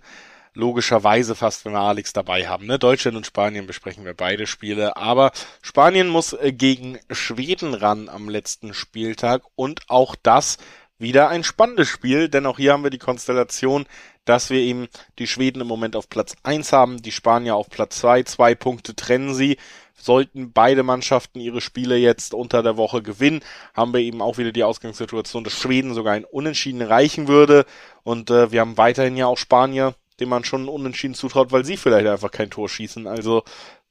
logischerweise 0.54 1.34
fast, 1.34 1.64
wenn 1.64 1.72
wir 1.72 1.80
Alex 1.80 2.12
dabei 2.12 2.48
haben. 2.48 2.66
Ne? 2.66 2.78
Deutschland 2.78 3.16
und 3.16 3.26
Spanien 3.26 3.66
besprechen 3.66 4.04
wir 4.04 4.14
beide 4.14 4.46
Spiele, 4.46 4.96
aber 4.96 5.32
Spanien 5.62 6.08
muss 6.08 6.32
äh, 6.32 6.52
gegen 6.52 6.98
Schweden 7.10 7.74
ran 7.74 8.08
am 8.08 8.28
letzten 8.28 8.74
Spieltag 8.74 9.42
und 9.54 9.80
auch 9.88 10.14
das 10.22 10.58
wieder 10.98 11.28
ein 11.28 11.42
spannendes 11.42 11.88
Spiel, 11.88 12.28
denn 12.28 12.46
auch 12.46 12.58
hier 12.58 12.72
haben 12.72 12.84
wir 12.84 12.90
die 12.90 12.98
Konstellation, 12.98 13.86
dass 14.24 14.50
wir 14.50 14.60
eben 14.60 14.86
die 15.18 15.26
Schweden 15.26 15.60
im 15.60 15.66
Moment 15.66 15.96
auf 15.96 16.08
Platz 16.08 16.36
eins 16.44 16.72
haben, 16.72 17.02
die 17.02 17.10
Spanier 17.10 17.56
auf 17.56 17.68
Platz 17.68 17.98
zwei, 17.98 18.22
zwei 18.22 18.54
Punkte 18.54 18.94
trennen 18.94 19.34
sie. 19.34 19.58
Sollten 19.94 20.52
beide 20.52 20.82
Mannschaften 20.82 21.40
ihre 21.40 21.60
Spiele 21.60 21.96
jetzt 21.96 22.34
unter 22.34 22.62
der 22.62 22.76
Woche 22.76 23.02
gewinnen, 23.02 23.40
haben 23.74 23.92
wir 23.92 24.00
eben 24.00 24.22
auch 24.22 24.38
wieder 24.38 24.52
die 24.52 24.64
Ausgangssituation, 24.64 25.44
dass 25.44 25.52
Schweden 25.52 25.94
sogar 25.94 26.14
ein 26.14 26.24
Unentschieden 26.24 26.82
reichen 26.82 27.28
würde. 27.28 27.66
Und 28.02 28.30
äh, 28.30 28.50
wir 28.52 28.60
haben 28.60 28.78
weiterhin 28.78 29.16
ja 29.16 29.26
auch 29.26 29.38
Spanier, 29.38 29.94
dem 30.20 30.28
man 30.28 30.44
schon 30.44 30.68
unentschieden 30.68 31.14
zutraut, 31.14 31.52
weil 31.52 31.64
sie 31.64 31.76
vielleicht 31.76 32.06
einfach 32.06 32.30
kein 32.30 32.50
Tor 32.50 32.68
schießen. 32.68 33.06
Also, 33.06 33.42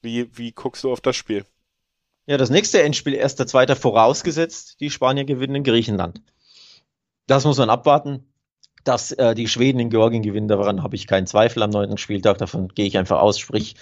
wie, 0.01 0.36
wie 0.38 0.51
guckst 0.51 0.84
du 0.84 0.91
auf 0.91 1.01
das 1.01 1.15
Spiel? 1.15 1.45
Ja, 2.28 2.38
das 2.38 2.49
nächste 2.49 2.82
Endspiel, 2.82 3.13
erster, 3.13 3.47
zweiter, 3.47 3.76
vorausgesetzt, 3.76 4.80
die 4.80 4.89
Spanier 4.89 5.26
gewinnen 5.26 5.55
in 5.55 5.63
Griechenland. 5.63 6.22
Das 7.28 7.45
muss 7.45 7.57
man 7.57 7.69
abwarten. 7.69 8.26
Dass 8.84 9.11
äh, 9.11 9.36
die 9.36 9.47
Schweden 9.47 9.80
in 9.80 9.91
Georgien 9.91 10.24
gewinnen, 10.24 10.47
daran 10.47 10.82
habe 10.82 10.95
ich 10.95 11.05
keinen 11.05 11.28
Zweifel 11.28 11.61
am 11.61 11.69
neunten 11.69 11.99
Spieltag. 11.99 12.39
Davon 12.39 12.69
gehe 12.69 12.88
ich 12.88 12.97
einfach 12.97 13.19
aus. 13.19 13.38
Sprich, 13.38 13.76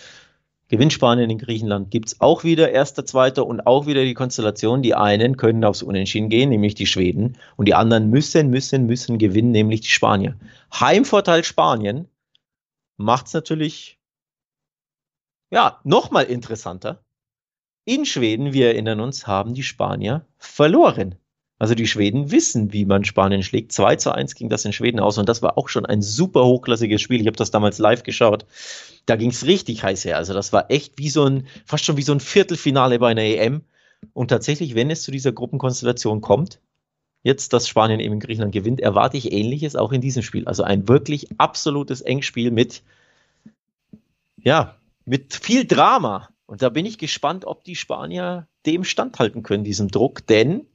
gewinnt 0.69 0.93
Spanien 0.93 1.29
in 1.29 1.37
Griechenland, 1.37 1.91
gibt 1.91 2.09
es 2.09 2.21
auch 2.21 2.43
wieder 2.43 2.71
erster, 2.71 3.05
zweiter 3.05 3.45
und 3.45 3.65
auch 3.65 3.87
wieder 3.87 4.03
die 4.03 4.13
Konstellation. 4.13 4.81
Die 4.81 4.95
einen 4.95 5.35
können 5.35 5.65
aufs 5.65 5.83
Unentschieden 5.83 6.29
gehen, 6.29 6.49
nämlich 6.49 6.75
die 6.75 6.85
Schweden, 6.85 7.37
und 7.57 7.67
die 7.67 7.73
anderen 7.73 8.09
müssen, 8.09 8.49
müssen, 8.49 8.85
müssen 8.85 9.17
gewinnen, 9.17 9.51
nämlich 9.51 9.81
die 9.81 9.87
Spanier. 9.87 10.35
Heimvorteil 10.73 11.43
Spanien 11.43 12.07
macht 13.00 13.28
es 13.28 13.34
natürlich 13.34 13.97
ja, 15.52 15.80
nochmal 15.84 16.26
interessanter. 16.26 17.04
In 17.86 18.06
Schweden, 18.06 18.54
wir 18.54 18.68
erinnern 18.68 19.00
uns, 19.00 19.26
haben 19.26 19.56
die 19.56 19.64
Spanier 19.64 20.28
verloren. 20.38 21.16
Also 21.58 21.76
die 21.76 21.88
Schweden 21.88 22.32
wissen, 22.32 22.72
wie 22.72 22.86
man 22.86 23.04
Spanien 23.04 23.41
schlägt. 23.41 23.72
2 23.72 23.95
zu 23.95 24.12
1 24.14 24.36
ging 24.36 24.50
das 24.50 24.64
in 24.64 24.74
Schweden 24.74 25.00
aus 25.00 25.18
und 25.18 25.28
das 25.28 25.41
war 25.41 25.58
auch 25.58 25.68
schon 25.68 25.86
ein 25.86 26.02
super 26.02 26.45
hochklassiges 26.45 27.02
Spiel. 27.02 27.20
Ich 27.20 27.28
habe 27.28 27.36
das 27.36 27.52
damals 27.52 27.80
live 27.80 28.04
geschaut. 28.04 28.45
Da 29.06 29.16
ging 29.16 29.32
es 29.32 29.45
richtig 29.45 29.84
heiß 29.84 30.06
her. 30.06 30.18
Also 30.18 30.34
das 30.34 30.54
war 30.54 30.70
echt 30.70 30.97
wie 30.97 31.10
so 31.10 31.26
ein, 31.26 31.47
fast 31.66 31.84
schon 31.84 31.97
wie 31.97 32.04
so 32.04 32.14
ein 32.14 32.20
Viertelfinale 32.20 33.00
bei 33.00 33.10
einer 33.10 33.24
EM. 33.24 33.64
Und 34.14 34.28
tatsächlich, 34.30 34.76
wenn 34.76 34.91
es 34.91 35.02
zu 35.02 35.12
dieser 35.12 35.32
Gruppenkonstellation 35.32 36.22
kommt, 36.22 36.62
jetzt, 37.24 37.53
dass 37.53 37.67
Spanien 37.67 37.99
eben 37.99 38.15
in 38.15 38.20
Griechenland 38.20 38.53
gewinnt, 38.53 38.80
erwarte 38.80 39.17
ich 39.17 39.32
Ähnliches 39.32 39.76
auch 39.76 39.91
in 39.91 40.01
diesem 40.01 40.24
Spiel. 40.24 40.45
Also 40.45 40.63
ein 40.63 40.88
wirklich 40.88 41.28
absolutes 41.38 42.01
Engspiel 42.01 42.51
mit, 42.51 42.82
ja, 44.38 44.76
mit 45.05 45.34
viel 45.34 45.65
Drama. 45.65 46.30
Und 46.45 46.61
da 46.61 46.70
bin 46.70 46.86
ich 46.86 46.97
gespannt, 46.97 47.45
ob 47.45 47.63
die 47.63 47.76
Spanier 47.76 48.47
dem 48.65 48.84
standhalten 48.84 49.43
können, 49.43 49.63
diesem 49.63 49.89
Druck, 49.89 50.26
denn 50.28 50.65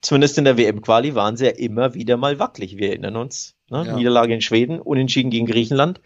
zumindest 0.00 0.38
in 0.38 0.44
der 0.44 0.56
WM-Quali 0.56 1.14
waren 1.14 1.36
sie 1.36 1.46
ja 1.46 1.50
immer 1.50 1.94
wieder 1.94 2.16
mal 2.16 2.38
wackelig. 2.38 2.76
Wir 2.76 2.90
erinnern 2.90 3.16
uns. 3.16 3.56
Ne? 3.70 3.84
Ja. 3.86 3.96
Niederlage 3.96 4.34
in 4.34 4.40
Schweden, 4.40 4.80
Unentschieden 4.80 5.30
gegen 5.30 5.46
Griechenland. 5.46 6.00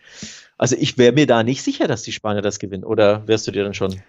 Also 0.57 0.77
ich 0.79 0.99
wäre 0.99 1.13
mir 1.13 1.27
da 1.27 1.43
nicht 1.43 1.63
sicher, 1.63 1.87
dass 1.87 2.03
die 2.03 2.13
Spanier 2.13 2.43
das 2.43 2.59
gewinnen. 2.59 2.85
Oder 2.85 3.27
wärst 3.27 3.47
du 3.47 3.51
dir 3.51 3.65
dann 3.65 3.75
schon? 3.75 4.01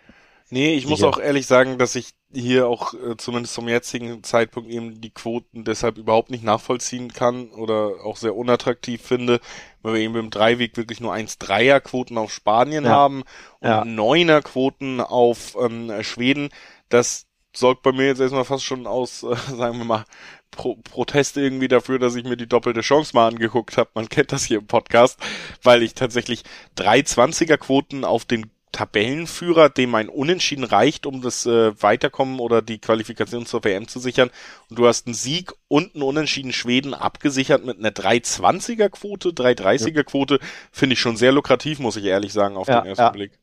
Nee, 0.52 0.74
ich 0.74 0.82
Sicher. 0.84 0.90
muss 0.90 1.04
auch 1.04 1.20
ehrlich 1.20 1.46
sagen, 1.46 1.78
dass 1.78 1.96
ich 1.96 2.12
hier 2.32 2.68
auch 2.68 2.94
äh, 2.94 3.18
zumindest 3.18 3.54
zum 3.54 3.68
jetzigen 3.68 4.24
Zeitpunkt 4.24 4.70
eben 4.70 5.00
die 5.00 5.12
Quoten 5.12 5.64
deshalb 5.64 5.98
überhaupt 5.98 6.32
nicht 6.32 6.44
nachvollziehen 6.44 7.14
kann 7.14 7.50
oder 7.52 8.04
auch 8.04 8.18
sehr 8.18 8.36
unattraktiv 8.36 9.02
finde, 9.02 9.40
weil 9.82 9.96
wir 9.96 10.02
eben 10.02 10.16
im 10.16 10.30
Dreiweg 10.30 10.76
wirklich 10.78 11.02
nur 11.02 11.14
1-3er 11.14 11.80
Quoten 11.80 12.18
auf 12.18 12.32
Spanien 12.32 12.86
ja. 12.86 12.92
haben 12.92 13.24
und 13.60 13.70
ja. 13.70 13.84
9er 13.84 14.42
Quoten 14.42 15.02
auf 15.02 15.56
ähm, 15.60 15.92
Schweden. 16.04 16.50
Das 16.90 17.28
sorgt 17.56 17.84
bei 17.84 17.92
mir 17.92 18.08
jetzt 18.08 18.22
erstmal 18.22 18.46
fast 18.46 18.64
schon 18.64 18.88
aus, 18.88 19.24
äh, 19.24 19.36
sagen 19.56 19.78
wir 19.78 19.86
mal, 19.86 20.06
Pro 20.52 20.78
Protest 20.78 21.38
irgendwie 21.38 21.68
dafür, 21.68 22.00
dass 22.00 22.16
ich 22.16 22.24
mir 22.24 22.38
die 22.38 22.48
doppelte 22.48 22.82
Chance 22.82 23.12
mal 23.14 23.28
angeguckt 23.28 23.78
habe. 23.78 23.92
Man 23.94 24.10
kennt 24.10 24.32
das 24.32 24.46
hier 24.46 24.58
im 24.58 24.66
Podcast, 24.66 25.20
weil 25.62 25.84
ich 25.84 25.94
tatsächlich 25.94 26.44
drei 26.74 27.02
20er 27.02 27.58
Quoten 27.58 28.04
auf 28.04 28.26
den 28.26 28.50
Tabellenführer, 28.80 29.68
dem 29.68 29.94
ein 29.94 30.08
Unentschieden 30.08 30.64
reicht, 30.64 31.06
um 31.06 31.22
das 31.22 31.46
äh, 31.46 31.74
Weiterkommen 31.84 32.40
oder 32.40 32.62
die 32.62 32.80
Qualifikation 32.80 33.46
zur 33.46 33.66
WM 33.66 33.90
zu 33.90 34.00
sichern. 34.00 34.30
Und 34.70 34.80
du 34.80 34.88
hast 34.88 35.06
einen 35.06 35.16
Sieg 35.16 35.52
und 35.68 35.96
einen 35.96 36.04
Unentschieden 36.04 36.54
Schweden 36.54 36.94
abgesichert 36.94 37.66
mit 37.66 37.78
einer 37.78 37.90
320er 37.90 38.88
Quote, 38.88 39.32
330er 39.32 40.06
Quote. 40.06 40.40
Finde 40.72 40.94
ich 40.94 41.02
schon 41.02 41.18
sehr 41.18 41.34
lukrativ, 41.34 41.80
muss 41.80 41.98
ich 41.98 42.06
ehrlich 42.06 42.32
sagen, 42.32 42.56
auf 42.56 42.70
ja, 42.70 42.80
den 42.80 42.88
ersten 42.88 43.02
ja. 43.02 43.10
Blick. 43.10 43.38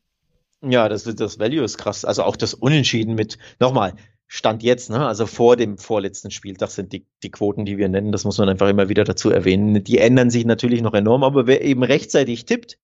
Ja, 0.63 0.89
das, 0.89 1.03
das 1.03 1.37
Value 1.37 1.63
ist 1.63 1.77
krass. 1.77 2.03
Also 2.03 2.23
auch 2.23 2.35
das 2.35 2.55
Unentschieden 2.55 3.13
mit, 3.13 3.37
nochmal, 3.59 3.93
Stand 4.25 4.63
jetzt, 4.63 4.89
ne? 4.89 5.05
also 5.05 5.27
vor 5.27 5.55
dem 5.55 5.77
vorletzten 5.77 6.31
Spieltag 6.31 6.71
sind 6.71 6.93
die, 6.93 7.05
die 7.21 7.29
Quoten, 7.29 7.63
die 7.63 7.77
wir 7.77 7.89
nennen, 7.89 8.11
das 8.11 8.25
muss 8.25 8.39
man 8.39 8.49
einfach 8.49 8.69
immer 8.69 8.89
wieder 8.89 9.03
dazu 9.03 9.29
erwähnen. 9.29 9.83
Die 9.83 9.99
ändern 9.99 10.31
sich 10.31 10.45
natürlich 10.45 10.81
noch 10.81 10.95
enorm, 10.95 11.23
aber 11.23 11.45
wer 11.45 11.61
eben 11.61 11.83
rechtzeitig 11.83 12.45
tippt, 12.45 12.79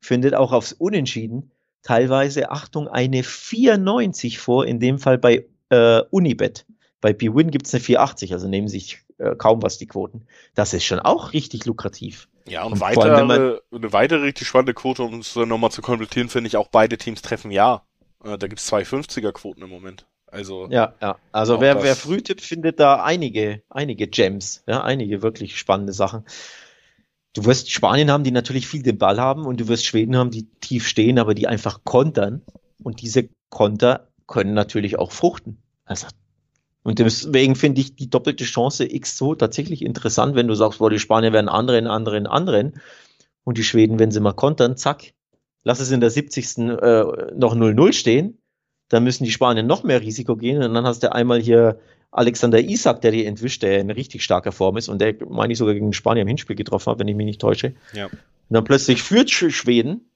findet 0.00 0.32
auch 0.32 0.52
aufs 0.52 0.72
Unentschieden 0.72 1.52
teilweise, 1.82 2.50
Achtung, 2.50 2.88
eine 2.88 3.22
94 3.22 4.38
vor, 4.38 4.66
in 4.66 4.80
dem 4.80 4.98
Fall 4.98 5.18
bei 5.18 5.46
äh, 5.70 6.00
Unibet. 6.10 6.66
Bei 7.00 7.12
BWin 7.12 7.50
gibt 7.50 7.66
es 7.66 7.74
eine 7.74 7.82
480, 7.82 8.32
also 8.32 8.48
nehmen 8.48 8.68
sich 8.68 9.04
äh, 9.18 9.34
kaum 9.36 9.62
was 9.62 9.78
die 9.78 9.86
Quoten. 9.86 10.26
Das 10.54 10.74
ist 10.74 10.84
schon 10.84 10.98
auch 11.00 11.32
richtig 11.32 11.64
lukrativ. 11.66 12.28
Ja, 12.46 12.64
und, 12.64 12.74
und 12.74 12.80
weiter, 12.80 13.02
allem, 13.02 13.26
man, 13.26 13.58
eine 13.72 13.92
weitere 13.92 14.22
richtig 14.22 14.48
spannende 14.48 14.74
Quote, 14.74 15.02
um 15.02 15.20
es 15.20 15.36
nochmal 15.36 15.70
zu 15.70 15.82
komplettieren, 15.82 16.28
finde 16.28 16.48
ich 16.48 16.56
auch 16.56 16.68
beide 16.68 16.96
Teams 16.96 17.22
treffen 17.22 17.50
ja. 17.50 17.82
Äh, 18.24 18.38
da 18.38 18.46
gibt 18.46 18.60
es 18.60 18.66
zwei 18.66 18.82
50er 18.82 19.32
Quoten 19.32 19.62
im 19.62 19.70
Moment. 19.70 20.06
Also 20.30 20.68
ja, 20.70 20.94
ja. 21.00 21.16
Also 21.32 21.60
wer, 21.60 21.82
wer 21.82 21.96
früh 21.96 22.20
tippt, 22.20 22.42
findet 22.42 22.80
da 22.80 23.02
einige, 23.02 23.62
einige 23.70 24.06
Gems, 24.06 24.62
ja, 24.66 24.82
einige 24.82 25.22
wirklich 25.22 25.56
spannende 25.56 25.92
Sachen. 25.92 26.24
Du 27.34 27.44
wirst 27.44 27.70
Spanien 27.70 28.10
haben, 28.10 28.24
die 28.24 28.30
natürlich 28.30 28.66
viel 28.66 28.82
den 28.82 28.98
Ball 28.98 29.20
haben 29.20 29.44
und 29.44 29.60
du 29.60 29.68
wirst 29.68 29.86
Schweden 29.86 30.16
haben, 30.16 30.30
die 30.30 30.48
tief 30.60 30.86
stehen, 30.86 31.18
aber 31.18 31.34
die 31.34 31.46
einfach 31.46 31.84
kontern. 31.84 32.42
Und 32.82 33.02
diese 33.02 33.28
Konter 33.50 34.08
können 34.26 34.54
natürlich 34.54 34.98
auch 34.98 35.12
fruchten. 35.12 35.58
Also 35.84 36.06
und 36.82 36.98
deswegen 36.98 37.54
finde 37.54 37.80
ich 37.82 37.96
die 37.96 38.08
doppelte 38.08 38.44
Chance 38.44 38.90
X 38.90 39.18
so 39.18 39.34
tatsächlich 39.34 39.82
interessant, 39.82 40.34
wenn 40.36 40.48
du 40.48 40.54
sagst, 40.54 40.78
boah, 40.78 40.88
die 40.88 40.98
Spanier 40.98 41.32
werden 41.32 41.48
anderen, 41.48 41.86
anderen, 41.86 42.26
anderen. 42.26 42.80
Und 43.44 43.58
die 43.58 43.64
Schweden, 43.64 43.98
wenn 43.98 44.10
sie 44.10 44.20
mal 44.20 44.32
kontern, 44.32 44.76
zack, 44.76 45.12
lass 45.64 45.80
es 45.80 45.90
in 45.90 46.00
der 46.00 46.10
70. 46.10 46.58
Äh, 46.58 47.04
noch 47.34 47.54
0-0 47.54 47.92
stehen 47.92 48.38
dann 48.88 49.04
müssen 49.04 49.24
die 49.24 49.30
Spanier 49.30 49.62
noch 49.62 49.84
mehr 49.84 50.00
Risiko 50.00 50.36
gehen. 50.36 50.62
Und 50.62 50.74
dann 50.74 50.86
hast 50.86 51.02
du 51.02 51.12
einmal 51.12 51.40
hier 51.40 51.78
Alexander 52.10 52.60
Isak, 52.60 53.02
der 53.02 53.10
die 53.10 53.26
entwischt, 53.26 53.62
der 53.62 53.80
in 53.80 53.90
richtig 53.90 54.24
starker 54.24 54.52
Form 54.52 54.76
ist 54.76 54.88
und 54.88 55.00
der, 55.00 55.14
meine 55.28 55.52
ich, 55.52 55.58
sogar 55.58 55.74
gegen 55.74 55.92
Spanier 55.92 56.22
im 56.22 56.28
Hinspiel 56.28 56.56
getroffen 56.56 56.90
hat, 56.90 56.98
wenn 56.98 57.08
ich 57.08 57.16
mich 57.16 57.26
nicht 57.26 57.40
täusche. 57.40 57.74
Ja. 57.92 58.06
Und 58.06 58.20
dann 58.48 58.64
plötzlich 58.64 59.02
führt 59.02 59.30
Schweden 59.30 60.10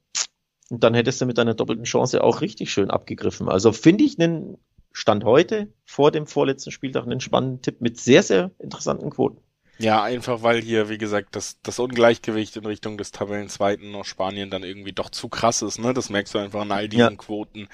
und 0.71 0.83
dann 0.83 0.95
hättest 0.95 1.21
du 1.21 1.27
mit 1.27 1.39
einer 1.39 1.55
doppelten 1.55 1.85
Chance 1.85 2.25
auch 2.25 2.41
richtig 2.41 2.73
schön 2.73 2.91
abgegriffen. 2.91 3.49
Also 3.49 3.73
finde 3.73 4.05
ich 4.05 4.19
einen 4.19 4.57
Stand 4.93 5.25
heute 5.25 5.69
vor 5.85 6.11
dem 6.11 6.27
vorletzten 6.27 6.71
Spieltag 6.71 7.05
einen 7.05 7.21
spannenden 7.21 7.63
Tipp 7.63 7.81
mit 7.81 8.01
sehr, 8.01 8.23
sehr 8.23 8.51
interessanten 8.59 9.11
Quoten. 9.11 9.39
Ja, 9.79 10.03
einfach 10.03 10.43
weil 10.43 10.61
hier, 10.61 10.89
wie 10.89 10.99
gesagt, 10.99 11.35
das, 11.35 11.61
das 11.63 11.79
Ungleichgewicht 11.79 12.57
in 12.57 12.67
Richtung 12.67 12.99
des 12.99 13.11
Tabellenzweiten 13.11 13.91
noch 13.91 14.05
Spanien 14.05 14.51
dann 14.51 14.63
irgendwie 14.63 14.93
doch 14.93 15.11
zu 15.11 15.29
krass 15.29 15.63
ist, 15.63 15.79
ne? 15.79 15.93
Das 15.93 16.11
merkst 16.11 16.35
du 16.35 16.39
einfach 16.39 16.61
an 16.61 16.73
all 16.73 16.89
diesen 16.89 17.01
ja. 17.01 17.17
Quoten. 17.17 17.69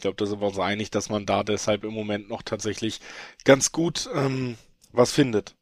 Ich 0.00 0.02
glaube, 0.02 0.16
da 0.16 0.24
sind 0.24 0.40
wir 0.40 0.46
uns 0.46 0.58
einig, 0.58 0.90
dass 0.90 1.10
man 1.10 1.26
da 1.26 1.42
deshalb 1.42 1.84
im 1.84 1.92
Moment 1.92 2.30
noch 2.30 2.40
tatsächlich 2.40 3.02
ganz 3.44 3.70
gut 3.70 4.08
ähm, 4.14 4.56
was 4.92 5.12
findet. 5.12 5.54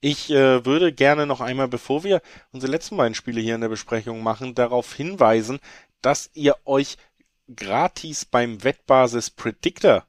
Ich 0.00 0.30
äh, 0.30 0.64
würde 0.64 0.92
gerne 0.92 1.26
noch 1.26 1.40
einmal, 1.40 1.66
bevor 1.66 2.04
wir 2.04 2.22
unsere 2.52 2.70
letzten 2.70 2.96
beiden 2.98 3.16
Spiele 3.16 3.40
hier 3.40 3.56
in 3.56 3.62
der 3.62 3.68
Besprechung 3.68 4.22
machen, 4.22 4.54
darauf 4.54 4.94
hinweisen, 4.94 5.58
dass 6.02 6.30
ihr 6.34 6.54
euch 6.66 6.98
gratis 7.56 8.24
beim 8.24 8.62
Wettbasis 8.62 9.28
Predictor 9.28 10.06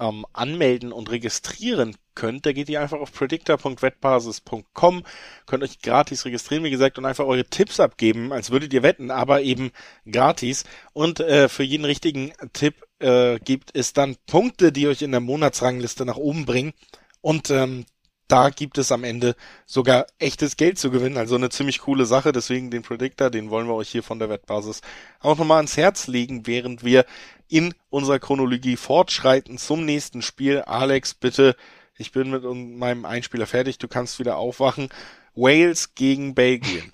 ähm, 0.00 0.26
anmelden 0.32 0.92
und 0.92 1.10
registrieren 1.10 1.96
könnt, 2.14 2.44
da 2.46 2.52
geht 2.52 2.68
ihr 2.68 2.80
einfach 2.80 2.98
auf 2.98 3.12
predictor.wettbasis.com, 3.12 5.04
könnt 5.46 5.62
euch 5.62 5.80
gratis 5.80 6.24
registrieren, 6.24 6.64
wie 6.64 6.70
gesagt, 6.70 6.98
und 6.98 7.04
einfach 7.04 7.26
eure 7.26 7.44
Tipps 7.44 7.78
abgeben, 7.80 8.32
als 8.32 8.50
würdet 8.50 8.72
ihr 8.72 8.82
wetten, 8.82 9.10
aber 9.10 9.42
eben 9.42 9.70
gratis. 10.10 10.64
Und 10.92 11.20
äh, 11.20 11.48
für 11.48 11.62
jeden 11.62 11.84
richtigen 11.84 12.32
Tipp 12.52 12.74
äh, 12.98 13.38
gibt 13.38 13.70
es 13.74 13.92
dann 13.92 14.16
Punkte, 14.26 14.72
die 14.72 14.88
euch 14.88 15.02
in 15.02 15.12
der 15.12 15.20
Monatsrangliste 15.20 16.04
nach 16.04 16.16
oben 16.16 16.46
bringen. 16.46 16.72
Und 17.20 17.50
ähm, 17.50 17.84
da 18.30 18.50
gibt 18.50 18.78
es 18.78 18.92
am 18.92 19.02
Ende 19.02 19.34
sogar 19.66 20.06
echtes 20.18 20.56
Geld 20.56 20.78
zu 20.78 20.90
gewinnen. 20.90 21.16
Also 21.16 21.34
eine 21.34 21.50
ziemlich 21.50 21.80
coole 21.80 22.06
Sache. 22.06 22.30
Deswegen 22.30 22.70
den 22.70 22.82
Predictor, 22.82 23.28
den 23.28 23.50
wollen 23.50 23.66
wir 23.66 23.74
euch 23.74 23.88
hier 23.88 24.04
von 24.04 24.20
der 24.20 24.28
Wettbasis 24.28 24.82
auch 25.18 25.36
nochmal 25.36 25.56
ans 25.56 25.76
Herz 25.76 26.06
legen, 26.06 26.46
während 26.46 26.84
wir 26.84 27.04
in 27.50 27.74
unserer 27.90 28.18
Chronologie 28.18 28.76
fortschreiten 28.76 29.58
zum 29.58 29.84
nächsten 29.84 30.22
Spiel. 30.22 30.60
Alex, 30.62 31.14
bitte, 31.14 31.56
ich 31.96 32.12
bin 32.12 32.30
mit 32.30 32.44
meinem 32.44 33.04
Einspieler 33.04 33.46
fertig. 33.46 33.78
Du 33.78 33.88
kannst 33.88 34.18
wieder 34.18 34.36
aufwachen. 34.36 34.88
Wales 35.34 35.94
gegen 35.94 36.34
Belgien. 36.34 36.92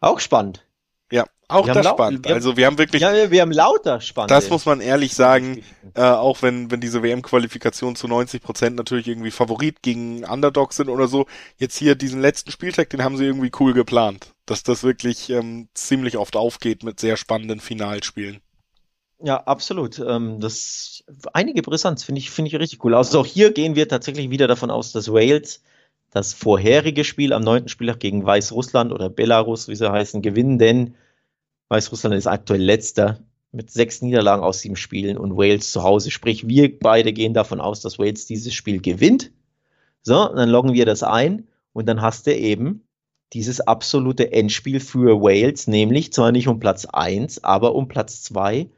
Auch 0.00 0.18
spannend. 0.18 0.66
Ja, 1.12 1.26
auch 1.46 1.66
das 1.66 1.86
spannend. 1.86 2.26
Haben, 2.26 2.34
also 2.34 2.56
wir 2.56 2.66
haben 2.66 2.78
wirklich. 2.78 3.02
Ja, 3.02 3.30
wir 3.30 3.40
haben 3.42 3.52
lauter 3.52 4.00
spannend. 4.00 4.30
Das 4.30 4.48
muss 4.48 4.64
man 4.64 4.80
ehrlich 4.80 5.14
sagen, 5.14 5.62
äh, 5.94 6.02
auch 6.02 6.40
wenn, 6.42 6.70
wenn 6.70 6.80
diese 6.80 7.02
WM-Qualifikation 7.02 7.94
zu 7.94 8.08
90 8.08 8.42
Prozent 8.42 8.76
natürlich 8.76 9.06
irgendwie 9.06 9.30
Favorit 9.30 9.82
gegen 9.82 10.24
Underdogs 10.24 10.76
sind 10.76 10.88
oder 10.88 11.08
so. 11.08 11.26
Jetzt 11.58 11.76
hier 11.76 11.94
diesen 11.94 12.20
letzten 12.20 12.50
Spieltag, 12.50 12.90
den 12.90 13.04
haben 13.04 13.16
sie 13.18 13.26
irgendwie 13.26 13.52
cool 13.60 13.74
geplant. 13.74 14.32
Dass 14.46 14.62
das 14.62 14.82
wirklich 14.82 15.30
ähm, 15.30 15.68
ziemlich 15.74 16.16
oft 16.16 16.34
aufgeht 16.34 16.82
mit 16.82 16.98
sehr 16.98 17.16
spannenden 17.16 17.60
Finalspielen. 17.60 18.40
Ja, 19.24 19.36
absolut. 19.36 20.00
Ähm, 20.00 20.40
das 20.40 21.04
einige 21.32 21.62
Brisanz 21.62 22.02
finde 22.02 22.18
ich 22.18 22.30
finde 22.30 22.48
ich 22.48 22.58
richtig 22.58 22.84
cool. 22.84 22.94
Also 22.94 23.20
auch 23.20 23.26
hier 23.26 23.52
gehen 23.52 23.76
wir 23.76 23.88
tatsächlich 23.88 24.30
wieder 24.30 24.48
davon 24.48 24.70
aus, 24.70 24.90
dass 24.92 25.12
Wales 25.12 25.62
das 26.10 26.34
vorherige 26.34 27.04
Spiel 27.04 27.32
am 27.32 27.42
neunten 27.42 27.68
Spieltag 27.68 28.00
gegen 28.00 28.26
Weißrussland 28.26 28.92
oder 28.92 29.08
Belarus, 29.08 29.68
wie 29.68 29.76
sie 29.76 29.90
heißen, 29.90 30.22
gewinnen, 30.22 30.58
denn 30.58 30.94
Weißrussland 31.68 32.14
ist 32.16 32.26
aktuell 32.26 32.62
letzter 32.62 33.20
mit 33.52 33.70
sechs 33.70 34.02
Niederlagen 34.02 34.42
aus 34.42 34.60
sieben 34.60 34.76
Spielen 34.76 35.16
und 35.16 35.36
Wales 35.36 35.70
zu 35.72 35.82
Hause. 35.84 36.10
Sprich, 36.10 36.48
wir 36.48 36.78
beide 36.78 37.12
gehen 37.12 37.32
davon 37.32 37.60
aus, 37.60 37.80
dass 37.80 37.98
Wales 37.98 38.26
dieses 38.26 38.52
Spiel 38.54 38.80
gewinnt. 38.80 39.30
So, 40.02 40.14
dann 40.34 40.50
loggen 40.50 40.74
wir 40.74 40.84
das 40.84 41.02
ein 41.02 41.46
und 41.72 41.86
dann 41.86 42.02
hast 42.02 42.26
du 42.26 42.34
eben 42.34 42.82
dieses 43.32 43.60
absolute 43.60 44.32
Endspiel 44.32 44.80
für 44.80 45.22
Wales, 45.22 45.66
nämlich 45.66 46.12
zwar 46.12 46.32
nicht 46.32 46.48
um 46.48 46.60
Platz 46.60 46.86
eins, 46.86 47.42
aber 47.44 47.74
um 47.74 47.88
Platz 47.88 48.22
zwei 48.22 48.68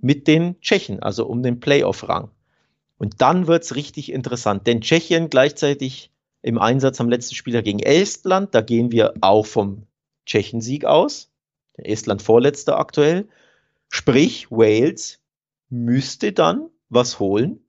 mit 0.00 0.26
den 0.26 0.60
Tschechen, 0.60 1.02
also 1.02 1.26
um 1.26 1.42
den 1.42 1.60
Playoff-Rang. 1.60 2.30
Und 2.98 3.20
dann 3.20 3.46
wird's 3.46 3.74
richtig 3.74 4.12
interessant, 4.12 4.66
denn 4.66 4.80
Tschechien 4.80 5.30
gleichzeitig 5.30 6.10
im 6.42 6.58
Einsatz 6.58 7.00
am 7.00 7.08
letzten 7.08 7.34
Spieler 7.34 7.62
gegen 7.62 7.80
Estland. 7.80 8.54
Da 8.54 8.60
gehen 8.60 8.92
wir 8.92 9.14
auch 9.20 9.46
vom 9.46 9.86
Tschechensieg 10.26 10.84
aus. 10.84 11.30
Estland 11.74 12.22
vorletzter 12.22 12.78
aktuell. 12.78 13.28
Sprich, 13.88 14.50
Wales 14.50 15.20
müsste 15.68 16.32
dann 16.32 16.68
was 16.88 17.18
holen. 17.20 17.60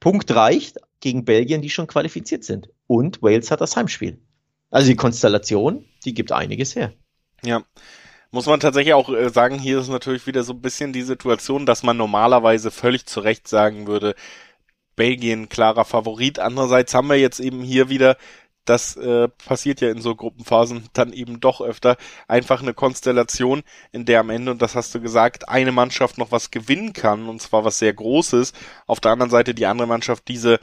Punkt 0.00 0.34
reicht 0.34 0.78
gegen 1.00 1.24
Belgien, 1.24 1.62
die 1.62 1.70
schon 1.70 1.86
qualifiziert 1.86 2.44
sind. 2.44 2.70
Und 2.86 3.22
Wales 3.22 3.50
hat 3.50 3.60
das 3.60 3.76
Heimspiel. 3.76 4.18
Also 4.70 4.88
die 4.88 4.96
Konstellation, 4.96 5.84
die 6.04 6.14
gibt 6.14 6.32
einiges 6.32 6.74
her. 6.74 6.92
Ja. 7.44 7.64
Muss 8.34 8.46
man 8.46 8.60
tatsächlich 8.60 8.94
auch 8.94 9.10
äh, 9.10 9.28
sagen, 9.28 9.58
hier 9.58 9.78
ist 9.78 9.88
natürlich 9.88 10.26
wieder 10.26 10.42
so 10.42 10.54
ein 10.54 10.62
bisschen 10.62 10.94
die 10.94 11.02
Situation, 11.02 11.66
dass 11.66 11.82
man 11.82 11.98
normalerweise 11.98 12.70
völlig 12.70 13.04
zu 13.04 13.20
Recht 13.20 13.46
sagen 13.46 13.86
würde, 13.86 14.14
Belgien 14.96 15.50
klarer 15.50 15.84
Favorit. 15.84 16.38
Andererseits 16.38 16.94
haben 16.94 17.08
wir 17.08 17.18
jetzt 17.18 17.40
eben 17.40 17.62
hier 17.62 17.90
wieder, 17.90 18.16
das 18.64 18.96
äh, 18.96 19.28
passiert 19.28 19.82
ja 19.82 19.90
in 19.90 20.00
so 20.00 20.14
Gruppenphasen 20.14 20.88
dann 20.94 21.12
eben 21.12 21.40
doch 21.40 21.60
öfter, 21.60 21.98
einfach 22.26 22.62
eine 22.62 22.72
Konstellation, 22.72 23.64
in 23.92 24.06
der 24.06 24.20
am 24.20 24.30
Ende, 24.30 24.52
und 24.52 24.62
das 24.62 24.76
hast 24.76 24.94
du 24.94 25.00
gesagt, 25.02 25.50
eine 25.50 25.72
Mannschaft 25.72 26.16
noch 26.16 26.32
was 26.32 26.50
gewinnen 26.50 26.94
kann, 26.94 27.28
und 27.28 27.42
zwar 27.42 27.66
was 27.66 27.78
sehr 27.78 27.92
Großes. 27.92 28.54
Auf 28.86 29.00
der 29.00 29.12
anderen 29.12 29.30
Seite 29.30 29.54
die 29.54 29.66
andere 29.66 29.88
Mannschaft 29.88 30.28
diese 30.28 30.58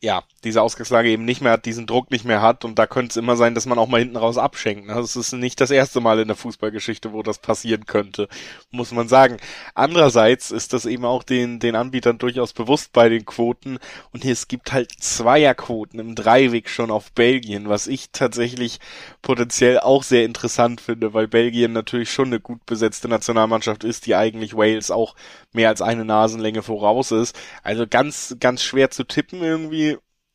ja, 0.00 0.22
diese 0.44 0.62
Ausgangslage 0.62 1.08
eben 1.08 1.24
nicht 1.24 1.40
mehr 1.40 1.50
hat, 1.50 1.64
diesen 1.64 1.88
Druck 1.88 2.12
nicht 2.12 2.24
mehr 2.24 2.40
hat 2.40 2.64
und 2.64 2.78
da 2.78 2.86
könnte 2.86 3.10
es 3.10 3.16
immer 3.16 3.34
sein, 3.34 3.56
dass 3.56 3.66
man 3.66 3.78
auch 3.80 3.88
mal 3.88 3.98
hinten 3.98 4.16
raus 4.16 4.38
abschenkt. 4.38 4.86
Ne? 4.86 4.94
Das 4.94 5.16
ist 5.16 5.32
nicht 5.32 5.60
das 5.60 5.72
erste 5.72 6.00
Mal 6.00 6.20
in 6.20 6.28
der 6.28 6.36
Fußballgeschichte, 6.36 7.12
wo 7.12 7.24
das 7.24 7.38
passieren 7.40 7.84
könnte, 7.84 8.28
muss 8.70 8.92
man 8.92 9.08
sagen. 9.08 9.38
Andererseits 9.74 10.52
ist 10.52 10.72
das 10.72 10.86
eben 10.86 11.04
auch 11.04 11.24
den, 11.24 11.58
den 11.58 11.74
Anbietern 11.74 12.18
durchaus 12.18 12.52
bewusst 12.52 12.92
bei 12.92 13.08
den 13.08 13.24
Quoten 13.24 13.78
und 14.12 14.22
hier, 14.22 14.32
es 14.32 14.46
gibt 14.46 14.72
halt 14.72 14.92
Zweierquoten 15.00 15.98
im 15.98 16.14
Dreiweg 16.14 16.68
schon 16.68 16.92
auf 16.92 17.10
Belgien, 17.10 17.68
was 17.68 17.88
ich 17.88 18.10
tatsächlich 18.12 18.78
potenziell 19.20 19.80
auch 19.80 20.04
sehr 20.04 20.24
interessant 20.24 20.80
finde, 20.80 21.12
weil 21.12 21.26
Belgien 21.26 21.72
natürlich 21.72 22.12
schon 22.12 22.28
eine 22.28 22.38
gut 22.38 22.64
besetzte 22.66 23.08
Nationalmannschaft 23.08 23.82
ist, 23.82 24.06
die 24.06 24.14
eigentlich 24.14 24.56
Wales 24.56 24.92
auch 24.92 25.16
mehr 25.52 25.70
als 25.70 25.82
eine 25.82 26.04
Nasenlänge 26.04 26.62
voraus 26.62 27.10
ist. 27.10 27.36
Also 27.64 27.84
ganz, 27.88 28.36
ganz 28.38 28.62
schwer 28.62 28.90
zu 28.90 29.02
tippen 29.02 29.42
irgendwie 29.42 29.87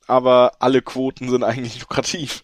aber 0.08 0.54
alle 0.60 0.82
Quoten 0.82 1.30
sind 1.30 1.43
eigentlich 1.43 1.80
lukrativ. 1.82 2.43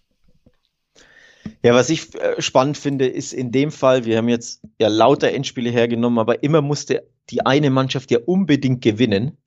Ja, 1.63 1.73
was 1.73 1.89
ich 1.89 2.15
äh, 2.15 2.41
spannend 2.41 2.77
finde, 2.77 3.07
ist 3.07 3.33
in 3.33 3.51
dem 3.51 3.71
Fall, 3.71 4.05
wir 4.05 4.17
haben 4.17 4.29
jetzt 4.29 4.61
ja 4.79 4.87
lauter 4.87 5.31
Endspiele 5.31 5.69
hergenommen, 5.69 6.19
aber 6.19 6.43
immer 6.43 6.61
musste 6.61 7.07
die 7.29 7.45
eine 7.45 7.69
Mannschaft 7.69 8.11
ja 8.11 8.19
unbedingt 8.25 8.81
gewinnen. 8.81 9.37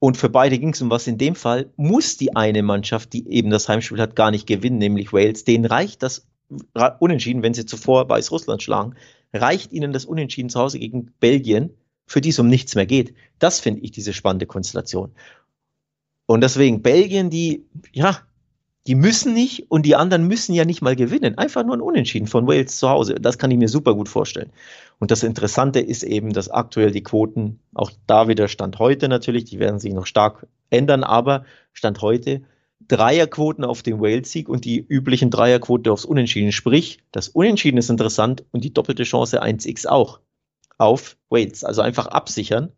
Und 0.00 0.16
für 0.16 0.28
beide 0.28 0.58
ging 0.58 0.70
es 0.70 0.80
um 0.80 0.90
was. 0.90 1.06
In 1.06 1.18
dem 1.18 1.34
Fall 1.34 1.72
muss 1.76 2.16
die 2.16 2.36
eine 2.36 2.62
Mannschaft, 2.62 3.12
die 3.12 3.28
eben 3.28 3.50
das 3.50 3.68
Heimspiel 3.68 4.00
hat, 4.00 4.14
gar 4.14 4.30
nicht 4.30 4.46
gewinnen, 4.46 4.78
nämlich 4.78 5.12
Wales. 5.12 5.44
Denen 5.44 5.64
reicht 5.64 6.02
das 6.02 6.28
Unentschieden, 7.00 7.42
wenn 7.42 7.54
sie 7.54 7.66
zuvor 7.66 8.08
Weißrussland 8.08 8.62
schlagen, 8.62 8.94
reicht 9.32 9.72
ihnen 9.72 9.92
das 9.92 10.04
Unentschieden 10.04 10.48
zu 10.48 10.60
Hause 10.60 10.78
gegen 10.78 11.12
Belgien, 11.20 11.76
für 12.06 12.20
die 12.20 12.30
es 12.30 12.38
um 12.38 12.48
nichts 12.48 12.74
mehr 12.74 12.86
geht. 12.86 13.14
Das 13.38 13.60
finde 13.60 13.82
ich 13.82 13.90
diese 13.90 14.14
spannende 14.14 14.46
Konstellation. 14.46 15.12
Und 16.30 16.42
deswegen 16.42 16.82
Belgien, 16.82 17.30
die, 17.30 17.64
ja, 17.90 18.18
die 18.86 18.94
müssen 18.94 19.32
nicht 19.32 19.70
und 19.70 19.86
die 19.86 19.96
anderen 19.96 20.28
müssen 20.28 20.54
ja 20.54 20.66
nicht 20.66 20.82
mal 20.82 20.94
gewinnen. 20.94 21.38
Einfach 21.38 21.64
nur 21.64 21.74
ein 21.74 21.80
Unentschieden 21.80 22.26
von 22.26 22.46
Wales 22.46 22.76
zu 22.76 22.90
Hause. 22.90 23.14
Das 23.14 23.38
kann 23.38 23.50
ich 23.50 23.56
mir 23.56 23.68
super 23.68 23.94
gut 23.94 24.10
vorstellen. 24.10 24.52
Und 24.98 25.10
das 25.10 25.22
Interessante 25.22 25.80
ist 25.80 26.02
eben, 26.02 26.34
dass 26.34 26.50
aktuell 26.50 26.90
die 26.90 27.02
Quoten, 27.02 27.60
auch 27.72 27.90
da 28.06 28.28
wieder 28.28 28.46
Stand 28.48 28.78
heute 28.78 29.08
natürlich, 29.08 29.46
die 29.46 29.58
werden 29.58 29.80
sich 29.80 29.94
noch 29.94 30.04
stark 30.04 30.46
ändern, 30.68 31.02
aber 31.02 31.46
Stand 31.72 32.02
heute 32.02 32.42
Dreierquoten 32.88 33.64
auf 33.64 33.82
den 33.82 33.98
Wales-Sieg 33.98 34.50
und 34.50 34.66
die 34.66 34.84
üblichen 34.86 35.30
Dreierquoten 35.30 35.90
aufs 35.90 36.04
Unentschieden. 36.04 36.52
Sprich, 36.52 36.98
das 37.10 37.28
Unentschieden 37.28 37.78
ist 37.78 37.88
interessant 37.88 38.44
und 38.52 38.64
die 38.64 38.74
doppelte 38.74 39.04
Chance 39.04 39.42
1x 39.42 39.86
auch 39.86 40.20
auf 40.76 41.16
Wales. 41.30 41.64
Also 41.64 41.80
einfach 41.80 42.06
absichern. 42.06 42.72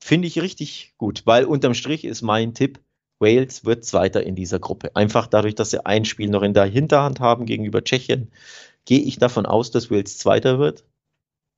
Finde 0.00 0.28
ich 0.28 0.40
richtig 0.40 0.94
gut, 0.98 1.22
weil 1.24 1.44
unterm 1.44 1.74
Strich 1.74 2.04
ist 2.04 2.22
mein 2.22 2.54
Tipp, 2.54 2.80
Wales 3.18 3.64
wird 3.64 3.84
Zweiter 3.84 4.22
in 4.22 4.34
dieser 4.34 4.58
Gruppe. 4.58 4.94
Einfach 4.94 5.26
dadurch, 5.26 5.54
dass 5.54 5.70
sie 5.70 5.84
ein 5.84 6.04
Spiel 6.04 6.28
noch 6.28 6.42
in 6.42 6.54
der 6.54 6.64
Hinterhand 6.64 7.20
haben 7.20 7.46
gegenüber 7.46 7.82
Tschechien, 7.82 8.30
gehe 8.84 9.00
ich 9.00 9.18
davon 9.18 9.46
aus, 9.46 9.70
dass 9.70 9.90
Wales 9.90 10.18
Zweiter 10.18 10.58
wird. 10.58 10.84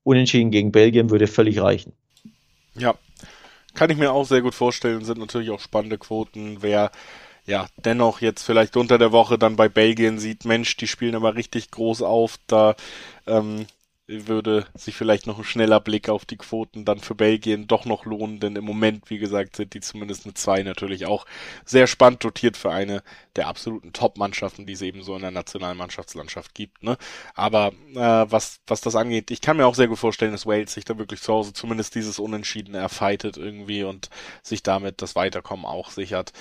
Unentschieden 0.04 0.50
gegen 0.50 0.72
Belgien 0.72 1.10
würde 1.10 1.26
völlig 1.26 1.60
reichen. 1.60 1.92
Ja, 2.74 2.94
kann 3.74 3.90
ich 3.90 3.98
mir 3.98 4.12
auch 4.12 4.24
sehr 4.24 4.40
gut 4.40 4.54
vorstellen. 4.54 5.04
Sind 5.04 5.18
natürlich 5.18 5.50
auch 5.50 5.60
spannende 5.60 5.98
Quoten. 5.98 6.58
Wer 6.62 6.90
ja 7.44 7.66
dennoch 7.76 8.20
jetzt 8.20 8.42
vielleicht 8.42 8.76
unter 8.76 8.98
der 8.98 9.12
Woche 9.12 9.38
dann 9.38 9.56
bei 9.56 9.68
Belgien 9.68 10.18
sieht, 10.18 10.44
Mensch, 10.44 10.76
die 10.76 10.86
spielen 10.86 11.14
aber 11.14 11.34
richtig 11.34 11.70
groß 11.70 12.02
auf, 12.02 12.38
da 12.46 12.76
ähm, 13.26 13.66
würde 14.08 14.66
sich 14.74 14.96
vielleicht 14.96 15.26
noch 15.26 15.38
ein 15.38 15.44
schneller 15.44 15.80
Blick 15.80 16.08
auf 16.08 16.24
die 16.24 16.38
Quoten 16.38 16.86
dann 16.86 16.98
für 16.98 17.14
Belgien 17.14 17.66
doch 17.66 17.84
noch 17.84 18.06
lohnen, 18.06 18.40
denn 18.40 18.56
im 18.56 18.64
Moment, 18.64 19.10
wie 19.10 19.18
gesagt, 19.18 19.56
sind 19.56 19.74
die 19.74 19.80
zumindest 19.80 20.24
mit 20.24 20.38
zwei 20.38 20.62
natürlich 20.62 21.04
auch 21.04 21.26
sehr 21.66 21.86
spannend 21.86 22.24
dotiert 22.24 22.56
für 22.56 22.70
eine 22.70 23.02
der 23.36 23.48
absoluten 23.48 23.92
Top-Mannschaften, 23.92 24.64
die 24.64 24.72
es 24.72 24.82
eben 24.82 25.02
so 25.02 25.14
in 25.14 25.20
der 25.22 25.30
nationalen 25.30 25.76
Mannschaftslandschaft 25.76 26.54
gibt. 26.54 26.82
Ne? 26.82 26.96
Aber 27.34 27.72
äh, 27.94 28.26
was, 28.30 28.60
was 28.66 28.80
das 28.80 28.96
angeht, 28.96 29.30
ich 29.30 29.42
kann 29.42 29.58
mir 29.58 29.66
auch 29.66 29.74
sehr 29.74 29.88
gut 29.88 29.98
vorstellen, 29.98 30.32
dass 30.32 30.46
Wales 30.46 30.72
sich 30.72 30.86
da 30.86 30.96
wirklich 30.96 31.20
zu 31.20 31.32
Hause 31.34 31.52
zumindest 31.52 31.94
dieses 31.94 32.18
Unentschieden 32.18 32.74
erfightet 32.74 33.36
irgendwie 33.36 33.84
und 33.84 34.08
sich 34.42 34.62
damit 34.62 35.02
das 35.02 35.16
Weiterkommen 35.16 35.66
auch 35.66 35.90
sichert. 35.90 36.32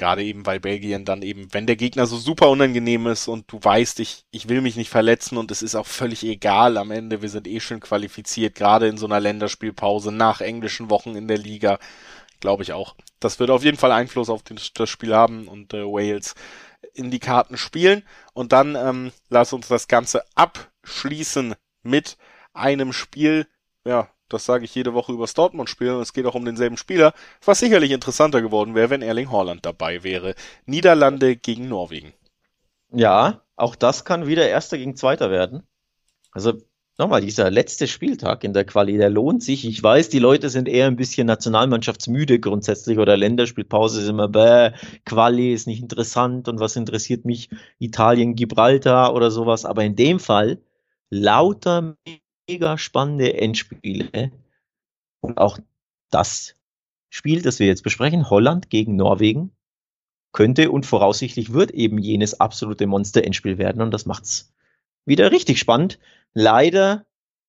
Gerade 0.00 0.24
eben, 0.24 0.46
weil 0.46 0.60
Belgien 0.60 1.04
dann 1.04 1.20
eben, 1.20 1.52
wenn 1.52 1.66
der 1.66 1.76
Gegner 1.76 2.06
so 2.06 2.16
super 2.16 2.48
unangenehm 2.48 3.06
ist 3.06 3.28
und 3.28 3.52
du 3.52 3.58
weißt, 3.62 4.00
ich, 4.00 4.24
ich 4.30 4.48
will 4.48 4.62
mich 4.62 4.76
nicht 4.76 4.88
verletzen 4.88 5.36
und 5.36 5.50
es 5.50 5.60
ist 5.60 5.74
auch 5.74 5.86
völlig 5.86 6.24
egal 6.24 6.78
am 6.78 6.90
Ende, 6.90 7.20
wir 7.20 7.28
sind 7.28 7.46
eh 7.46 7.60
schon 7.60 7.80
qualifiziert, 7.80 8.54
gerade 8.54 8.88
in 8.88 8.96
so 8.96 9.04
einer 9.04 9.20
Länderspielpause 9.20 10.10
nach 10.10 10.40
englischen 10.40 10.88
Wochen 10.88 11.16
in 11.16 11.28
der 11.28 11.36
Liga, 11.36 11.78
glaube 12.40 12.62
ich 12.62 12.72
auch. 12.72 12.96
Das 13.18 13.38
wird 13.40 13.50
auf 13.50 13.62
jeden 13.62 13.76
Fall 13.76 13.92
Einfluss 13.92 14.30
auf 14.30 14.42
das 14.42 14.88
Spiel 14.88 15.14
haben 15.14 15.46
und 15.46 15.74
äh, 15.74 15.84
Wales 15.84 16.34
in 16.94 17.10
die 17.10 17.20
Karten 17.20 17.58
spielen. 17.58 18.02
Und 18.32 18.52
dann 18.52 18.76
ähm, 18.76 19.12
lass 19.28 19.52
uns 19.52 19.68
das 19.68 19.86
Ganze 19.86 20.24
abschließen 20.34 21.56
mit 21.82 22.16
einem 22.54 22.94
Spiel, 22.94 23.46
ja, 23.84 24.08
das 24.32 24.44
sage 24.46 24.64
ich 24.64 24.74
jede 24.74 24.94
Woche 24.94 25.12
über 25.12 25.26
Dortmund-Spiel 25.26 25.90
und 25.90 26.02
es 26.02 26.12
geht 26.12 26.26
auch 26.26 26.34
um 26.34 26.44
denselben 26.44 26.76
Spieler, 26.76 27.12
was 27.44 27.60
sicherlich 27.60 27.90
interessanter 27.90 28.40
geworden 28.42 28.74
wäre, 28.74 28.90
wenn 28.90 29.02
Erling 29.02 29.30
Haaland 29.30 29.66
dabei 29.66 30.02
wäre. 30.02 30.34
Niederlande 30.66 31.36
gegen 31.36 31.68
Norwegen. 31.68 32.12
Ja, 32.92 33.42
auch 33.56 33.76
das 33.76 34.04
kann 34.04 34.26
wieder 34.26 34.48
Erster 34.48 34.78
gegen 34.78 34.96
Zweiter 34.96 35.30
werden. 35.30 35.62
Also 36.32 36.54
nochmal, 36.98 37.20
dieser 37.22 37.50
letzte 37.50 37.86
Spieltag 37.86 38.44
in 38.44 38.52
der 38.52 38.64
Quali, 38.64 38.96
der 38.96 39.10
lohnt 39.10 39.42
sich. 39.42 39.66
Ich 39.66 39.82
weiß, 39.82 40.08
die 40.10 40.18
Leute 40.18 40.50
sind 40.50 40.68
eher 40.68 40.86
ein 40.86 40.96
bisschen 40.96 41.26
nationalmannschaftsmüde 41.26 42.40
grundsätzlich 42.40 42.98
oder 42.98 43.16
Länderspielpause 43.16 44.02
ist 44.02 44.08
immer, 44.08 44.28
bäh, 44.28 44.72
Quali 45.04 45.52
ist 45.52 45.66
nicht 45.66 45.82
interessant 45.82 46.48
und 46.48 46.60
was 46.60 46.76
interessiert 46.76 47.24
mich 47.24 47.50
Italien, 47.78 48.34
Gibraltar 48.36 49.14
oder 49.14 49.30
sowas. 49.30 49.64
Aber 49.64 49.82
in 49.84 49.96
dem 49.96 50.20
Fall 50.20 50.58
lauter 51.10 51.96
mega 52.50 52.78
spannende 52.78 53.34
Endspiele. 53.34 54.32
Und 55.20 55.38
auch 55.38 55.58
das 56.10 56.56
Spiel, 57.08 57.42
das 57.42 57.58
wir 57.58 57.66
jetzt 57.66 57.82
besprechen, 57.82 58.28
Holland 58.30 58.70
gegen 58.70 58.96
Norwegen, 58.96 59.52
könnte 60.32 60.70
und 60.70 60.86
voraussichtlich 60.86 61.52
wird 61.52 61.70
eben 61.72 61.98
jenes 61.98 62.40
absolute 62.40 62.86
Monster-Endspiel 62.86 63.58
werden. 63.58 63.82
Und 63.82 63.90
das 63.90 64.06
macht's 64.06 64.52
wieder 65.04 65.30
richtig 65.32 65.58
spannend. 65.58 65.98
Leider 66.34 67.06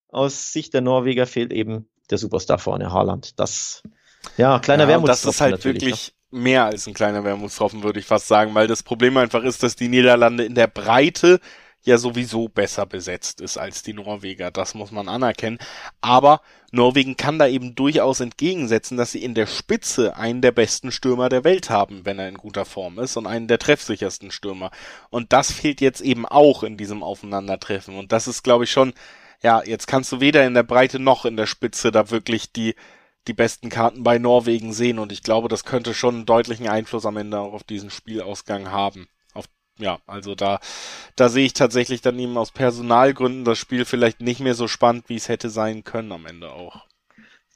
aus 0.09 0.51
Sicht 0.51 0.73
der 0.73 0.81
Norweger 0.81 1.27
fehlt 1.27 1.53
eben 1.53 1.87
der 2.09 2.17
Superstar 2.17 2.57
vorne, 2.57 2.91
Haaland. 2.91 3.39
Das, 3.39 3.83
ja, 4.37 4.59
kleiner 4.59 4.83
ja, 4.83 4.89
Wermutstropfen. 4.89 5.27
Das 5.27 5.35
ist 5.35 5.41
halt 5.41 5.65
wirklich 5.65 6.13
ne? 6.31 6.39
mehr 6.39 6.65
als 6.65 6.87
ein 6.87 6.93
kleiner 6.93 7.23
Wermutstropfen, 7.23 7.83
würde 7.83 7.99
ich 7.99 8.05
fast 8.05 8.27
sagen, 8.27 8.53
weil 8.55 8.67
das 8.67 8.83
Problem 8.83 9.15
einfach 9.17 9.43
ist, 9.43 9.63
dass 9.63 9.75
die 9.75 9.87
Niederlande 9.87 10.43
in 10.43 10.55
der 10.55 10.67
Breite 10.67 11.39
ja 11.83 11.97
sowieso 11.97 12.47
besser 12.47 12.85
besetzt 12.85 13.41
ist 13.41 13.57
als 13.57 13.83
die 13.83 13.93
Norweger. 13.93 14.51
Das 14.51 14.73
muss 14.73 14.91
man 14.91 15.07
anerkennen. 15.07 15.57
Aber 15.99 16.41
Norwegen 16.71 17.17
kann 17.17 17.39
da 17.39 17.47
eben 17.47 17.75
durchaus 17.75 18.19
entgegensetzen, 18.19 18.97
dass 18.97 19.11
sie 19.11 19.23
in 19.23 19.33
der 19.33 19.47
Spitze 19.47 20.15
einen 20.15 20.41
der 20.41 20.51
besten 20.51 20.91
Stürmer 20.91 21.29
der 21.29 21.43
Welt 21.43 21.69
haben, 21.69 22.05
wenn 22.05 22.19
er 22.19 22.29
in 22.29 22.37
guter 22.37 22.65
Form 22.65 22.99
ist 22.99 23.17
und 23.17 23.27
einen 23.27 23.47
der 23.47 23.59
treffsichersten 23.59 24.31
Stürmer. 24.31 24.71
Und 25.09 25.33
das 25.33 25.51
fehlt 25.51 25.81
jetzt 25.81 26.01
eben 26.01 26.25
auch 26.25 26.63
in 26.63 26.77
diesem 26.77 27.03
Aufeinandertreffen. 27.03 27.97
Und 27.97 28.11
das 28.11 28.27
ist, 28.27 28.43
glaube 28.43 28.65
ich, 28.65 28.71
schon, 28.71 28.93
ja, 29.41 29.63
jetzt 29.63 29.87
kannst 29.87 30.11
du 30.11 30.19
weder 30.19 30.45
in 30.45 30.53
der 30.53 30.63
Breite 30.63 30.99
noch 30.99 31.25
in 31.25 31.35
der 31.35 31.47
Spitze 31.47 31.91
da 31.91 32.09
wirklich 32.09 32.51
die 32.51 32.75
die 33.27 33.33
besten 33.33 33.69
Karten 33.69 34.03
bei 34.03 34.17
Norwegen 34.17 34.73
sehen 34.73 34.97
und 34.97 35.11
ich 35.11 35.21
glaube, 35.21 35.47
das 35.47 35.63
könnte 35.63 35.93
schon 35.93 36.15
einen 36.15 36.25
deutlichen 36.25 36.67
Einfluss 36.67 37.05
am 37.05 37.17
Ende 37.17 37.39
auch 37.39 37.53
auf 37.53 37.63
diesen 37.63 37.91
Spielausgang 37.91 38.71
haben 38.71 39.07
ja, 39.81 39.99
also 40.07 40.35
da, 40.35 40.59
da 41.15 41.29
sehe 41.29 41.45
ich 41.45 41.53
tatsächlich 41.53 42.01
dann 42.01 42.17
eben 42.19 42.37
aus 42.37 42.51
Personalgründen 42.51 43.43
das 43.43 43.57
Spiel 43.57 43.85
vielleicht 43.85 44.21
nicht 44.21 44.39
mehr 44.39 44.55
so 44.55 44.67
spannend, 44.67 45.09
wie 45.09 45.15
es 45.15 45.27
hätte 45.27 45.49
sein 45.49 45.83
können 45.83 46.11
am 46.11 46.25
Ende 46.25 46.51
auch. 46.51 46.85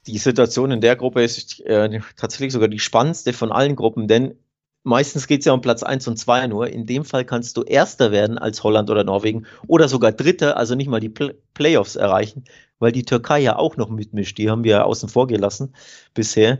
Die 0.06 0.18
Situation 0.18 0.70
in 0.70 0.80
der 0.80 0.96
Gruppe 0.96 1.24
ist 1.24 1.60
äh, 1.60 2.00
tatsächlich 2.16 2.52
sogar 2.52 2.68
die 2.68 2.78
spannendste 2.78 3.32
von 3.32 3.50
allen 3.50 3.74
Gruppen, 3.74 4.06
denn 4.06 4.36
meistens 4.84 5.26
geht 5.26 5.40
es 5.40 5.46
ja 5.46 5.52
um 5.52 5.60
Platz 5.60 5.82
1 5.82 6.06
und 6.06 6.16
2 6.16 6.46
nur. 6.46 6.68
In 6.68 6.86
dem 6.86 7.04
Fall 7.04 7.24
kannst 7.24 7.56
du 7.56 7.62
Erster 7.62 8.12
werden 8.12 8.38
als 8.38 8.62
Holland 8.62 8.88
oder 8.88 9.02
Norwegen 9.02 9.46
oder 9.66 9.88
sogar 9.88 10.12
Dritter, 10.12 10.56
also 10.56 10.74
nicht 10.74 10.88
mal 10.88 11.00
die 11.00 11.08
Play 11.08 11.34
Playoffs 11.54 11.96
erreichen, 11.96 12.44
weil 12.78 12.92
die 12.92 13.04
Türkei 13.04 13.40
ja 13.40 13.56
auch 13.56 13.76
noch 13.76 13.88
mitmischt. 13.88 14.38
Die 14.38 14.48
haben 14.48 14.62
wir 14.62 14.84
außen 14.84 15.08
vor 15.08 15.26
gelassen 15.26 15.74
bisher. 16.14 16.58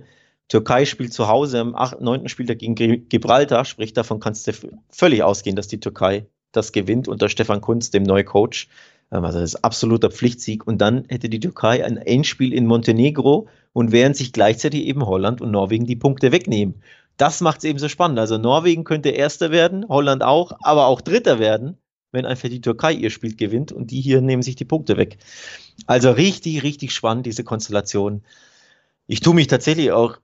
Türkei 0.49 0.85
spielt 0.85 1.13
zu 1.13 1.29
Hause 1.29 1.61
am 1.61 1.75
8., 1.75 2.01
9. 2.01 2.29
Spieltag 2.29 2.59
gegen 2.59 2.75
Gibraltar, 3.09 3.65
sprich 3.65 3.93
davon 3.93 4.21
kannst 4.21 4.47
du 4.47 4.53
völlig 4.91 5.23
ausgehen, 5.23 5.57
dass 5.57 5.69
die 5.69 5.81
Türkei 5.81 6.27
das 6.53 6.73
gewinnt 6.73 7.09
unter 7.09 7.29
Stefan 7.29 7.61
Kunz, 7.61 7.91
dem 7.91 8.05
neuen 8.05 8.25
Coach. 8.25 8.69
Ähm, 9.13 9.25
also 9.25 9.41
das 9.41 9.55
ist 9.55 9.65
absoluter 9.65 10.11
Pflichtsieg. 10.11 10.67
Und 10.67 10.81
dann 10.81 11.05
hätte 11.09 11.29
die 11.29 11.41
Türkei 11.41 11.85
ein 11.85 11.97
Endspiel 11.97 12.53
in 12.53 12.67
Montenegro 12.67 13.49
und 13.73 13.93
während 13.93 14.17
sich 14.17 14.33
gleichzeitig 14.33 14.85
eben 14.85 15.05
Holland 15.05 15.41
und 15.41 15.51
Norwegen 15.51 15.87
die 15.87 15.97
Punkte 15.97 16.33
wegnehmen. 16.33 16.83
Das 17.17 17.41
macht 17.41 17.59
es 17.59 17.65
eben 17.65 17.79
so 17.79 17.89
spannend. 17.89 18.19
Also 18.19 18.39
Norwegen 18.39 18.85
könnte 18.85 19.11
Erster 19.11 19.51
werden, 19.51 19.87
Holland 19.89 20.23
auch, 20.23 20.53
aber 20.61 20.87
auch 20.87 21.01
Dritter 21.01 21.39
werden, 21.39 21.79
wenn 22.13 22.27
einfach 22.27 22.49
die 22.49 22.61
Türkei 22.61 22.93
ihr 22.93 23.11
Spiel 23.11 23.37
gewinnt 23.37 23.73
und 23.73 23.91
die 23.91 24.01
hier 24.01 24.21
nehmen 24.21 24.43
sich 24.43 24.57
die 24.57 24.65
Punkte 24.65 24.97
weg. 24.97 25.19
Also 25.87 26.11
richtig, 26.11 26.63
richtig 26.63 26.93
spannend, 26.93 27.27
diese 27.27 27.45
Konstellation. 27.45 28.23
Ich 29.07 29.21
tue 29.21 29.35
mich 29.35 29.47
tatsächlich 29.47 29.93
auch 29.93 30.19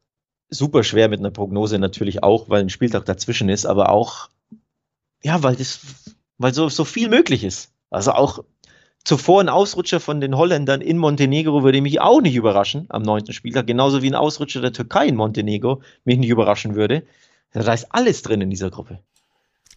super 0.53 0.85
schwer 0.85 1.09
mit 1.09 1.21
einer 1.21 1.31
Prognose 1.31 1.79
natürlich 1.79 2.23
auch, 2.23 2.49
weil 2.49 2.61
ein 2.61 2.71
Spieltag 2.71 3.05
dazwischen 3.05 3.49
ist, 3.49 3.67
aber 3.67 3.91
auch, 3.91 4.29
ja, 5.23 5.43
weil 5.43 5.57
das, 5.57 5.81
weil 6.39 6.55
so, 6.55 6.69
so 6.69 6.85
viel 6.85 7.09
möglich 7.09 7.45
ist. 7.45 7.73
Also 7.91 8.13
auch 8.13 8.45
zuvor 9.05 9.41
ein 9.41 9.49
Ausrutscher 9.49 10.01
von 10.01 10.21
den 10.21 10.37
Holländern 10.37 10.81
in 10.81 10.99
Montenegro 10.99 11.63
würde 11.63 11.81
mich 11.81 12.01
auch 12.01 12.21
nicht 12.21 12.35
überraschen 12.35 12.87
am 12.89 13.03
neunten 13.03 13.33
Spieltag, 13.33 13.67
genauso 13.67 14.03
wie 14.03 14.11
ein 14.11 14.15
Ausrutscher 14.15 14.61
der 14.61 14.73
Türkei 14.73 15.07
in 15.07 15.17
Montenegro 15.17 15.83
mich 16.05 16.19
nicht 16.19 16.31
überraschen 16.31 16.75
würde. 16.75 17.05
Da 17.53 17.73
ist 17.73 17.87
alles 17.91 18.23
drin 18.23 18.41
in 18.41 18.51
dieser 18.51 18.71
Gruppe. 18.71 19.01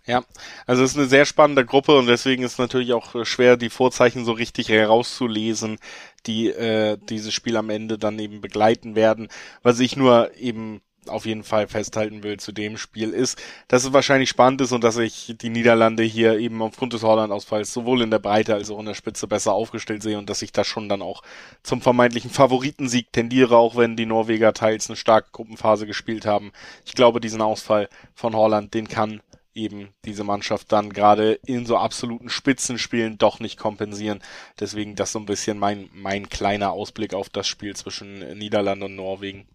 Ja, 0.07 0.23
also 0.67 0.83
es 0.83 0.91
ist 0.91 0.97
eine 0.97 1.07
sehr 1.07 1.25
spannende 1.25 1.65
Gruppe 1.65 1.97
und 1.97 2.05
deswegen 2.05 2.43
ist 2.43 2.59
natürlich 2.59 2.93
auch 2.93 3.25
schwer, 3.25 3.57
die 3.57 3.71
Vorzeichen 3.71 4.23
so 4.23 4.33
richtig 4.33 4.69
herauszulesen, 4.69 5.79
die 6.27 6.49
äh, 6.49 6.97
dieses 7.09 7.33
Spiel 7.33 7.57
am 7.57 7.71
Ende 7.71 7.97
dann 7.97 8.19
eben 8.19 8.39
begleiten 8.39 8.95
werden. 8.95 9.29
Was 9.63 9.79
ich 9.79 9.95
nur 9.97 10.31
eben 10.37 10.81
auf 11.07 11.25
jeden 11.25 11.43
Fall 11.43 11.67
festhalten 11.67 12.23
will 12.23 12.37
zu 12.37 12.51
dem 12.51 12.77
Spiel, 12.77 13.11
ist, 13.11 13.41
dass 13.67 13.83
es 13.83 13.93
wahrscheinlich 13.93 14.29
spannend 14.29 14.61
ist 14.61 14.71
und 14.71 14.83
dass 14.83 14.97
ich 14.97 15.35
die 15.39 15.49
Niederlande 15.49 16.03
hier 16.03 16.37
eben 16.39 16.61
aufgrund 16.61 16.93
des 16.93 17.03
Holland-Ausfalls 17.03 17.73
sowohl 17.73 18.01
in 18.01 18.11
der 18.11 18.19
Breite 18.19 18.53
als 18.55 18.69
auch 18.69 18.79
in 18.79 18.85
der 18.85 18.93
Spitze 18.93 19.27
besser 19.27 19.53
aufgestellt 19.53 20.03
sehe 20.03 20.17
und 20.17 20.29
dass 20.29 20.41
ich 20.41 20.51
da 20.51 20.63
schon 20.63 20.89
dann 20.89 21.01
auch 21.01 21.21
zum 21.63 21.81
vermeintlichen 21.81 22.31
Favoritensieg 22.31 23.11
tendiere, 23.11 23.57
auch 23.57 23.75
wenn 23.75 23.95
die 23.95 24.05
Norweger 24.05 24.53
teils 24.53 24.89
eine 24.89 24.97
starke 24.97 25.29
Gruppenphase 25.31 25.85
gespielt 25.87 26.25
haben. 26.25 26.51
Ich 26.85 26.93
glaube, 26.93 27.19
diesen 27.19 27.41
Ausfall 27.41 27.89
von 28.13 28.35
Holland, 28.35 28.73
den 28.73 28.87
kann 28.87 29.21
eben 29.55 29.89
diese 30.03 30.23
Mannschaft 30.23 30.71
dann 30.71 30.91
gerade 30.91 31.39
in 31.45 31.65
so 31.65 31.77
absoluten 31.77 32.29
Spitzenspielen 32.29 33.17
doch 33.17 33.39
nicht 33.39 33.57
kompensieren. 33.57 34.19
Deswegen 34.59 34.95
das 34.95 35.13
so 35.13 35.19
ein 35.19 35.25
bisschen 35.25 35.57
mein, 35.57 35.89
mein 35.93 36.29
kleiner 36.29 36.71
Ausblick 36.71 37.13
auf 37.13 37.29
das 37.29 37.47
Spiel 37.47 37.75
zwischen 37.75 38.37
Niederlande 38.37 38.85
und 38.85 38.95
Norwegen. 38.95 39.47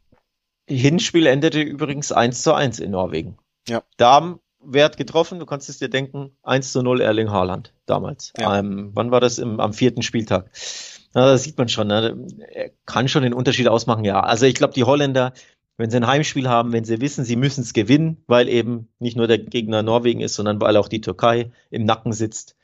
Hinspiel 0.66 1.26
endete 1.26 1.60
übrigens 1.60 2.12
1 2.12 2.42
zu 2.42 2.54
1 2.54 2.80
in 2.80 2.92
Norwegen. 2.92 3.38
Ja. 3.68 3.82
Darmwert 3.96 4.96
getroffen, 4.96 5.38
du 5.38 5.46
kannst 5.46 5.68
es 5.68 5.78
dir 5.78 5.90
denken, 5.90 6.36
1 6.42 6.72
zu 6.72 6.82
0 6.82 7.00
Erling 7.00 7.30
Haaland 7.30 7.74
damals. 7.86 8.32
Ja. 8.38 8.58
Ähm, 8.58 8.90
wann 8.94 9.10
war 9.10 9.20
das? 9.20 9.38
Im, 9.38 9.60
am 9.60 9.72
vierten 9.74 10.02
Spieltag. 10.02 10.50
Na, 11.12 11.26
da 11.26 11.38
sieht 11.38 11.58
man 11.58 11.68
schon, 11.68 11.88
ne? 11.88 12.26
er 12.52 12.70
kann 12.86 13.08
schon 13.08 13.24
den 13.24 13.34
Unterschied 13.34 13.66
ausmachen, 13.66 14.04
ja. 14.04 14.20
Also 14.20 14.46
ich 14.46 14.54
glaube, 14.54 14.74
die 14.74 14.84
Holländer, 14.84 15.32
wenn 15.80 15.88
sie 15.88 15.96
ein 15.96 16.06
Heimspiel 16.06 16.46
haben, 16.46 16.74
wenn 16.74 16.84
sie 16.84 17.00
wissen, 17.00 17.24
sie 17.24 17.36
müssen 17.36 17.62
es 17.62 17.72
gewinnen, 17.72 18.22
weil 18.26 18.50
eben 18.50 18.88
nicht 18.98 19.16
nur 19.16 19.26
der 19.26 19.38
Gegner 19.38 19.82
Norwegen 19.82 20.20
ist, 20.20 20.34
sondern 20.34 20.60
weil 20.60 20.76
auch 20.76 20.88
die 20.88 21.00
Türkei 21.00 21.52
im 21.70 21.86
Nacken 21.86 22.12
sitzt, 22.12 22.54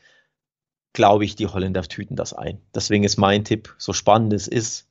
glaube 0.93 1.25
ich, 1.25 1.35
die 1.35 1.47
Holländer 1.47 1.83
tüten 1.85 2.15
das 2.15 2.35
ein. 2.35 2.61
Deswegen 2.75 3.05
ist 3.05 3.17
mein 3.17 3.43
Tipp, 3.43 3.75
so 3.79 3.95
spannend 3.95 4.35
es 4.35 4.49
ist, 4.49 4.87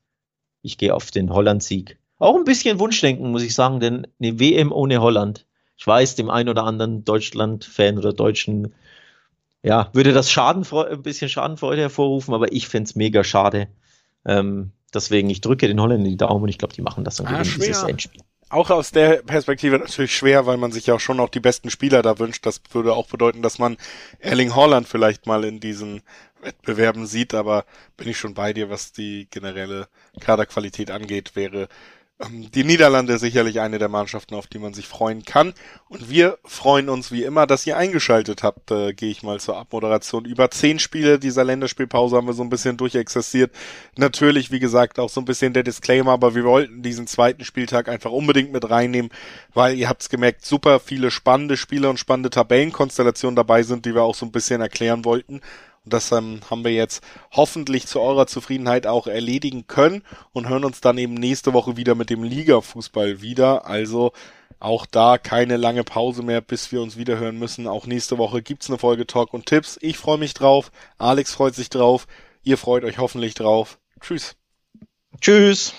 ich 0.62 0.76
gehe 0.76 0.92
auf 0.92 1.12
den 1.12 1.32
Holland-Sieg. 1.32 2.00
Auch 2.18 2.34
ein 2.34 2.42
bisschen 2.42 2.80
Wunschdenken, 2.80 3.30
muss 3.30 3.44
ich 3.44 3.54
sagen, 3.54 3.78
denn 3.78 4.08
eine 4.20 4.40
WM 4.40 4.72
ohne 4.72 5.00
Holland, 5.00 5.46
ich 5.76 5.86
weiß, 5.86 6.16
dem 6.16 6.28
einen 6.28 6.48
oder 6.48 6.64
anderen 6.64 7.04
Deutschland-Fan 7.04 7.96
oder 7.96 8.12
Deutschen, 8.12 8.74
ja, 9.62 9.88
würde 9.92 10.12
das 10.12 10.32
Schaden, 10.32 10.66
ein 10.72 11.02
bisschen 11.02 11.28
Schadenfreude 11.28 11.82
hervorrufen, 11.82 12.34
aber 12.34 12.50
ich 12.52 12.66
fände 12.66 12.88
es 12.88 12.96
mega 12.96 13.22
schade. 13.22 13.68
Ähm, 14.24 14.72
Deswegen, 14.94 15.28
ich 15.30 15.40
drücke 15.40 15.68
den 15.68 15.80
Holländern 15.80 16.08
die 16.08 16.16
Daumen 16.16 16.44
und 16.44 16.48
ich 16.48 16.58
glaube, 16.58 16.74
die 16.74 16.82
machen 16.82 17.04
das 17.04 17.20
und 17.20 17.26
ah, 17.26 17.42
gewinnen 17.42 17.60
dieses 17.60 17.82
Endspiel. 17.82 18.22
Auch 18.48 18.70
aus 18.70 18.92
der 18.92 19.22
Perspektive 19.22 19.78
natürlich 19.78 20.14
schwer, 20.14 20.46
weil 20.46 20.56
man 20.56 20.70
sich 20.70 20.86
ja 20.86 20.94
auch 20.94 21.00
schon 21.00 21.18
auch 21.18 21.28
die 21.28 21.40
besten 21.40 21.68
Spieler 21.68 22.02
da 22.02 22.20
wünscht. 22.20 22.46
Das 22.46 22.60
würde 22.70 22.94
auch 22.94 23.08
bedeuten, 23.08 23.42
dass 23.42 23.58
man 23.58 23.76
Erling 24.20 24.54
Haaland 24.54 24.86
vielleicht 24.86 25.26
mal 25.26 25.44
in 25.44 25.58
diesen 25.58 26.02
Wettbewerben 26.40 27.06
sieht, 27.06 27.34
aber 27.34 27.64
bin 27.96 28.08
ich 28.08 28.18
schon 28.18 28.34
bei 28.34 28.52
dir, 28.52 28.70
was 28.70 28.92
die 28.92 29.26
generelle 29.30 29.88
Kaderqualität 30.20 30.92
angeht, 30.92 31.34
wäre 31.34 31.68
die 32.18 32.64
Niederlande 32.64 33.18
sicherlich 33.18 33.60
eine 33.60 33.78
der 33.78 33.90
Mannschaften, 33.90 34.34
auf 34.36 34.46
die 34.46 34.58
man 34.58 34.72
sich 34.72 34.88
freuen 34.88 35.24
kann. 35.24 35.52
Und 35.88 36.08
wir 36.08 36.38
freuen 36.44 36.88
uns 36.88 37.12
wie 37.12 37.24
immer, 37.24 37.46
dass 37.46 37.66
ihr 37.66 37.76
eingeschaltet 37.76 38.42
habt. 38.42 38.70
Äh, 38.70 38.94
Gehe 38.94 39.10
ich 39.10 39.22
mal 39.22 39.38
zur 39.38 39.58
Abmoderation. 39.58 40.24
Über 40.24 40.50
zehn 40.50 40.78
Spiele 40.78 41.18
dieser 41.18 41.44
Länderspielpause 41.44 42.16
haben 42.16 42.26
wir 42.26 42.32
so 42.32 42.42
ein 42.42 42.48
bisschen 42.48 42.78
durchexerziert. 42.78 43.52
Natürlich, 43.96 44.50
wie 44.50 44.60
gesagt, 44.60 44.98
auch 44.98 45.10
so 45.10 45.20
ein 45.20 45.26
bisschen 45.26 45.52
der 45.52 45.62
Disclaimer, 45.62 46.12
aber 46.12 46.34
wir 46.34 46.44
wollten 46.44 46.80
diesen 46.82 47.06
zweiten 47.06 47.44
Spieltag 47.44 47.88
einfach 47.88 48.10
unbedingt 48.10 48.50
mit 48.50 48.68
reinnehmen, 48.70 49.10
weil 49.52 49.76
ihr 49.76 49.88
habt's 49.88 50.08
gemerkt, 50.08 50.46
super 50.46 50.80
viele 50.80 51.10
spannende 51.10 51.58
Spiele 51.58 51.90
und 51.90 51.98
spannende 51.98 52.30
Tabellenkonstellationen 52.30 53.36
dabei 53.36 53.62
sind, 53.62 53.84
die 53.84 53.94
wir 53.94 54.02
auch 54.02 54.14
so 54.14 54.24
ein 54.24 54.32
bisschen 54.32 54.62
erklären 54.62 55.04
wollten. 55.04 55.42
Und 55.86 55.92
das 55.92 56.10
ähm, 56.10 56.40
haben 56.50 56.64
wir 56.64 56.72
jetzt 56.72 57.00
hoffentlich 57.30 57.86
zu 57.86 58.00
eurer 58.00 58.26
Zufriedenheit 58.26 58.88
auch 58.88 59.06
erledigen 59.06 59.68
können 59.68 60.02
und 60.32 60.48
hören 60.48 60.64
uns 60.64 60.80
dann 60.80 60.98
eben 60.98 61.14
nächste 61.14 61.52
Woche 61.52 61.76
wieder 61.76 61.94
mit 61.94 62.10
dem 62.10 62.24
Liga-Fußball 62.24 63.22
wieder. 63.22 63.66
Also 63.66 64.10
auch 64.58 64.84
da 64.84 65.16
keine 65.16 65.56
lange 65.56 65.84
Pause 65.84 66.24
mehr, 66.24 66.40
bis 66.40 66.72
wir 66.72 66.82
uns 66.82 66.96
wieder 66.96 67.18
hören 67.18 67.38
müssen. 67.38 67.68
Auch 67.68 67.86
nächste 67.86 68.18
Woche 68.18 68.42
gibt's 68.42 68.68
eine 68.68 68.78
Folge 68.78 69.06
Talk 69.06 69.32
und 69.32 69.46
Tipps. 69.46 69.78
Ich 69.80 69.96
freue 69.96 70.18
mich 70.18 70.34
drauf. 70.34 70.72
Alex 70.98 71.32
freut 71.32 71.54
sich 71.54 71.70
drauf. 71.70 72.08
Ihr 72.42 72.58
freut 72.58 72.82
euch 72.82 72.98
hoffentlich 72.98 73.34
drauf. 73.34 73.78
Tschüss. 74.00 74.34
Tschüss. 75.20 75.72